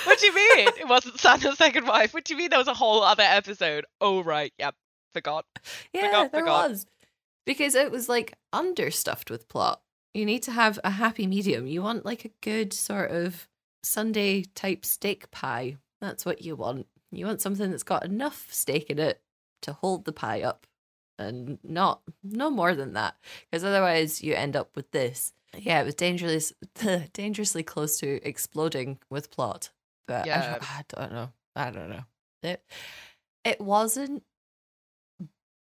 what 0.05 0.19
do 0.19 0.27
you 0.27 0.35
mean? 0.57 0.69
it 0.81 0.89
wasn't 0.89 1.21
Santa's 1.21 1.59
second 1.59 1.87
wife. 1.87 2.15
What 2.15 2.25
do 2.25 2.33
you 2.35 2.39
mean 2.39 2.51
there 2.51 2.59
was 2.59 2.69
a 2.69 2.75
whole 2.75 3.03
other 3.03 3.23
episode? 3.25 3.85
Oh, 4.01 4.23
right. 4.23 4.53
Yep. 4.59 4.75
Forgot. 5.13 5.45
Yeah, 5.93 6.07
Forgot, 6.07 6.33
there 6.33 6.41
forgot. 6.41 6.71
was. 6.71 6.87
Because 7.45 7.75
it 7.75 7.91
was 7.91 8.09
like 8.09 8.35
understuffed 8.53 9.31
with 9.31 9.49
plot. 9.49 9.81
You 10.15 10.25
need 10.25 10.43
to 10.45 10.53
have 10.53 10.79
a 10.83 10.91
happy 10.91 11.27
medium. 11.27 11.67
You 11.67 11.83
want 11.83 12.05
like 12.07 12.25
a 12.25 12.31
good 12.41 12.73
sort 12.73 13.11
of 13.11 13.47
Sunday 13.83 14.45
type 14.55 14.85
steak 14.85 15.31
pie. 15.31 15.77
That's 16.01 16.25
what 16.25 16.43
you 16.43 16.57
want. 16.57 16.87
You 17.13 17.27
want 17.27 17.41
something 17.41 17.71
that's 17.71 17.83
got 17.83 18.05
enough 18.05 18.49
steak 18.51 18.91
in 18.91 18.99
it 18.99 19.21
to 19.63 19.73
hold 19.73 20.05
the 20.05 20.13
pie 20.13 20.43
up 20.43 20.67
and 21.19 21.59
not 21.63 22.01
no 22.23 22.51
more 22.51 22.75
than 22.75 22.95
that 22.95 23.17
because 23.51 23.65
otherwise 23.65 24.23
you 24.23 24.35
end 24.35 24.57
up 24.57 24.75
with 24.77 24.91
this. 24.93 25.33
Yeah, 25.57 25.81
it 25.81 25.85
was 25.85 25.95
dangerously 25.97 26.57
dangerously 27.13 27.63
close 27.63 27.99
to 27.99 28.21
exploding 28.27 28.99
with 29.11 29.31
plot. 29.31 29.71
But 30.07 30.29
I, 30.29 30.51
don't, 30.51 30.63
I 30.71 30.85
don't 30.89 31.13
know. 31.13 31.33
I 31.57 31.71
don't 31.71 31.91
know. 31.91 32.05
It 32.43 32.65
it 33.45 33.61
wasn't 33.61 34.23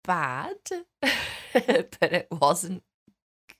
bad, 0.05 0.57
but 1.53 2.13
it 2.13 2.29
wasn't 2.31 2.83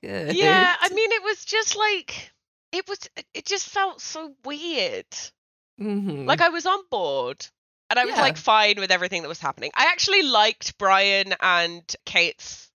good. 0.03 0.35
Yeah, 0.35 0.75
I 0.81 0.89
mean, 0.91 1.11
it 1.13 1.23
was 1.23 1.45
just 1.45 1.77
like, 1.77 2.31
it 2.73 2.89
was, 2.89 2.99
it 3.35 3.45
just 3.47 3.69
felt 3.69 4.01
so 4.01 4.35
weird. 4.45 5.07
Mhm. 5.81 6.27
Like 6.27 6.41
I 6.41 6.51
was 6.51 6.67
on 6.67 6.81
board 6.91 7.47
and 7.91 7.99
I 7.99 8.05
was 8.07 8.15
Yeah. 8.15 8.23
like 8.23 8.37
fine 8.39 8.77
with 8.81 8.91
everything 8.91 9.23
that 9.23 9.29
was 9.29 9.41
happening. 9.41 9.71
I 9.75 9.85
actually 9.87 10.23
liked 10.23 10.79
Brian 10.79 11.35
and 11.41 11.83
Kate's 12.07 12.69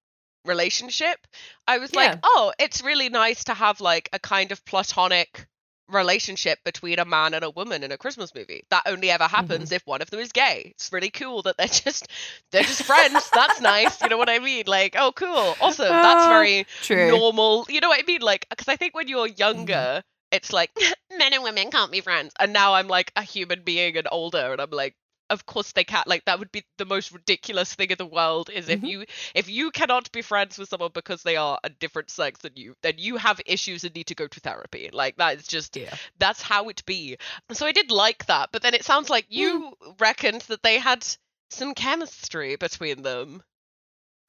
relationship. 0.44 1.18
I 1.66 1.79
was 1.79 1.94
like, 1.94 2.18
oh, 2.22 2.53
it's 2.59 2.83
really 2.83 3.09
nice 3.09 3.44
to 3.44 3.55
have 3.55 3.81
like 3.81 4.09
a 4.12 4.18
kind 4.18 4.53
of 4.53 4.64
platonic 4.66 5.46
relationship 5.88 6.59
between 6.64 6.98
a 6.98 7.05
man 7.05 7.35
and 7.35 7.44
a 7.44 7.50
woman 7.50 7.83
in 7.83 7.92
a 7.92 7.98
Christmas 7.98 8.35
movie. 8.35 8.64
That 8.70 8.83
only 8.87 9.11
ever 9.11 9.24
happens 9.24 9.70
if 9.72 9.87
one 9.87 10.03
of 10.03 10.11
them 10.11 10.20
is 10.20 10.33
gay. 10.33 10.72
It's 10.74 10.92
really 10.92 11.11
cool 11.11 11.42
that 11.42 11.57
they're 11.57 11.66
just 11.85 12.09
they're 12.53 12.62
just 12.62 12.83
friends. 12.83 13.31
That's 13.31 13.61
nice. 13.61 14.00
You 14.03 14.09
know 14.09 14.16
what 14.18 14.31
I 14.31 14.38
mean? 14.38 14.64
Like, 14.66 14.96
oh 14.98 15.12
cool. 15.14 15.55
Awesome. 15.61 15.88
That's 15.88 16.24
Ah, 16.24 16.29
very 16.29 16.66
true. 16.83 17.09
normal. 17.09 17.66
You 17.68 17.81
know 17.81 17.88
what 17.88 18.00
I 18.03 18.07
mean? 18.07 18.22
Like, 18.22 18.46
because 18.50 18.68
I 18.68 18.77
think 18.77 18.94
when 18.94 19.09
you're 19.09 19.27
younger, 19.29 20.03
it's 20.31 20.53
like 20.53 20.70
men 21.18 21.33
and 21.33 21.42
women 21.42 21.70
can't 21.70 21.92
be 21.92 22.00
friends. 22.00 22.33
And 22.38 22.53
now 22.53 22.74
I'm 22.74 22.88
like 22.88 23.12
a 23.16 23.22
human 23.22 23.62
being 23.62 23.96
and 23.96 24.09
older, 24.11 24.53
and 24.53 24.61
I'm 24.61 24.70
like, 24.70 24.94
of 25.31 25.47
course 25.47 25.73
they 25.73 25.85
can't. 25.85 26.07
Like, 26.07 26.25
that 26.27 26.39
would 26.39 26.53
be 26.53 26.65
the 26.79 26.85
most 26.85 27.13
ridiculous 27.13 27.75
thing 27.75 27.91
in 27.91 27.97
the 27.99 28.07
world. 28.07 28.51
Is 28.51 28.69
if 28.69 28.83
Mhm. 28.83 28.89
you 28.89 29.05
if 29.35 29.49
you 29.49 29.71
cannot 29.71 30.11
be 30.13 30.23
friends 30.23 30.59
with 30.59 30.69
someone 30.69 30.91
because 30.95 31.23
they 31.23 31.37
are 31.37 31.59
a 31.65 31.71
different 31.71 32.11
sex 32.11 32.41
than 32.41 32.53
you, 32.57 32.75
then 32.83 32.95
you 32.99 33.17
have 33.17 33.41
issues 33.47 33.85
and 33.85 33.95
need 33.95 34.07
to 34.09 34.15
go 34.15 34.27
to 34.29 34.41
therapy. 34.41 34.91
Like 34.93 35.17
that 35.17 35.37
is 35.39 35.47
just 35.47 35.77
Yeah. 35.77 35.97
that's 36.19 36.43
how 36.43 36.69
it 36.69 36.85
be. 36.87 37.17
So 37.53 37.67
I 37.67 37.73
did 37.73 37.91
like 37.91 38.27
that, 38.27 38.51
but 38.53 38.63
then 38.63 38.75
it 38.75 38.85
sounds 38.85 39.11
like 39.11 39.27
you 39.29 39.75
reckoned 39.99 40.43
that 40.43 40.63
they 40.63 40.79
had 40.79 41.07
some 41.51 41.75
chemistry 41.75 42.57
between 42.57 43.03
them. 43.03 43.43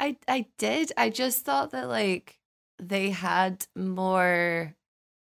I 0.00 0.16
I 0.28 0.46
did. 0.58 0.92
I 0.96 1.10
just 1.10 1.44
thought 1.44 1.70
that 1.72 1.88
like 1.88 2.38
they 2.78 3.10
had 3.10 3.66
more 3.76 4.74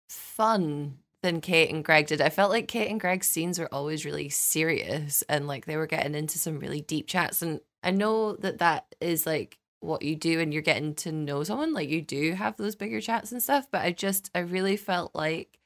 fun 0.09 0.99
than 1.25 1.41
Kate 1.41 1.69
and 1.71 1.83
Greg 1.83 2.07
did. 2.07 2.21
I 2.21 2.29
felt 2.29 2.51
like 2.51 2.67
Kate 2.67 2.89
and 2.89 2.99
Greg's 2.99 3.27
scenes 3.27 3.59
were 3.59 3.73
always 3.73 4.05
really 4.05 4.29
serious 4.29 5.23
and 5.27 5.47
like 5.47 5.65
they 5.65 5.75
were 5.77 5.87
getting 5.87 6.15
into 6.15 6.39
some 6.39 6.59
really 6.59 6.81
deep 6.81 7.07
chats 7.07 7.41
and 7.41 7.59
I 7.83 7.91
know 7.91 8.35
that 8.37 8.59
that 8.59 8.85
is 9.01 9.25
like 9.25 9.57
what 9.81 10.01
you 10.01 10.15
do 10.15 10.39
and 10.39 10.53
you're 10.53 10.61
getting 10.63 10.95
to 10.95 11.11
know 11.11 11.43
someone 11.43 11.73
like 11.73 11.89
you 11.89 12.01
do 12.01 12.33
have 12.33 12.57
those 12.57 12.75
bigger 12.75 13.01
chats 13.01 13.31
and 13.31 13.43
stuff 13.43 13.67
but 13.71 13.81
I 13.81 13.91
just 13.91 14.31
I 14.33 14.39
really 14.39 14.77
felt 14.77 15.13
like 15.13 15.59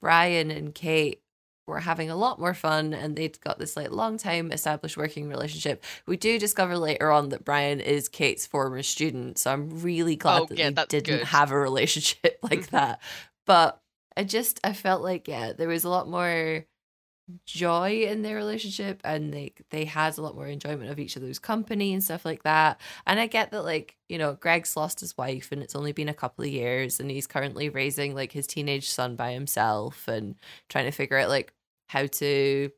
Brian 0.00 0.50
and 0.50 0.74
Kate 0.74 1.20
were 1.66 1.80
having 1.80 2.08
a 2.10 2.16
lot 2.16 2.38
more 2.38 2.54
fun 2.54 2.94
and 2.94 3.16
they'd 3.16 3.40
got 3.40 3.58
this 3.58 3.76
like 3.76 3.90
long 3.90 4.18
time 4.18 4.52
established 4.52 4.96
working 4.96 5.28
relationship. 5.28 5.82
We 6.06 6.16
do 6.16 6.38
discover 6.38 6.78
later 6.78 7.10
on 7.10 7.30
that 7.30 7.44
Brian 7.44 7.80
is 7.80 8.08
Kate's 8.08 8.46
former 8.46 8.82
student, 8.84 9.36
so 9.38 9.52
I'm 9.52 9.80
really 9.82 10.14
glad 10.14 10.42
Oh, 10.42 10.46
that 10.46 10.58
yeah, 10.58 10.70
they 10.70 10.84
didn't 10.86 11.18
good. 11.18 11.26
have 11.26 11.50
a 11.50 11.58
relationship 11.58 12.38
like 12.42 12.66
Mhm. 12.68 12.70
that. 12.70 13.00
But 13.46 13.80
I 14.16 14.24
just 14.24 14.60
I 14.64 14.72
felt 14.72 15.02
like 15.02 15.28
yeah, 15.28 15.52
there 15.52 15.68
was 15.68 15.84
a 15.84 15.88
lot 15.88 16.08
more 16.08 16.64
joy 17.46 18.04
in 18.04 18.22
their 18.22 18.36
relationship 18.36 19.00
and 19.04 19.34
they 19.34 19.54
they 19.70 19.84
had 19.84 20.18
a 20.18 20.22
lot 20.22 20.36
more 20.36 20.46
enjoyment 20.48 20.90
of 20.90 20.98
each 21.00 21.16
other's 21.16 21.38
company 21.40 21.92
and 21.94 22.04
stuff 22.04 22.24
like 22.24 22.42
that. 22.44 22.80
And 23.06 23.20
I 23.20 23.26
get 23.28 23.50
that 23.52 23.64
like, 23.64 23.96
you 24.08 24.18
know, 24.18 24.34
Greg's 24.34 24.76
lost 24.76 25.00
his 25.00 25.16
wife 25.18 25.52
and 25.52 25.62
it's 25.62 25.76
only 25.76 25.92
been 25.92 26.08
a 26.10 26.14
couple 26.14 26.44
of 26.44 26.50
years 26.52 27.00
and 27.00 27.10
he's 27.10 27.26
currently 27.26 27.68
raising 27.70 28.14
like 28.14 28.32
his 28.32 28.46
teenage 28.46 28.90
son 28.90 29.16
by 29.16 29.32
himself 29.32 30.08
and 30.08 30.36
trying 30.68 30.86
to 30.86 30.92
figure 30.92 31.18
out 31.18 31.28
like 31.30 31.52
how 31.88 32.06
to 32.06 32.70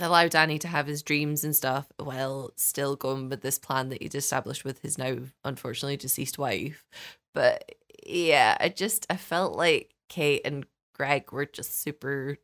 allow 0.00 0.28
Danny 0.28 0.58
to 0.60 0.68
have 0.68 0.86
his 0.86 1.02
dreams 1.02 1.44
and 1.44 1.54
stuff 1.54 1.86
while 1.98 2.52
still 2.56 2.96
going 2.96 3.28
with 3.28 3.42
this 3.42 3.58
plan 3.58 3.88
that 3.90 4.02
he'd 4.02 4.14
established 4.14 4.64
with 4.64 4.80
his 4.82 4.98
now 4.98 5.18
unfortunately 5.44 5.96
deceased 5.96 6.38
wife. 6.38 6.86
But 7.34 7.74
yeah, 8.06 8.56
I 8.60 8.68
just 8.68 9.06
I 9.10 9.16
felt 9.16 9.56
like 9.56 9.91
Kate 10.12 10.42
and 10.44 10.66
Greg 10.94 11.32
were 11.32 11.46
just 11.46 11.80
super 11.80 12.36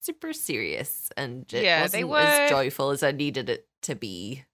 super 0.00 0.32
serious 0.32 1.10
and 1.16 1.44
it 1.52 1.62
Yeah, 1.62 1.82
wasn't 1.82 2.10
they 2.10 2.16
as 2.16 2.50
joyful 2.50 2.90
as 2.90 3.04
I 3.04 3.12
needed 3.12 3.48
it 3.48 3.68
to 3.82 3.94
be 3.94 4.44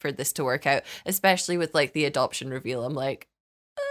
for 0.00 0.10
this 0.10 0.32
to 0.34 0.44
work 0.44 0.66
out, 0.66 0.84
especially 1.04 1.58
with 1.58 1.74
like 1.74 1.92
the 1.92 2.06
adoption 2.06 2.48
reveal. 2.48 2.82
I'm 2.82 2.94
like, 2.94 3.28
uh, 3.76 3.82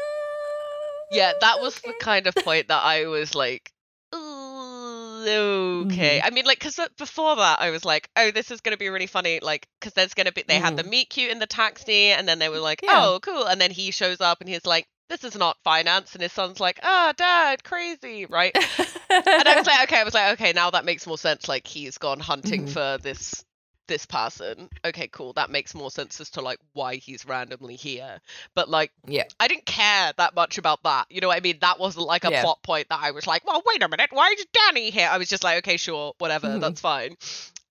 yeah, 1.11 1.33
that 1.39 1.61
was 1.61 1.79
the 1.81 1.93
kind 1.99 2.25
of 2.25 2.33
point 2.33 2.69
that 2.69 2.83
I 2.83 3.05
was 3.05 3.35
like, 3.35 3.71
"Ooh, 4.15 5.85
okay. 5.85 6.19
I 6.23 6.31
mean, 6.31 6.45
like, 6.45 6.59
because 6.59 6.79
before 6.97 7.35
that, 7.35 7.61
I 7.61 7.69
was 7.69 7.85
like, 7.85 8.09
oh, 8.15 8.31
this 8.31 8.49
is 8.49 8.61
going 8.61 8.73
to 8.73 8.79
be 8.79 8.89
really 8.89 9.07
funny. 9.07 9.39
Like, 9.41 9.67
because 9.79 9.93
there's 9.93 10.13
going 10.15 10.25
to 10.25 10.33
be, 10.33 10.43
they 10.47 10.59
had 10.59 10.77
the 10.77 10.83
meet 10.83 11.09
cute 11.09 11.31
in 11.31 11.39
the 11.39 11.45
taxi, 11.47 12.07
and 12.07 12.27
then 12.27 12.39
they 12.39 12.49
were 12.49 12.59
like, 12.59 12.81
Yeah. 12.81 13.05
oh, 13.05 13.19
cool. 13.21 13.45
And 13.45 13.61
then 13.61 13.71
he 13.71 13.91
shows 13.91 14.19
up 14.21 14.41
and 14.41 14.49
he's 14.49 14.65
like, 14.65 14.87
this 15.21 15.33
is 15.33 15.37
not 15.37 15.57
finance. 15.63 16.13
And 16.13 16.21
his 16.21 16.31
son's 16.31 16.59
like, 16.59 16.79
ah, 16.83 17.13
dad, 17.15 17.63
crazy, 17.63 18.25
right? 18.25 18.51
and 19.09 19.47
I 19.47 19.55
was 19.57 19.67
like, 19.67 19.83
okay, 19.89 19.99
I 19.99 20.03
was 20.03 20.13
like, 20.13 20.33
okay, 20.33 20.53
now 20.53 20.71
that 20.71 20.85
makes 20.85 21.05
more 21.07 21.17
sense. 21.17 21.47
Like 21.47 21.67
he's 21.67 21.97
gone 21.97 22.19
hunting 22.19 22.65
Mhm. 22.65 22.69
for 22.69 22.97
this 23.01 23.43
this 23.87 24.05
person. 24.05 24.69
Okay, 24.85 25.09
cool. 25.09 25.33
That 25.33 25.49
makes 25.49 25.75
more 25.75 25.91
sense 25.91 26.21
as 26.21 26.29
to 26.31 26.41
like 26.41 26.57
why 26.71 26.95
he's 26.95 27.25
randomly 27.25 27.75
here. 27.75 28.21
But 28.55 28.69
like 28.69 28.91
yeah. 29.05 29.25
I 29.41 29.49
didn't 29.49 29.65
care 29.65 30.13
that 30.17 30.35
much 30.35 30.57
about 30.57 30.83
that. 30.83 31.07
You 31.09 31.19
know 31.19 31.27
what 31.27 31.37
I 31.37 31.41
mean? 31.41 31.57
That 31.59 31.79
wasn't 31.79 32.05
like 32.05 32.23
a 32.23 32.31
Yeah. 32.31 32.41
plot 32.43 32.63
point 32.63 32.87
that 32.89 32.99
I 33.01 33.11
was 33.11 33.27
like, 33.27 33.45
well, 33.45 33.61
wait 33.65 33.83
a 33.83 33.89
minute, 33.89 34.09
why 34.13 34.33
is 34.37 34.45
Danny 34.53 34.89
here? 34.89 35.09
I 35.11 35.17
was 35.17 35.27
just 35.27 35.43
like, 35.43 35.57
okay, 35.59 35.75
sure, 35.77 36.13
whatever, 36.17 36.47
Mhm. 36.47 36.61
that's 36.61 36.79
fine. 36.79 37.17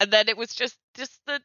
And 0.01 0.11
then 0.13 0.29
it 0.29 0.37
was 0.37 0.55
just 0.55 0.77
just 0.95 1.19
the 1.27 1.41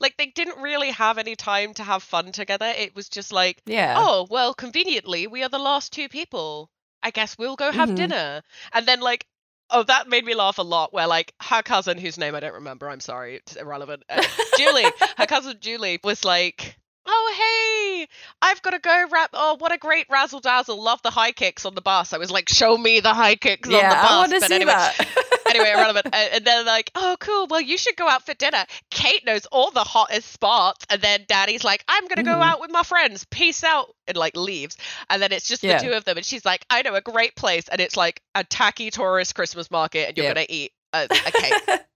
like 0.00 0.16
they 0.16 0.26
didn't 0.26 0.62
really 0.62 0.90
have 0.90 1.18
any 1.18 1.34
time 1.36 1.74
to 1.74 1.82
have 1.82 2.02
fun 2.02 2.32
together. 2.32 2.72
It 2.76 2.94
was 2.94 3.08
just 3.08 3.32
like 3.32 3.60
Yeah. 3.66 3.94
oh 3.98 4.26
well 4.30 4.54
conveniently 4.54 5.26
we 5.26 5.42
are 5.42 5.48
the 5.48 5.58
last 5.58 5.92
two 5.92 6.08
people 6.08 6.70
i 7.02 7.10
guess 7.10 7.36
we'll 7.38 7.56
go 7.56 7.70
have 7.72 7.90
Mhm. 7.90 7.96
dinner 7.96 8.42
and 8.72 8.86
then 8.86 9.00
like 9.00 9.24
oh 9.70 9.82
that 9.84 10.08
made 10.08 10.24
me 10.24 10.34
laugh 10.34 10.58
a 10.58 10.62
lot 10.62 10.92
where 10.92 11.06
like 11.06 11.32
her 11.40 11.62
cousin 11.62 11.96
whose 11.98 12.18
name 12.18 12.34
i 12.34 12.40
don't 12.40 12.54
remember 12.54 12.88
i'm 12.88 13.00
sorry 13.00 13.36
it's 13.36 13.54
irrelevant 13.56 14.02
uh, 14.10 14.22
julie 14.56 14.84
her 15.16 15.26
cousin 15.26 15.56
julie 15.60 16.00
was 16.02 16.24
like 16.24 16.76
oh 17.06 17.34
hey 17.38 18.08
i've 18.42 18.60
got 18.62 18.70
to 18.70 18.78
go 18.80 19.04
wrap 19.12 19.30
oh 19.32 19.56
what 19.58 19.72
a 19.72 19.78
great 19.78 20.06
razzle 20.10 20.40
dazzle 20.40 20.82
love 20.82 21.00
the 21.02 21.10
high 21.10 21.32
kicks 21.32 21.64
on 21.64 21.74
the 21.74 21.80
bus 21.82 22.12
i 22.12 22.18
was 22.18 22.30
like 22.30 22.48
show 22.48 22.76
me 22.76 22.98
the 23.00 23.14
high 23.14 23.36
kicks 23.36 23.68
on 23.68 23.72
the 23.72 23.78
yeah, 23.78 24.02
bus 24.02 24.10
I 24.10 24.16
want 24.18 24.32
to 24.32 24.40
but 24.40 24.48
see 24.48 24.54
anyway 24.56 24.72
that. 24.72 25.06
anyway, 25.48 25.70
irrelevant. 25.72 26.06
And 26.12 26.44
then 26.44 26.44
they're 26.44 26.64
like, 26.64 26.90
oh, 26.94 27.16
cool. 27.20 27.46
Well, 27.48 27.60
you 27.60 27.78
should 27.78 27.96
go 27.96 28.08
out 28.08 28.24
for 28.26 28.34
dinner. 28.34 28.64
Kate 28.90 29.24
knows 29.26 29.46
all 29.46 29.70
the 29.70 29.84
hottest 29.84 30.30
spots. 30.32 30.86
And 30.90 31.00
then 31.00 31.24
Danny's 31.28 31.64
like, 31.64 31.84
I'm 31.88 32.06
gonna 32.08 32.22
go 32.22 32.36
Mhm. 32.36 32.42
out 32.44 32.60
with 32.60 32.70
my 32.70 32.82
friends. 32.82 33.24
Peace 33.30 33.64
out, 33.64 33.94
and 34.06 34.16
like 34.16 34.36
leaves. 34.36 34.76
And 35.10 35.20
then 35.22 35.32
it's 35.32 35.48
just 35.48 35.62
Yeah. 35.62 35.78
the 35.78 35.86
two 35.88 35.92
of 35.92 36.04
them. 36.04 36.16
And 36.16 36.26
she's 36.26 36.44
like, 36.44 36.64
I 36.70 36.82
know 36.82 36.94
a 36.94 37.00
great 37.00 37.34
place, 37.36 37.68
and 37.68 37.80
it's 37.80 37.96
like 37.96 38.20
a 38.34 38.44
tacky 38.44 38.90
tourist 38.90 39.34
Christmas 39.34 39.70
market, 39.70 40.08
and 40.08 40.16
you're 40.16 40.26
Yep. 40.26 40.34
gonna 40.34 40.46
eat 40.48 40.72
a, 40.92 41.04
a 41.04 41.32
cake. 41.32 41.54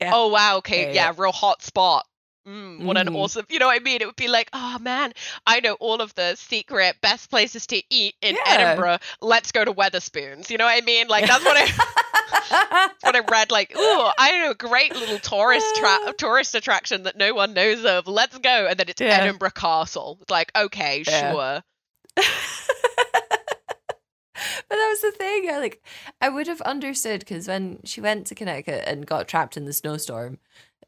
Yeah. 0.00 0.10
Oh 0.12 0.26
wow, 0.28 0.60
Kate. 0.60 0.88
Yeah, 0.94 1.10
Yeah, 1.10 1.12
real 1.16 1.30
hot 1.32 1.62
spot. 1.62 2.04
Mm, 2.46 2.82
what 2.84 2.98
an 2.98 3.08
Mhm. 3.08 3.16
awesome, 3.16 3.46
you 3.48 3.58
know 3.58 3.66
what 3.66 3.76
I 3.80 3.82
mean? 3.82 4.02
It 4.02 4.06
would 4.06 4.16
be 4.16 4.28
like, 4.28 4.50
oh 4.52 4.78
man, 4.78 5.14
I 5.46 5.60
know 5.60 5.74
all 5.74 6.02
of 6.02 6.14
the 6.14 6.34
secret 6.36 6.96
best 7.00 7.30
places 7.30 7.66
to 7.68 7.82
eat 7.88 8.16
in 8.20 8.34
Yeah. 8.36 8.42
Edinburgh. 8.46 8.98
Let's 9.22 9.50
go 9.50 9.64
to 9.64 9.72
Wetherspoons. 9.72 10.50
You 10.50 10.58
know 10.58 10.66
what 10.66 10.76
I 10.82 10.84
mean? 10.84 11.08
Like 11.08 11.26
that's 11.26 11.42
what 11.44 11.56
I 11.56 11.64
what 13.02 13.16
I 13.16 13.20
read, 13.20 13.50
like, 13.50 13.74
ooh, 13.76 14.08
I 14.18 14.38
know 14.42 14.50
a 14.50 14.54
great 14.54 14.94
little 14.94 15.18
tourist 15.18 15.74
tra- 15.76 16.12
tourist 16.18 16.54
attraction 16.54 17.04
that 17.04 17.16
no 17.16 17.32
one 17.32 17.54
knows 17.54 17.84
of. 17.86 18.06
Let's 18.06 18.36
go, 18.38 18.66
and 18.68 18.78
then 18.78 18.88
it's 18.90 19.00
Yeah. 19.00 19.20
Edinburgh 19.22 19.50
Castle. 19.52 20.18
It's 20.20 20.30
like, 20.30 20.52
okay, 20.54 21.02
Yeah. 21.06 21.32
sure. 21.32 21.62
But 24.68 24.76
that 24.76 24.88
was 24.90 25.00
the 25.00 25.12
thing. 25.12 25.48
I 25.50 25.58
like 25.58 25.82
I 26.20 26.28
would 26.28 26.48
have 26.48 26.60
understood 26.62 27.20
because 27.20 27.46
when 27.48 27.78
she 27.84 28.00
went 28.00 28.26
to 28.26 28.34
Connecticut 28.34 28.82
and 28.86 29.06
got 29.06 29.28
trapped 29.28 29.56
in 29.56 29.64
the 29.64 29.72
snowstorm, 29.72 30.38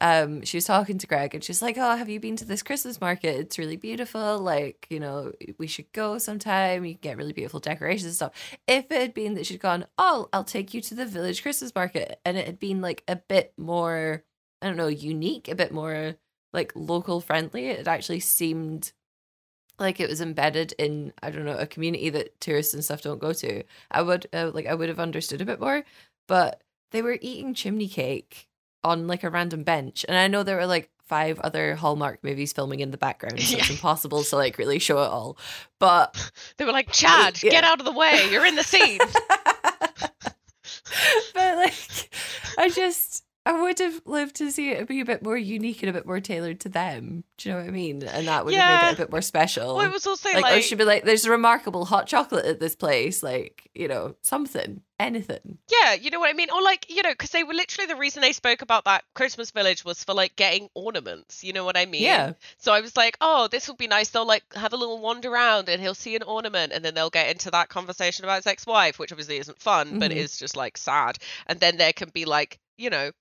um, 0.01 0.43
she 0.45 0.57
was 0.57 0.65
talking 0.65 0.99
to 0.99 1.07
Greg 1.07 1.35
and 1.35 1.43
she's 1.45 1.63
like, 1.63 1.77
"Oh, 1.79 1.97
have 1.97 2.09
you 2.09 2.21
been 2.21 2.37
to 2.37 2.45
this 2.45 2.63
Christmas 2.63 3.01
market? 3.01 3.37
It's 3.37 3.59
really 3.59 3.77
beautiful. 3.77 4.39
Like, 4.39 4.87
you 4.91 5.01
know, 5.01 5.33
we 5.59 5.67
should 5.67 5.93
go 5.93 6.19
sometime. 6.19 6.85
You 6.85 6.95
can 6.95 7.01
get 7.03 7.17
really 7.17 7.33
beautiful 7.33 7.61
decorations 7.61 8.05
and 8.07 8.15
stuff." 8.15 8.33
If 8.67 8.91
it 8.91 9.01
had 9.01 9.15
been 9.15 9.35
that 9.35 9.47
she'd 9.47 9.61
gone, 9.61 9.87
"Oh, 9.99 10.29
I'll 10.33 10.45
take 10.45 10.75
you 10.75 10.81
to 10.83 10.95
the 10.95 11.07
village 11.07 11.43
Christmas 11.43 11.75
market," 11.75 12.21
and 12.25 12.37
it 12.37 12.47
had 12.47 12.59
been 12.59 12.81
like 12.81 13.03
a 13.09 13.17
bit 13.17 13.53
more, 13.57 14.25
I 14.63 14.67
don't 14.67 14.77
know, 14.77 14.89
unique, 14.89 15.49
a 15.49 15.55
bit 15.55 15.73
more 15.73 16.17
like 16.53 16.73
local 16.75 17.21
friendly, 17.21 17.67
it 17.69 17.87
actually 17.89 18.21
seemed 18.21 18.93
like 19.79 20.01
it 20.01 20.09
was 20.09 20.21
embedded 20.21 20.73
in 20.79 21.13
I 21.23 21.31
don't 21.31 21.45
know 21.45 21.59
a 21.59 21.67
community 21.67 22.11
that 22.11 22.41
tourists 22.41 22.75
and 22.75 22.85
stuff 22.85 23.03
don't 23.03 23.21
go 23.21 23.33
to. 23.35 23.63
I 23.91 24.03
would 24.03 24.27
uh, 24.33 24.51
like 24.55 24.67
I 24.67 24.75
would 24.75 24.89
have 24.89 25.01
understood 25.01 25.41
a 25.41 25.45
bit 25.47 25.61
more, 25.61 25.85
but 26.29 26.63
they 26.93 27.03
were 27.03 27.19
eating 27.21 27.55
chimney 27.55 27.89
cake 27.89 28.46
on 28.87 29.07
like 29.07 29.25
a 29.25 29.31
random 29.31 29.63
bench, 29.65 30.05
and 30.09 30.17
I 30.17 30.29
know 30.29 30.43
there 30.43 30.57
were 30.57 30.67
like 30.67 30.91
five 31.07 31.39
other 31.41 31.77
Hallmark 31.77 32.25
movies 32.25 32.53
filming 32.53 32.81
in 32.81 32.91
the 32.91 32.97
background, 32.99 33.41
so 33.41 33.59
it's 33.59 33.71
impossible 33.77 34.25
to 34.25 34.37
like 34.37 34.59
really 34.59 34.79
show 34.79 34.99
it 35.03 35.09
all. 35.09 35.37
But 35.79 36.17
They 36.57 36.65
were 36.65 36.73
like, 36.73 36.91
Chad, 36.93 37.41
Yeah. 37.43 37.51
get 37.51 37.65
out 37.65 37.79
of 37.81 37.85
the 37.87 37.93
way. 37.93 38.29
You're 38.31 38.47
in 38.47 38.57
the 38.57 38.63
scene. 38.65 38.99
but 41.35 41.57
like 41.57 41.75
I 42.59 42.71
just 42.71 43.25
I 43.47 43.53
would 43.63 43.79
have 43.79 44.03
lived 44.07 44.37
to 44.37 44.51
see 44.51 44.71
it 44.71 44.89
be 44.89 45.01
a 45.01 45.05
bit 45.05 45.23
more 45.23 45.37
unique 45.37 45.83
and 45.83 45.89
a 45.89 45.93
bit 45.93 46.05
more 46.05 46.19
tailored 46.21 46.59
to 46.61 46.69
them. 46.69 47.23
Do 47.39 47.49
you 47.49 47.55
know 47.55 47.61
what 47.61 47.69
I 47.69 47.71
mean? 47.71 48.03
And 48.03 48.27
that 48.27 48.45
would 48.45 48.53
have 48.55 48.83
made 48.83 48.89
it 48.89 48.95
a 48.95 48.97
bit 48.97 49.11
more 49.13 49.23
special. 49.23 49.77
well, 49.77 49.87
it 49.87 49.93
was 49.93 50.07
also 50.07 50.29
like, 50.33 50.43
like, 50.43 50.59
or 50.59 50.63
she'd 50.63 50.79
be 50.79 50.85
like, 50.85 51.05
"There's 51.05 51.25
a 51.25 51.31
remarkable 51.31 51.85
hot 51.85 52.07
chocolate 52.09 52.45
at 52.45 52.59
this 52.59 52.75
place." 52.75 53.23
Like, 53.23 53.71
you 53.73 53.87
know, 53.87 54.17
something, 54.23 54.81
anything. 54.99 55.59
yeah, 55.71 55.95
you 55.95 56.11
know 56.11 56.19
what 56.19 56.29
I 56.31 56.33
mean? 56.33 56.51
Or 56.51 56.61
like, 56.61 56.91
you 56.91 57.03
know, 57.03 57.13
because 57.13 57.31
they 57.31 57.45
were 57.45 57.55
literally 57.55 57.87
the 57.87 57.95
reason 57.97 58.21
they 58.21 58.33
spoke 58.33 58.63
about 58.63 58.85
that 58.87 59.05
Christmas 59.15 59.53
village 59.53 59.85
was 59.85 60.03
for 60.03 60.13
like 60.15 60.35
getting 60.35 60.69
ornaments. 60.75 61.45
You 61.45 61.53
know 61.53 61.65
what 61.65 61.77
I 61.77 61.87
mean? 61.87 62.03
Yeah, 62.03 62.33
So 62.59 62.73
I 62.73 62.81
was 62.81 62.97
like, 62.97 63.17
oh, 63.21 63.47
this 63.49 63.69
will 63.69 63.77
be 63.77 63.87
nice. 63.87 64.09
They'll 64.09 64.27
like 64.27 64.43
have 64.55 64.73
a 64.73 64.77
little 64.77 64.99
wander 64.99 65.31
around 65.31 65.69
and 65.69 65.81
he'll 65.81 65.95
see 65.95 66.17
an 66.17 66.23
ornament 66.25 66.73
and 66.73 66.85
then 66.85 66.95
they'll 66.95 67.11
get 67.11 67.31
into 67.31 67.51
that 67.53 67.69
conversation 67.69 68.25
about 68.25 68.37
his 68.39 68.47
ex 68.49 68.67
wife, 68.67 68.99
which 68.99 69.13
obviously 69.13 69.37
isn't 69.39 69.61
fun, 69.61 69.99
but 70.01 70.11
Mhm. 70.11 70.17
is 70.17 70.37
just 70.39 70.57
like 70.57 70.77
sad. 70.77 71.19
And 71.47 71.61
then 71.61 71.77
there 71.77 71.93
can 71.93 72.09
be 72.09 72.25
like, 72.25 72.59
you 72.77 72.91
know, 72.91 73.13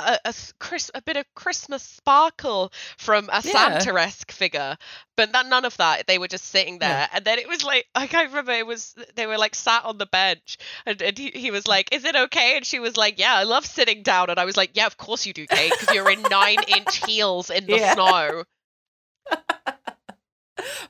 a, 0.00 0.28
a, 0.28 0.34
Chris, 0.58 0.90
a 0.94 1.02
bit 1.02 1.16
of 1.16 1.24
Christmas 1.34 1.82
sparkle 1.82 2.72
from 2.98 3.28
a 3.32 3.40
Yeah. 3.44 3.78
Santa 3.80 3.94
esque 4.00 4.32
figure. 4.32 4.76
But 5.16 5.32
that, 5.32 5.46
none 5.46 5.64
of 5.64 5.76
that. 5.76 6.06
They 6.06 6.18
were 6.18 6.28
just 6.28 6.46
sitting 6.46 6.78
there. 6.78 6.88
Yeah. 6.88 7.08
And 7.12 7.24
then 7.24 7.38
it 7.38 7.48
was 7.48 7.62
like, 7.64 7.86
I 7.94 8.06
can't 8.06 8.28
remember, 8.28 8.52
it 8.52 8.66
was, 8.66 8.94
they 9.16 9.26
were 9.26 9.38
like 9.38 9.54
sat 9.54 9.84
on 9.84 9.98
the 9.98 10.06
bench 10.06 10.58
and, 10.86 11.00
and 11.02 11.16
he, 11.18 11.30
he 11.34 11.50
was 11.50 11.66
like, 11.66 11.94
is 11.94 12.04
it 12.04 12.16
okay? 12.16 12.56
And 12.56 12.64
she 12.64 12.78
was 12.80 12.96
like, 12.96 13.18
yeah, 13.18 13.34
I 13.34 13.42
love 13.42 13.66
sitting 13.66 14.02
down. 14.02 14.30
And 14.30 14.38
I 14.38 14.44
was 14.44 14.56
like, 14.56 14.70
yeah, 14.74 14.86
of 14.86 14.96
course 14.96 15.26
you 15.26 15.32
do, 15.32 15.46
Kate, 15.46 15.72
because 15.78 15.94
you're 15.94 16.10
in 16.10 16.22
nine 16.22 16.58
inch 16.68 17.04
heels 17.06 17.50
in 17.50 17.66
the 17.66 17.76
Yeah. 17.76 17.94
snow. 17.94 18.44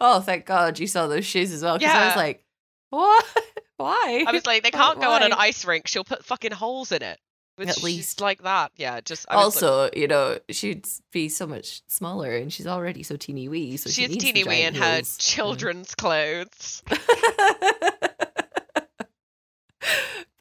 Oh, 0.00 0.20
thank 0.20 0.46
God 0.46 0.78
you 0.78 0.86
saw 0.86 1.06
those 1.06 1.24
shoes 1.24 1.52
as 1.52 1.62
well. 1.62 1.78
Because 1.78 1.94
I 1.94 2.06
was 2.06 2.16
like, 2.16 2.44
what? 2.90 3.24
Why? 3.76 4.24
I 4.26 4.32
was 4.32 4.44
like, 4.44 4.62
they 4.62 4.70
can't 4.70 5.00
go 5.00 5.10
on 5.12 5.22
an 5.22 5.32
ice 5.32 5.64
rink. 5.64 5.86
She'll 5.86 6.04
put 6.04 6.24
fucking 6.24 6.52
holes 6.52 6.90
in 6.92 7.02
it. 7.02 7.18
But 7.60 7.68
At 7.68 7.82
least. 7.82 8.22
like 8.22 8.42
that. 8.44 8.72
Yeah, 8.76 9.02
just 9.02 9.26
I 9.28 9.36
was 9.36 9.60
like- 9.60 9.70
also, 9.70 9.90
you 9.94 10.08
know, 10.08 10.38
she'd 10.48 10.86
be 11.12 11.28
so 11.28 11.46
much 11.46 11.82
smaller, 11.88 12.34
and 12.34 12.50
she's 12.50 12.66
already 12.66 13.02
so 13.02 13.16
teeny 13.16 13.50
wee. 13.50 13.76
So 13.76 13.90
she 13.90 14.02
she's 14.02 14.10
needs 14.12 14.24
teeny 14.24 14.44
wee 14.44 14.62
in 14.62 14.74
her 14.76 15.02
children's 15.18 15.94
clothes. 15.94 16.82
but 16.88 16.98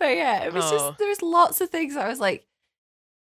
yeah, 0.01 0.43
it 0.45 0.53
was 0.53 0.65
Oh. 0.65 0.71
just 0.71 0.97
there 0.97 1.07
was 1.09 1.21
lots 1.21 1.61
of 1.61 1.69
things 1.69 1.95
I 1.95 2.07
was 2.07 2.19
like, 2.19 2.45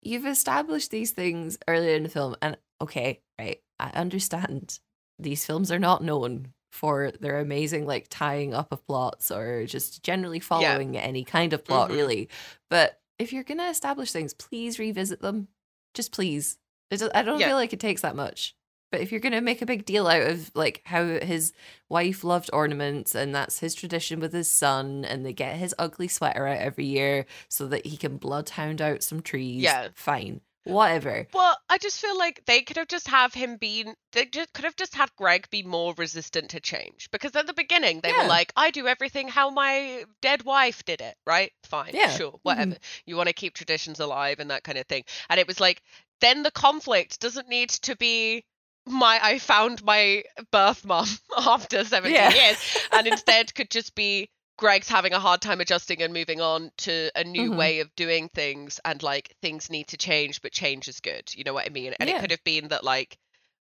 you've 0.03 0.27
established 0.27 0.91
these 0.91 1.11
things 1.13 1.59
earlier 1.67 1.95
in 1.97 2.05
the 2.05 2.09
film, 2.09 2.37
and 2.41 2.57
okay, 2.81 3.21
right, 3.39 3.61
I 3.81 3.91
understand 3.91 4.79
these 5.19 5.45
films 5.45 5.73
are 5.73 5.79
not 5.81 6.03
known 6.05 6.53
for 6.71 7.11
their 7.21 7.41
amazing 7.41 7.87
like 7.87 8.07
tying 8.11 8.55
up 8.55 8.69
of 8.71 8.87
plots 8.87 9.31
or 9.33 9.67
just 9.67 10.03
generally 10.05 10.39
following 10.39 10.97
any 10.97 11.25
kind 11.25 11.53
of 11.53 11.65
plot, 11.65 11.91
Mhm. 11.91 11.95
really. 11.95 12.29
But 12.71 13.01
if 13.19 13.33
you're 13.33 13.45
gonna 13.45 13.69
establish 13.71 14.13
things, 14.13 14.35
please 14.35 14.79
revisit 14.79 15.21
them. 15.21 15.49
Just 15.95 16.13
please. 16.13 16.59
I 16.91 17.23
don't 17.23 17.39
Yeah. 17.41 17.49
feel 17.49 17.57
like 17.57 17.73
it 17.73 17.81
takes 17.81 18.03
that 18.03 18.17
much. 18.17 18.55
But 18.91 19.03
if 19.03 19.11
you're 19.13 19.21
gonna 19.21 19.43
make 19.43 19.61
a 19.61 19.67
big 19.67 19.85
deal 19.85 20.07
out 20.07 20.23
of 20.23 20.51
like 20.55 20.81
how 20.87 21.05
his 21.05 21.53
wife 21.91 22.25
loved 22.25 22.49
ornaments 22.55 23.15
and 23.15 23.35
that's 23.35 23.59
his 23.59 23.75
tradition 23.75 24.19
with 24.21 24.33
his 24.33 24.51
son, 24.51 25.05
and 25.05 25.27
they 25.27 25.35
get 25.35 25.57
his 25.57 25.75
ugly 25.79 26.09
sweater 26.09 26.47
out 26.47 26.57
every 26.59 26.87
year 26.87 27.27
so 27.49 27.67
that 27.67 27.85
he 27.85 27.99
can 27.99 28.17
bloodhound 28.17 28.81
out 28.81 29.03
some 29.03 29.21
trees. 29.21 29.63
Yeah. 29.63 29.89
fine, 29.95 30.41
whatever. 30.69 31.27
Well, 31.33 31.57
I 31.69 31.79
just 31.79 32.01
feel 32.01 32.17
like 32.17 32.43
they 32.47 32.63
could 32.63 32.77
have 32.77 32.89
just 32.89 33.09
have 33.09 33.35
him 33.35 33.57
been 33.57 33.95
they 34.13 34.27
just 34.27 34.53
could 34.53 34.65
have 34.65 34.77
just 34.77 34.95
had 34.95 35.11
Greg 35.17 35.49
be 35.51 35.63
more 35.63 35.95
resistant 35.97 36.51
to 36.51 36.61
change 36.61 37.09
because 37.11 37.35
at 37.37 37.47
the 37.47 37.53
beginning 37.55 38.01
they 38.01 38.11
Yeah. 38.11 38.23
were 38.23 38.29
like, 38.29 38.53
I 38.57 38.71
do 38.71 38.87
everything 38.87 39.29
how 39.29 39.51
my 39.51 40.05
dead 40.23 40.43
wife 40.45 40.85
did 40.85 41.01
it, 41.01 41.17
right? 41.27 41.53
Fine, 41.65 41.91
Yeah. 41.95 42.11
sure, 42.11 42.39
whatever. 42.43 42.73
Mm-hmm. 42.73 42.83
You 43.07 43.17
want 43.17 43.29
to 43.29 43.35
keep 43.35 43.55
traditions 43.55 44.01
alive 44.01 44.39
and 44.39 44.51
that 44.51 44.65
kind 44.65 44.79
of 44.79 44.87
thing. 44.87 45.05
And 45.29 45.41
it 45.41 45.47
was 45.47 45.61
like 45.61 45.83
then 46.21 46.43
the 46.43 46.51
conflict 46.51 47.21
doesn't 47.21 47.49
need 47.49 47.71
to 47.71 47.97
be 47.97 48.45
my 48.87 49.19
I 49.23 49.39
found 49.39 49.85
my 49.85 50.25
birth 50.51 50.85
mum 50.85 51.07
after 51.37 51.85
17 51.85 52.15
Yeah. 52.15 52.31
years 52.33 52.79
and 52.93 53.07
instead 53.07 53.55
could 53.55 53.71
just 53.71 53.95
be 53.95 54.31
Greg's 54.59 54.89
having 54.89 55.13
a 55.15 55.21
hard 55.21 55.41
time 55.41 55.61
adjusting 55.61 56.03
and 56.03 56.13
moving 56.13 56.41
on 56.41 56.71
to 56.79 57.11
a 57.17 57.25
new 57.25 57.51
Mhm. 57.51 57.57
way 57.57 57.81
of 57.81 57.95
doing 57.97 58.29
things 58.29 58.81
and 58.85 59.03
like 59.03 59.35
things 59.41 59.71
need 59.71 59.87
to 59.89 59.97
change 59.97 60.43
but 60.43 60.53
change 60.53 60.89
is 60.89 61.01
good. 61.01 61.33
You 61.35 61.45
know 61.45 61.55
what 61.55 61.65
I 61.65 61.71
mean? 61.71 61.95
And 62.01 62.09
Yeah. 62.09 62.17
it 62.17 62.21
could 62.21 62.31
have 62.33 62.45
been 62.45 62.69
that 62.69 62.85
like 62.85 63.17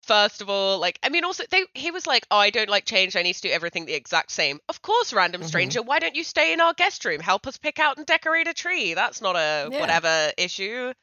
First 0.03 0.41
of 0.41 0.49
all, 0.49 0.79
like 0.79 0.97
I 1.03 1.09
mean, 1.09 1.25
also 1.25 1.43
they 1.49 1.65
he 1.73 1.91
was 1.91 2.07
like, 2.07 2.25
"Oh, 2.31 2.37
I 2.37 2.49
don't 2.49 2.69
like 2.69 2.85
change. 2.85 3.17
I 3.17 3.23
need 3.23 3.33
to 3.33 3.41
do 3.41 3.49
everything 3.49 3.85
the 3.85 3.93
exact 3.93 4.31
same." 4.31 4.59
Of 4.69 4.81
course, 4.81 5.11
random 5.11 5.41
Mhm. 5.41 5.45
stranger. 5.47 5.81
Why 5.81 5.99
don't 5.99 6.15
you 6.15 6.23
stay 6.23 6.53
in 6.53 6.61
our 6.61 6.73
guest 6.73 7.03
room? 7.03 7.19
Help 7.19 7.45
us 7.45 7.57
pick 7.57 7.77
out 7.77 7.97
and 7.97 8.05
decorate 8.05 8.47
a 8.47 8.53
tree. 8.53 8.93
That's 8.93 9.19
not 9.19 9.35
a 9.35 9.67
Yeah. 9.69 9.79
whatever 9.81 10.31
issue. 10.37 10.93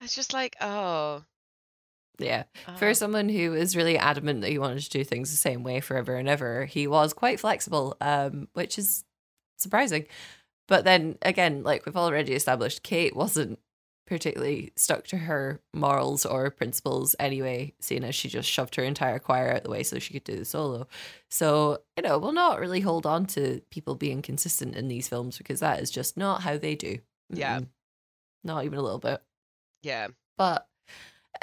It's 0.00 0.16
just 0.16 0.32
like, 0.32 0.56
oh, 0.60 1.22
Yeah. 2.18 2.44
oh. 2.66 2.76
For 2.76 2.94
someone 2.94 3.28
who 3.28 3.54
is 3.54 3.76
really 3.76 3.96
adamant 3.96 4.40
that 4.40 4.50
he 4.50 4.58
wanted 4.58 4.80
to 4.82 4.90
do 4.90 5.04
things 5.04 5.30
the 5.30 5.36
same 5.36 5.62
way 5.62 5.80
forever 5.80 6.16
and 6.16 6.28
ever, 6.28 6.64
he 6.64 6.88
was 6.88 7.12
quite 7.12 7.38
flexible, 7.38 7.96
um, 8.00 8.48
which 8.54 8.76
is 8.78 9.04
surprising. 9.62 10.06
But 10.68 10.84
then 10.84 11.18
again, 11.22 11.62
like 11.62 11.86
we've 11.86 11.96
already 11.96 12.34
established, 12.34 12.82
Kate 12.82 13.14
wasn't 13.16 13.58
particularly 14.06 14.72
stuck 14.76 15.06
to 15.06 15.16
her 15.16 15.60
morals 15.72 16.26
or 16.26 16.50
principles 16.50 17.14
anyway, 17.18 17.72
seeing 17.80 18.04
as 18.04 18.14
she 18.14 18.28
just 18.28 18.48
shoved 18.48 18.74
her 18.74 18.82
entire 18.82 19.18
choir 19.18 19.54
out 19.54 19.62
the 19.62 19.70
way 19.70 19.82
so 19.82 19.98
she 19.98 20.12
could 20.12 20.24
do 20.24 20.36
the 20.36 20.44
solo. 20.44 20.86
So, 21.30 21.78
you 21.96 22.02
know, 22.02 22.18
we'll 22.18 22.32
not 22.32 22.60
really 22.60 22.80
hold 22.80 23.06
on 23.06 23.26
to 23.28 23.62
people 23.70 23.94
being 23.94 24.20
consistent 24.20 24.76
in 24.76 24.88
these 24.88 25.08
films 25.08 25.38
because 25.38 25.60
that 25.60 25.80
is 25.80 25.90
just 25.90 26.16
not 26.16 26.42
how 26.42 26.58
they 26.58 26.74
do. 26.74 26.98
Yeah. 27.30 27.60
Mm-mm. 27.60 27.68
Not 28.44 28.64
even 28.64 28.78
a 28.78 28.82
little 28.82 28.98
bit. 28.98 29.22
yeah. 29.82 30.08
But 30.36 30.66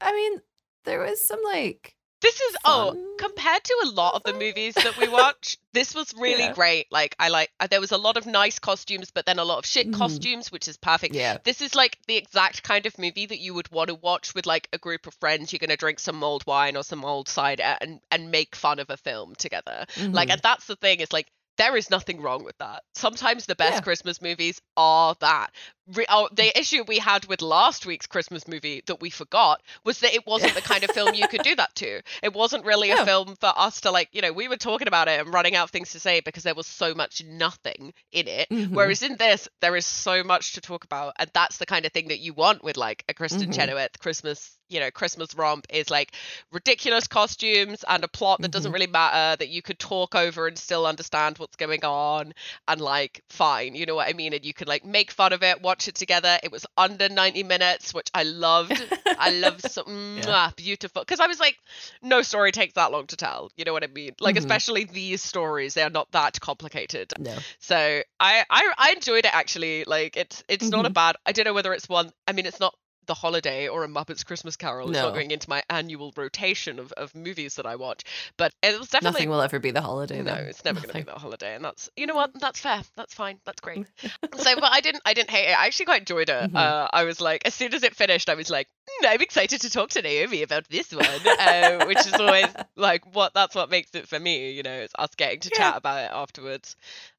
I 0.00 0.12
mean, 0.12 0.40
there 0.84 1.00
was 1.00 1.24
some 1.26 1.40
like 1.44 1.94
This 2.20 2.40
is 2.40 2.56
oh, 2.64 2.96
compared 3.18 3.62
to 3.62 3.74
a 3.84 3.90
lot 3.90 4.14
of 4.14 4.22
the 4.24 4.32
movies 4.32 4.74
that 4.74 4.96
we 4.98 5.06
watch, 5.08 5.56
this 5.72 5.94
was 5.94 6.12
really 6.18 6.42
Yeah. 6.44 6.52
great. 6.52 6.86
Like 6.90 7.14
I 7.18 7.28
like 7.28 7.50
uh, 7.60 7.68
there 7.68 7.80
was 7.80 7.92
a 7.92 7.96
lot 7.96 8.16
of 8.16 8.26
nice 8.26 8.58
costumes, 8.58 9.10
but 9.12 9.24
then 9.24 9.38
a 9.38 9.44
lot 9.44 9.58
of 9.58 9.66
shit 9.66 9.88
Mhm. 9.88 9.94
costumes, 9.94 10.50
which 10.50 10.66
is 10.66 10.76
perfect. 10.76 11.14
yeah. 11.14 11.38
This 11.44 11.60
is 11.62 11.74
like 11.76 11.96
the 12.08 12.16
exact 12.16 12.62
kind 12.64 12.86
of 12.86 12.98
movie 12.98 13.26
that 13.26 13.38
you 13.38 13.54
would 13.54 13.70
want 13.70 13.88
to 13.88 13.94
watch 13.94 14.34
with 14.34 14.46
like 14.46 14.68
a 14.72 14.78
group 14.78 15.06
of 15.06 15.14
friends. 15.14 15.52
You're 15.52 15.58
gonna 15.60 15.76
drink 15.76 16.00
some 16.00 16.16
mulled 16.16 16.44
wine 16.46 16.76
or 16.76 16.82
some 16.82 16.98
mulled 17.00 17.28
cider 17.28 17.76
and 17.80 18.00
and 18.10 18.30
make 18.32 18.56
fun 18.56 18.80
of 18.80 18.90
a 18.90 18.96
film 18.96 19.34
together. 19.36 19.86
Like, 19.96 20.28
Mhm. 20.28 20.32
and 20.32 20.42
that's 20.42 20.66
the 20.66 20.76
thing. 20.76 20.98
It's 21.00 21.12
like 21.12 21.28
there 21.56 21.76
is 21.76 21.90
nothing 21.90 22.20
wrong 22.20 22.44
with 22.44 22.56
that. 22.58 22.84
Sometimes 22.94 23.46
the 23.46 23.56
best 23.56 23.74
Yeah. 23.76 23.80
Christmas 23.80 24.20
movies 24.22 24.60
are 24.76 25.14
that. 25.20 25.50
Re- 25.94 26.06
oh, 26.08 26.28
the 26.32 26.56
issue 26.58 26.84
we 26.86 26.98
had 26.98 27.24
with 27.26 27.40
last 27.40 27.86
week's 27.86 28.06
Christmas 28.06 28.46
movie 28.46 28.82
that 28.86 29.00
we 29.00 29.08
forgot 29.10 29.62
was 29.84 30.00
that 30.00 30.14
it 30.14 30.26
wasn't 30.26 30.54
the 30.54 30.60
kind 30.60 30.84
of 30.84 30.90
film 30.90 31.14
you 31.14 31.26
could 31.28 31.42
do 31.42 31.54
that 31.56 31.74
to. 31.76 32.02
It 32.22 32.34
wasn't 32.34 32.66
really 32.66 32.90
a 32.90 33.04
film 33.06 33.36
for 33.36 33.52
us 33.56 33.80
to 33.82 33.90
like, 33.90 34.08
you 34.12 34.20
know, 34.20 34.32
we 34.32 34.48
were 34.48 34.56
talking 34.56 34.86
about 34.88 35.08
it 35.08 35.20
and 35.20 35.32
running 35.32 35.56
out 35.56 35.64
of 35.64 35.70
things 35.70 35.92
to 35.92 36.00
say 36.00 36.20
because 36.20 36.42
there 36.42 36.54
was 36.54 36.66
so 36.66 36.94
much 36.94 37.24
nothing 37.24 37.94
in 38.12 38.28
it. 38.28 38.48
Mhm. 38.50 38.70
Whereas 38.72 39.02
in 39.02 39.16
this, 39.16 39.48
there 39.60 39.76
is 39.76 39.86
so 39.86 40.22
much 40.22 40.52
to 40.52 40.60
talk 40.60 40.84
about, 40.84 41.14
and 41.18 41.30
that's 41.32 41.56
the 41.56 41.66
kind 41.66 41.86
of 41.86 41.92
thing 41.92 42.08
that 42.08 42.18
you 42.18 42.34
want 42.34 42.62
with 42.62 42.76
like 42.76 43.04
a 43.08 43.14
Kristin 43.14 43.48
Mhm. 43.48 43.54
Chenoweth 43.54 43.98
Christmas, 43.98 44.58
you 44.68 44.80
know, 44.80 44.90
Christmas 44.90 45.34
romp 45.34 45.66
is 45.70 45.88
like 45.88 46.12
ridiculous 46.52 47.06
costumes 47.06 47.84
and 47.88 48.04
a 48.04 48.08
plot 48.08 48.42
that 48.42 48.50
doesn't 48.50 48.70
Mhm. 48.70 48.74
really 48.74 48.86
matter 48.86 49.36
that 49.38 49.48
you 49.48 49.62
could 49.62 49.78
talk 49.78 50.14
over 50.14 50.46
and 50.46 50.58
still 50.58 50.86
understand 50.86 51.38
what's 51.38 51.56
going 51.56 51.84
on, 51.84 52.34
and 52.66 52.80
like 52.80 53.22
fine, 53.30 53.74
you 53.74 53.86
know 53.86 53.94
what 53.94 54.08
I 54.08 54.12
mean, 54.12 54.32
and 54.34 54.44
you 54.44 54.52
can 54.52 54.68
like 54.68 54.84
make 54.84 55.10
fun 55.10 55.32
of 55.32 55.42
it, 55.42 55.62
watch 55.62 55.77
it 55.86 55.94
together. 55.94 56.38
It 56.42 56.50
was 56.50 56.66
under 56.76 57.08
ninety 57.08 57.44
minutes, 57.44 57.94
which 57.94 58.08
I 58.12 58.24
loved. 58.24 58.82
I 59.16 59.30
loved 59.30 59.62
so 59.62 59.84
mwah, 59.88 60.56
beautiful 60.56 61.02
because 61.02 61.20
I 61.20 61.26
was 61.28 61.38
like, 61.38 61.56
no 62.02 62.22
story 62.22 62.50
takes 62.50 62.74
that 62.74 62.90
long 62.90 63.06
to 63.08 63.16
tell. 63.16 63.50
You 63.56 63.64
know 63.64 63.72
what 63.72 63.84
I 63.84 63.88
mean? 63.88 64.12
Like 64.18 64.34
Mhm. 64.34 64.38
especially 64.38 64.84
these 64.84 65.22
stories, 65.22 65.74
they 65.74 65.82
are 65.82 65.90
not 65.90 66.10
that 66.12 66.40
complicated. 66.40 67.12
no. 67.18 67.36
So 67.60 67.76
I, 68.18 68.44
I 68.50 68.72
I 68.76 68.90
enjoyed 68.92 69.24
it 69.26 69.34
actually. 69.34 69.84
Like 69.84 70.16
it's 70.16 70.42
it's 70.48 70.70
not 70.70 70.86
a 70.86 70.90
Mhm. 70.90 70.94
bad. 70.94 71.16
I 71.26 71.32
don't 71.32 71.44
know 71.44 71.54
whether 71.54 71.72
it's 71.72 71.88
one. 71.88 72.10
I 72.26 72.32
mean, 72.32 72.46
it's 72.46 72.60
not 72.60 72.74
the 73.08 73.14
holiday 73.14 73.66
or 73.66 73.82
a 73.82 73.88
Muppets 73.88 74.24
Christmas 74.24 74.54
Carol. 74.56 74.88
It's 74.90 74.94
No. 74.94 75.06
not 75.06 75.14
going 75.14 75.32
into 75.32 75.50
my 75.50 75.62
annual 75.68 76.12
rotation 76.16 76.78
of, 76.78 76.92
of 76.92 77.12
movies 77.16 77.56
that 77.56 77.66
I 77.66 77.74
watch. 77.74 78.04
But 78.36 78.54
it 78.62 78.78
was 78.78 78.88
definitely 78.90 79.12
Nothing 79.12 79.30
will 79.30 79.40
ever 79.42 79.58
be 79.58 79.72
the 79.72 79.80
holiday. 79.82 80.18
no, 80.22 80.34
then. 80.34 80.44
it's 80.46 80.64
never 80.64 80.78
going 80.78 80.90
to 80.90 80.94
be 80.98 81.02
the 81.02 81.18
holiday, 81.18 81.56
and 81.56 81.64
that's 81.64 81.90
you 81.96 82.06
know 82.06 82.14
what, 82.14 82.30
that's 82.38 82.60
fair, 82.60 82.82
that's 82.96 83.12
fine, 83.14 83.40
that's 83.44 83.60
great. 83.60 83.84
so, 84.38 84.54
but 84.54 84.70
I 84.72 84.80
didn't, 84.80 85.02
I 85.04 85.14
didn't 85.14 85.30
hate 85.30 85.48
it. 85.50 85.58
I 85.58 85.66
actually 85.66 85.86
quite 85.86 86.02
enjoyed 86.02 86.28
it. 86.28 86.52
Mhm. 86.52 86.56
Uh, 86.56 86.88
I 86.92 87.02
was 87.04 87.20
like, 87.20 87.42
as 87.46 87.54
soon 87.54 87.74
as 87.74 87.82
it 87.82 87.96
finished, 87.96 88.28
I 88.28 88.34
was 88.34 88.48
like, 88.50 88.68
"Hmm, 88.88 89.06
I'm 89.08 89.20
excited 89.22 89.62
to 89.62 89.70
talk 89.70 89.90
to 89.90 90.02
Naomi 90.02 90.42
about 90.42 90.68
this 90.68 90.92
one, 90.92 91.04
uh, 91.04 91.84
which 91.86 92.06
is 92.06 92.20
always 92.20 92.54
like 92.76 93.02
what 93.14 93.34
that's 93.34 93.54
what 93.54 93.70
makes 93.70 93.90
it 93.94 94.06
for 94.06 94.20
me. 94.20 94.52
You 94.52 94.62
know, 94.62 94.72
it's 94.78 94.94
us 94.98 95.14
getting 95.16 95.40
to 95.40 95.50
Yeah. 95.50 95.58
chat 95.58 95.76
about 95.78 96.04
it 96.04 96.10
afterwards. 96.14 96.76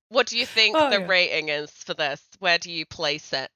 What 0.09 0.27
do 0.27 0.37
you 0.37 0.45
think 0.45 0.75
Oh, 0.77 0.89
the 0.89 0.99
yeah. 0.99 1.07
rating 1.07 1.49
is 1.49 1.69
for 1.71 1.93
this? 1.93 2.21
Where 2.39 2.57
do 2.57 2.71
you 2.71 2.85
place 2.85 3.33
it? 3.33 3.49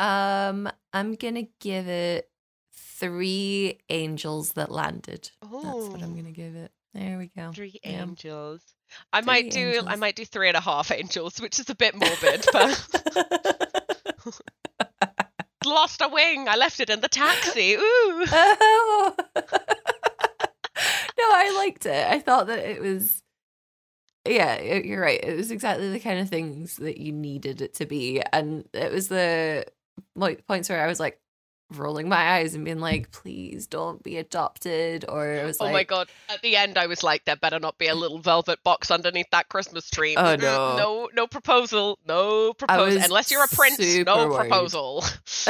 Um, 0.00 0.68
I'm 0.92 1.14
gonna 1.14 1.46
give 1.60 1.86
it 1.88 2.30
three 2.72 3.78
angels 3.88 4.52
that 4.52 4.70
landed. 4.70 5.30
Oh. 5.42 5.62
That's 5.62 5.88
what 5.92 6.02
I'm 6.02 6.16
gonna 6.16 6.32
give 6.32 6.54
it. 6.56 6.72
There 6.94 7.18
we 7.18 7.28
go. 7.28 7.52
Three 7.52 7.78
Yeah. 7.84 8.02
angels. 8.02 8.62
I 9.12 9.20
Three 9.20 9.26
might 9.26 9.50
do. 9.50 9.82
I 9.86 9.96
might 9.96 10.16
do 10.16 10.24
three 10.24 10.48
and 10.48 10.56
a 10.56 10.60
half 10.60 10.90
angels, 10.90 11.40
which 11.40 11.60
is 11.60 11.70
a 11.70 11.74
bit 11.74 11.94
morbid, 11.94 12.44
but 12.52 13.04
lost 15.64 16.00
a 16.00 16.08
wing. 16.08 16.48
I 16.48 16.56
left 16.56 16.80
it 16.80 16.90
in 16.90 17.00
the 17.00 17.08
taxi. 17.08 17.74
Ooh. 17.76 17.80
oh. 17.80 19.14
no, 19.36 19.42
I 21.18 21.54
liked 21.56 21.86
it. 21.86 22.06
I 22.08 22.18
thought 22.20 22.46
that 22.48 22.58
it 22.60 22.80
was. 22.80 23.22
Yeah, 24.26 24.60
you're 24.60 25.00
right. 25.00 25.22
It 25.22 25.36
was 25.36 25.50
exactly 25.50 25.90
the 25.90 26.00
kind 26.00 26.20
of 26.20 26.28
things 26.28 26.76
that 26.76 26.98
you 26.98 27.12
needed 27.12 27.62
it 27.62 27.74
to 27.74 27.86
be, 27.86 28.20
and 28.32 28.64
it 28.74 28.92
was 28.92 29.08
the 29.08 29.64
points 30.46 30.68
where 30.68 30.82
I 30.82 30.86
was 30.86 31.00
like 31.00 31.20
rolling 31.70 32.08
my 32.08 32.34
eyes 32.36 32.54
and 32.54 32.64
being 32.64 32.80
like, 32.80 33.10
"Please 33.12 33.66
don't 33.66 34.02
be 34.02 34.16
adopted," 34.16 35.04
or 35.08 35.30
it 35.32 35.44
was 35.44 35.58
Oh 35.60 35.64
like, 35.64 35.72
my 35.72 35.84
god! 35.84 36.08
At 36.28 36.42
the 36.42 36.56
end, 36.56 36.78
I 36.78 36.86
was 36.86 37.02
like, 37.02 37.24
"There 37.24 37.36
better 37.36 37.58
not 37.58 37.78
be 37.78 37.86
a 37.88 37.94
little 37.94 38.18
velvet 38.18 38.62
box 38.64 38.90
underneath 38.90 39.30
that 39.30 39.48
Christmas 39.48 39.88
tree." 39.90 40.16
Oh, 40.16 40.36
no. 40.36 40.76
no, 40.76 41.08
no 41.14 41.26
proposal, 41.26 41.98
no 42.06 42.52
proposal. 42.52 43.00
Unless 43.02 43.30
you're 43.30 43.44
a 43.44 43.48
prince, 43.48 43.78
no 44.06 44.28
worried. 44.28 44.48
proposal. 44.48 45.04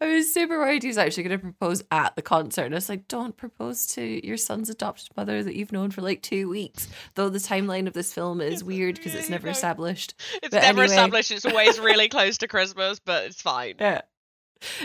I 0.00 0.14
was 0.16 0.32
super 0.32 0.58
worried 0.58 0.82
he 0.82 0.88
was 0.88 0.98
actually 0.98 1.24
going 1.24 1.38
to 1.38 1.42
propose 1.42 1.82
at 1.90 2.16
the 2.16 2.22
concert. 2.22 2.64
And 2.64 2.74
I 2.74 2.76
was 2.76 2.88
like, 2.88 3.08
don't 3.08 3.36
propose 3.36 3.86
to 3.88 4.26
your 4.26 4.36
son's 4.36 4.70
adopted 4.70 5.08
mother 5.16 5.42
that 5.42 5.54
you've 5.56 5.72
known 5.72 5.90
for 5.90 6.00
like 6.02 6.22
two 6.22 6.48
weeks. 6.48 6.88
Though 7.14 7.28
the 7.28 7.38
timeline 7.38 7.86
of 7.86 7.92
this 7.92 8.12
film 8.12 8.40
is 8.40 8.62
weird 8.64 8.96
because 8.96 9.14
it's 9.14 9.30
never 9.30 9.48
established. 9.48 10.14
It's 10.42 10.50
But 10.50 10.62
never 10.62 10.82
anyway. 10.82 10.84
established. 10.86 11.30
It's 11.30 11.44
always 11.44 11.78
really 11.78 12.08
close 12.10 12.38
to 12.38 12.48
Christmas, 12.48 12.98
but 12.98 13.24
it's 13.24 13.42
fine. 13.42 13.74
Yeah. 13.80 14.02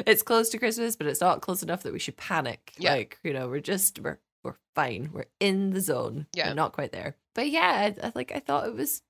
It's 0.06 0.24
close 0.24 0.50
to 0.50 0.58
Christmas, 0.58 0.96
but 0.96 1.08
it's 1.08 1.22
not 1.22 1.42
close 1.42 1.64
enough 1.64 1.84
that 1.84 1.94
we 1.94 2.00
should 2.00 2.18
panic. 2.18 2.74
Yeah. 2.78 2.92
Like, 2.94 3.20
you 3.24 3.34
know, 3.34 3.48
we're 3.50 3.60
just, 3.62 4.00
we're, 4.00 4.20
we're 4.44 4.56
fine. 4.76 5.10
We're 5.14 5.26
in 5.40 5.72
the 5.72 5.82
zone. 5.82 6.28
Yeah. 6.34 6.50
We're 6.50 6.56
not 6.56 6.74
quite 6.74 6.92
there. 6.92 7.16
But 7.36 7.50
yeah, 7.50 7.94
I, 8.02 8.08
I, 8.08 8.12
like, 8.16 8.32
I 8.34 8.40
thought 8.40 8.68
it 8.68 8.74
was 8.76 9.02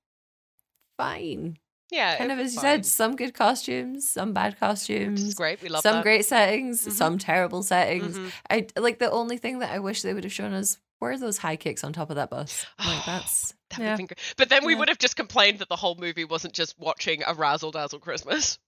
fine. 0.96 1.58
Yeah, 1.90 2.18
kind 2.18 2.30
of 2.30 2.38
as 2.38 2.54
you 2.54 2.60
fine. 2.60 2.82
said, 2.82 2.86
some 2.86 3.16
good 3.16 3.32
costumes, 3.32 4.06
some 4.10 4.34
bad 4.34 4.60
costumes. 4.60 5.22
is 5.22 5.34
great. 5.34 5.62
We 5.62 5.70
love 5.70 5.80
some 5.82 5.96
that. 5.96 6.02
great 6.02 6.26
settings, 6.26 6.86
Mhm. 6.86 6.92
some 6.92 7.16
terrible 7.18 7.62
settings. 7.62 8.18
Mhm. 8.18 8.32
I 8.50 8.66
like 8.78 8.98
the 8.98 9.10
only 9.10 9.38
thing 9.38 9.60
that 9.60 9.70
I 9.70 9.78
wish 9.78 10.02
they 10.02 10.12
would 10.12 10.24
have 10.24 10.32
shown 10.32 10.52
us 10.52 10.78
were 11.00 11.16
those 11.16 11.38
high 11.38 11.56
kicks 11.56 11.82
on 11.84 11.94
top 11.94 12.10
of 12.10 12.16
that 12.16 12.28
bus. 12.28 12.66
Like 12.84 13.06
that's 13.06 13.54
That 13.70 13.78
yeah. 13.80 13.84
have 13.90 13.96
been 13.96 14.06
great. 14.06 14.18
But 14.36 14.50
then 14.50 14.66
we 14.66 14.74
Yeah. 14.74 14.80
would 14.80 14.88
have 14.88 14.98
just 14.98 15.16
complained 15.16 15.60
that 15.60 15.70
the 15.70 15.76
whole 15.76 15.94
movie 15.94 16.26
wasn't 16.26 16.52
just 16.52 16.78
watching 16.78 17.22
a 17.26 17.32
razzle 17.32 17.70
dazzle 17.70 18.00
Christmas. 18.00 18.58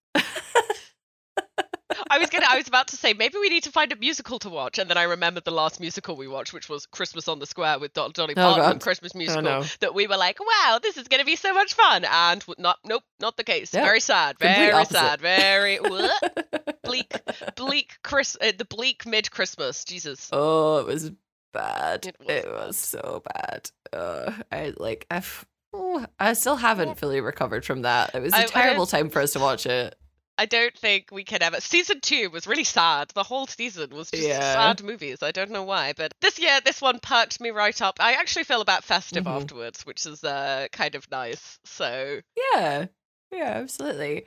I 2.11 2.19
was 2.19 2.29
gonna. 2.29 2.47
I 2.49 2.57
was 2.57 2.67
about 2.69 2.89
to 2.89 2.97
say 2.97 3.15
maybe 3.15 3.39
we 3.39 3.49
need 3.49 3.63
to 3.63 3.71
find 3.71 3.93
a 3.93 3.97
musical 3.97 4.39
to 4.41 4.49
watch, 4.51 4.79
and 4.79 4.91
then 4.91 4.99
I 4.99 5.05
remembered 5.05 5.45
the 5.45 5.53
last 5.53 5.79
musical 5.81 6.17
we 6.17 6.27
watched, 6.29 6.53
which 6.53 6.69
was 6.69 6.85
Christmas 6.87 7.29
on 7.29 7.39
the 7.39 7.47
Square 7.47 7.79
with 7.79 7.93
Don- 7.95 8.11
Dolly 8.13 8.35
Oh, 8.37 8.41
Parton, 8.43 8.65
God. 8.73 8.81
Christmas 8.81 9.15
musical. 9.15 9.43
no. 9.43 9.65
That 9.81 9.95
we 9.95 10.07
were 10.07 10.17
like, 10.17 10.39
wow, 10.41 10.81
this 10.83 10.97
is 10.97 11.07
gonna 11.09 11.25
be 11.25 11.37
so 11.37 11.55
much 11.55 11.75
fun, 11.75 12.05
and 12.05 12.45
not, 12.59 12.79
nope, 12.85 13.05
not 13.21 13.37
the 13.37 13.45
case. 13.45 13.73
Yeah, 13.73 13.85
Very 13.85 14.01
sad. 14.01 14.39
Very 14.39 14.85
sad. 14.87 15.21
Very 15.21 15.79
bleak, 16.85 17.13
bleak. 17.57 17.93
Chris, 18.03 18.37
uh, 18.41 18.53
the 18.59 18.65
bleak 18.65 19.07
mid 19.07 19.31
Christmas. 19.31 19.85
Jesus. 19.85 20.29
oh, 20.33 20.79
it 20.79 20.87
was 20.87 21.13
bad. 21.53 22.07
It 22.07 22.17
It 22.29 22.47
was 22.49 22.67
was, 22.67 22.77
so 22.77 23.23
bad. 23.35 23.71
Uh, 23.93 24.33
I 24.53 24.73
like 24.77 25.07
I've 25.11 25.45
oh, 25.73 26.05
I 26.19 26.33
still 26.33 26.57
haven't 26.57 26.99
fully 26.99 27.21
recovered 27.21 27.65
from 27.65 27.83
that. 27.83 28.15
It 28.15 28.23
was 28.23 28.33
a 28.33 28.37
I- 28.37 28.41
I 28.43 28.47
terrible 28.47 28.87
don't- 28.87 28.91
time 28.91 29.11
for 29.11 29.21
us 29.23 29.33
to 29.35 29.39
watch 29.41 29.67
it. 29.67 29.95
I 30.41 30.47
don't 30.47 30.75
think 30.75 31.11
we 31.13 31.23
can 31.23 31.43
ever. 31.43 31.61
Season 31.61 32.01
two 32.01 32.31
was 32.31 32.47
really 32.47 32.65
sad. 32.65 33.11
The 33.15 33.23
whole 33.23 33.47
season 33.47 33.91
was 33.91 34.11
just 34.11 34.27
Yeah. 34.27 34.55
sad 34.55 34.83
movies. 34.83 35.23
I 35.23 35.33
don't 35.33 35.51
know 35.51 35.65
why, 35.65 35.93
but 35.95 36.15
this 36.23 36.39
year 36.39 36.61
this 36.65 36.81
one 36.81 36.99
perked 36.99 37.43
me 37.43 37.51
right 37.51 37.79
up. 37.83 37.99
I 38.01 38.15
actually 38.15 38.45
feel 38.45 38.63
about 38.63 38.83
festive 38.83 39.25
Mhm. 39.25 39.37
afterwards, 39.37 39.85
which 39.85 40.07
is 40.07 40.25
uh, 40.25 40.69
kind 40.73 40.95
of 40.95 41.11
nice. 41.11 41.59
So 41.65 42.21
Yeah. 42.55 42.87
Yeah, 43.31 43.51
absolutely. 43.63 44.25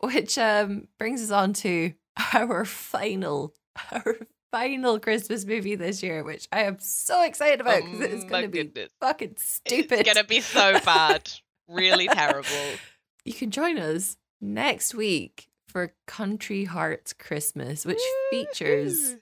Which 0.00 0.36
um 0.36 0.88
brings 0.98 1.22
us 1.22 1.30
on 1.30 1.52
to 1.62 1.92
our 2.34 2.64
final 2.64 3.54
our 3.92 4.16
final 4.50 4.98
Christmas 4.98 5.44
movie 5.44 5.76
this 5.76 6.02
year, 6.02 6.24
which 6.24 6.48
I 6.50 6.64
am 6.64 6.78
so 6.80 7.22
excited 7.22 7.60
about 7.60 7.84
because 7.84 8.00
it's 8.00 8.24
oh 8.24 8.28
going 8.28 8.42
to 8.42 8.48
be 8.48 8.64
goodness, 8.64 8.90
fucking 9.00 9.36
stupid. 9.38 10.00
it's 10.00 10.12
gonna 10.12 10.26
be 10.26 10.40
so 10.40 10.80
bad, 10.80 11.30
really 11.68 12.08
terrible. 12.20 12.80
You 13.24 13.32
can 13.32 13.52
join 13.52 13.78
us 13.78 14.16
next 14.40 14.92
week 14.92 15.48
for 15.72 15.94
Country 16.06 16.64
Hearts 16.64 17.12
Christmas, 17.12 17.84
which 17.84 18.00
features 18.30 19.16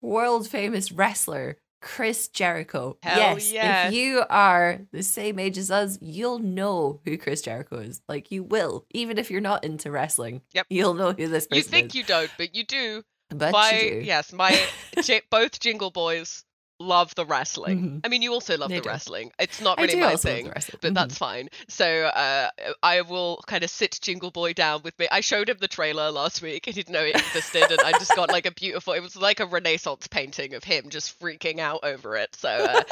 world 0.00 0.48
famous 0.48 0.92
wrestler 0.92 1.58
Chris 1.80 2.28
Jericho. 2.28 2.96
Hell 3.02 3.18
yes, 3.18 3.52
yeah. 3.52 3.88
if 3.88 3.94
you 3.94 4.24
are 4.30 4.80
the 4.92 5.02
same 5.02 5.38
age 5.38 5.58
as 5.58 5.70
us, 5.70 5.98
you'll 6.00 6.38
know 6.38 7.00
who 7.04 7.16
Chris 7.18 7.42
Jericho 7.42 7.78
is. 7.78 8.00
Like 8.08 8.30
you 8.30 8.42
will, 8.42 8.84
even 8.90 9.18
if 9.18 9.30
you're 9.30 9.40
not 9.40 9.64
into 9.64 9.90
wrestling. 9.90 10.42
Yep. 10.54 10.66
You'll 10.70 10.94
know 10.94 11.12
who 11.12 11.28
this 11.28 11.46
person 11.46 11.58
is. 11.58 11.66
You 11.66 11.70
think 11.70 11.88
is. 11.88 11.94
you 11.96 12.04
don't, 12.04 12.30
but 12.36 12.54
you 12.54 12.64
do. 12.64 13.02
but 13.30 13.52
my 13.52 13.72
you 13.72 13.90
do. 13.90 14.06
yes, 14.06 14.32
my 14.32 14.58
both 15.30 15.60
Jingle 15.60 15.90
Boys 15.90 16.44
love 16.80 17.14
the 17.16 17.26
wrestling. 17.26 17.82
Mhm. 17.82 18.00
I 18.04 18.08
mean, 18.08 18.22
you 18.22 18.32
also 18.32 18.56
love 18.56 18.68
They 18.70 18.76
the 18.76 18.82
do. 18.82 18.88
wrestling. 18.88 19.32
It's 19.38 19.60
not 19.60 19.78
really 19.78 19.96
my 19.96 20.14
thing. 20.16 20.46
but 20.54 20.80
Mhm. 20.80 20.94
that's 20.94 21.18
fine. 21.18 21.48
So 21.68 22.04
uh, 22.04 22.50
I 22.82 23.00
will 23.02 23.42
kind 23.46 23.64
of 23.64 23.70
sit 23.70 23.98
Jingle 24.00 24.30
Boy 24.30 24.52
down 24.52 24.82
with 24.82 24.98
me. 24.98 25.08
I 25.10 25.20
showed 25.20 25.48
him 25.48 25.56
the 25.60 25.68
trailer 25.68 26.10
last 26.10 26.40
week. 26.40 26.66
He 26.66 26.72
didn't 26.72 26.92
know 26.92 27.02
it 27.04 27.16
existed, 27.16 27.70
and 27.70 27.80
I 27.80 27.92
just 27.92 28.14
got 28.14 28.30
like 28.30 28.46
a 28.46 28.52
beautiful. 28.52 28.92
It 28.92 29.00
was 29.00 29.16
like 29.16 29.40
a 29.40 29.46
Renaissance 29.46 30.06
painting 30.06 30.54
of 30.54 30.62
him 30.64 30.88
just 30.90 31.18
freaking 31.20 31.58
out 31.58 31.80
over 31.82 32.16
it. 32.16 32.34
So 32.36 32.48
uh, 32.48 32.82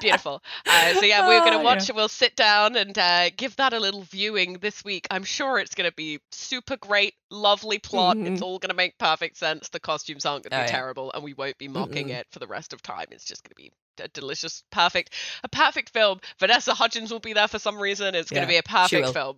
beautiful. 0.00 0.42
Uh, 0.66 0.94
so 0.94 1.04
yeah, 1.04 1.26
we're 1.26 1.40
Oh, 1.40 1.44
gonna 1.44 1.56
yeah. 1.58 1.62
watch. 1.62 1.90
We'll 1.94 2.08
sit 2.08 2.36
down 2.36 2.76
and 2.76 2.96
uh, 2.98 3.30
give 3.36 3.56
that 3.56 3.72
a 3.72 3.80
little 3.80 4.02
viewing 4.02 4.54
this 4.54 4.84
week. 4.84 5.06
I'm 5.10 5.24
sure 5.24 5.58
it's 5.58 5.74
gonna 5.74 5.92
be 5.92 6.20
super 6.32 6.76
great, 6.76 7.14
lovely 7.30 7.78
plot. 7.78 8.16
It's 8.18 8.40
Mhm. 8.40 8.44
all 8.44 8.58
gonna 8.58 8.74
make 8.74 8.98
perfect 8.98 9.36
sense. 9.36 9.68
The 9.68 9.80
costumes 9.80 10.24
aren't 10.26 10.44
gonna 10.48 10.62
Oh, 10.62 10.64
be 10.66 10.70
yeah. 10.70 10.76
terrible, 10.76 11.12
and 11.12 11.22
we 11.22 11.34
won't 11.34 11.58
be 11.58 11.68
mocking 11.68 12.08
Mm-mm. 12.08 12.18
it 12.20 12.26
for 12.30 12.38
the 12.38 12.46
rest 12.46 12.72
of 12.72 12.82
time. 12.82 13.06
It's 13.10 13.24
just 13.24 13.42
gonna 13.44 13.54
be 13.56 13.72
a 14.00 14.08
delicious, 14.08 14.64
perfect, 14.72 15.12
a 15.44 15.48
perfect 15.48 15.90
film. 15.90 16.20
Vanessa 16.40 16.74
Hudgens 16.74 17.12
will 17.12 17.20
be 17.20 17.32
there 17.32 17.46
for 17.48 17.58
some 17.60 17.78
reason. 17.78 18.14
It's 18.14 18.30
Yeah, 18.30 18.36
gonna 18.38 18.48
be 18.48 18.56
a 18.56 18.62
perfect 18.62 19.12
film. 19.12 19.36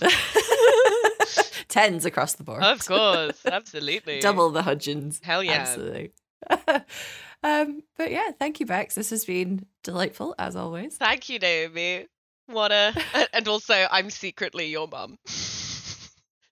Tens 1.68 2.06
across 2.06 2.32
the 2.34 2.44
board. 2.44 2.62
Of 2.62 2.86
course, 2.86 3.38
absolutely. 3.44 4.20
Double 4.20 4.50
the 4.50 4.62
Hudgens. 4.62 5.20
Hell 5.22 5.44
yeah. 5.44 5.60
Absolutely. 5.60 6.12
um, 7.42 7.82
but 7.96 8.10
yeah, 8.10 8.30
thank 8.38 8.60
you, 8.60 8.66
Bex. 8.66 8.94
This 8.94 9.10
has 9.10 9.24
been 9.24 9.66
delightful 9.84 10.34
as 10.38 10.56
always. 10.56 10.96
Thank 10.96 11.28
you, 11.28 11.38
Naomi. 11.38 12.06
What 12.46 12.72
a 12.72 12.92
and 13.32 13.46
also 13.48 13.86
I'm 13.90 14.10
secretly 14.10 14.66
your 14.66 14.88
mum. 14.88 15.18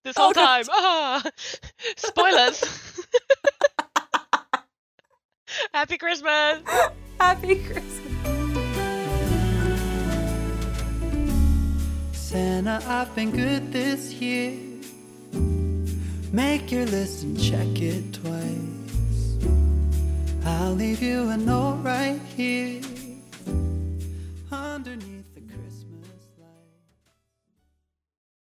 This 0.04 0.14
Oh, 0.18 0.22
whole 0.26 0.32
God. 0.34 0.44
time. 0.44 0.64
Ah, 0.70 1.22
spoilers. 1.96 2.62
Happy 5.74 5.98
Christmas. 5.98 6.62
Happy 7.18 7.56
Christmas. 7.56 7.92
Santa, 12.12 12.80
I've 12.86 13.12
been 13.16 13.32
good 13.32 13.72
this 13.72 14.12
year. 14.12 14.52
Make 16.32 16.70
your 16.70 16.86
list 16.86 17.24
and 17.24 17.40
check 17.42 17.80
it 17.82 18.12
twice. 18.14 18.75
I'll 20.48 20.74
leave 20.74 21.02
you 21.02 21.28
a 21.30 21.36
note 21.36 21.80
right 21.82 22.20
here 22.36 22.80
underneath. 24.52 25.15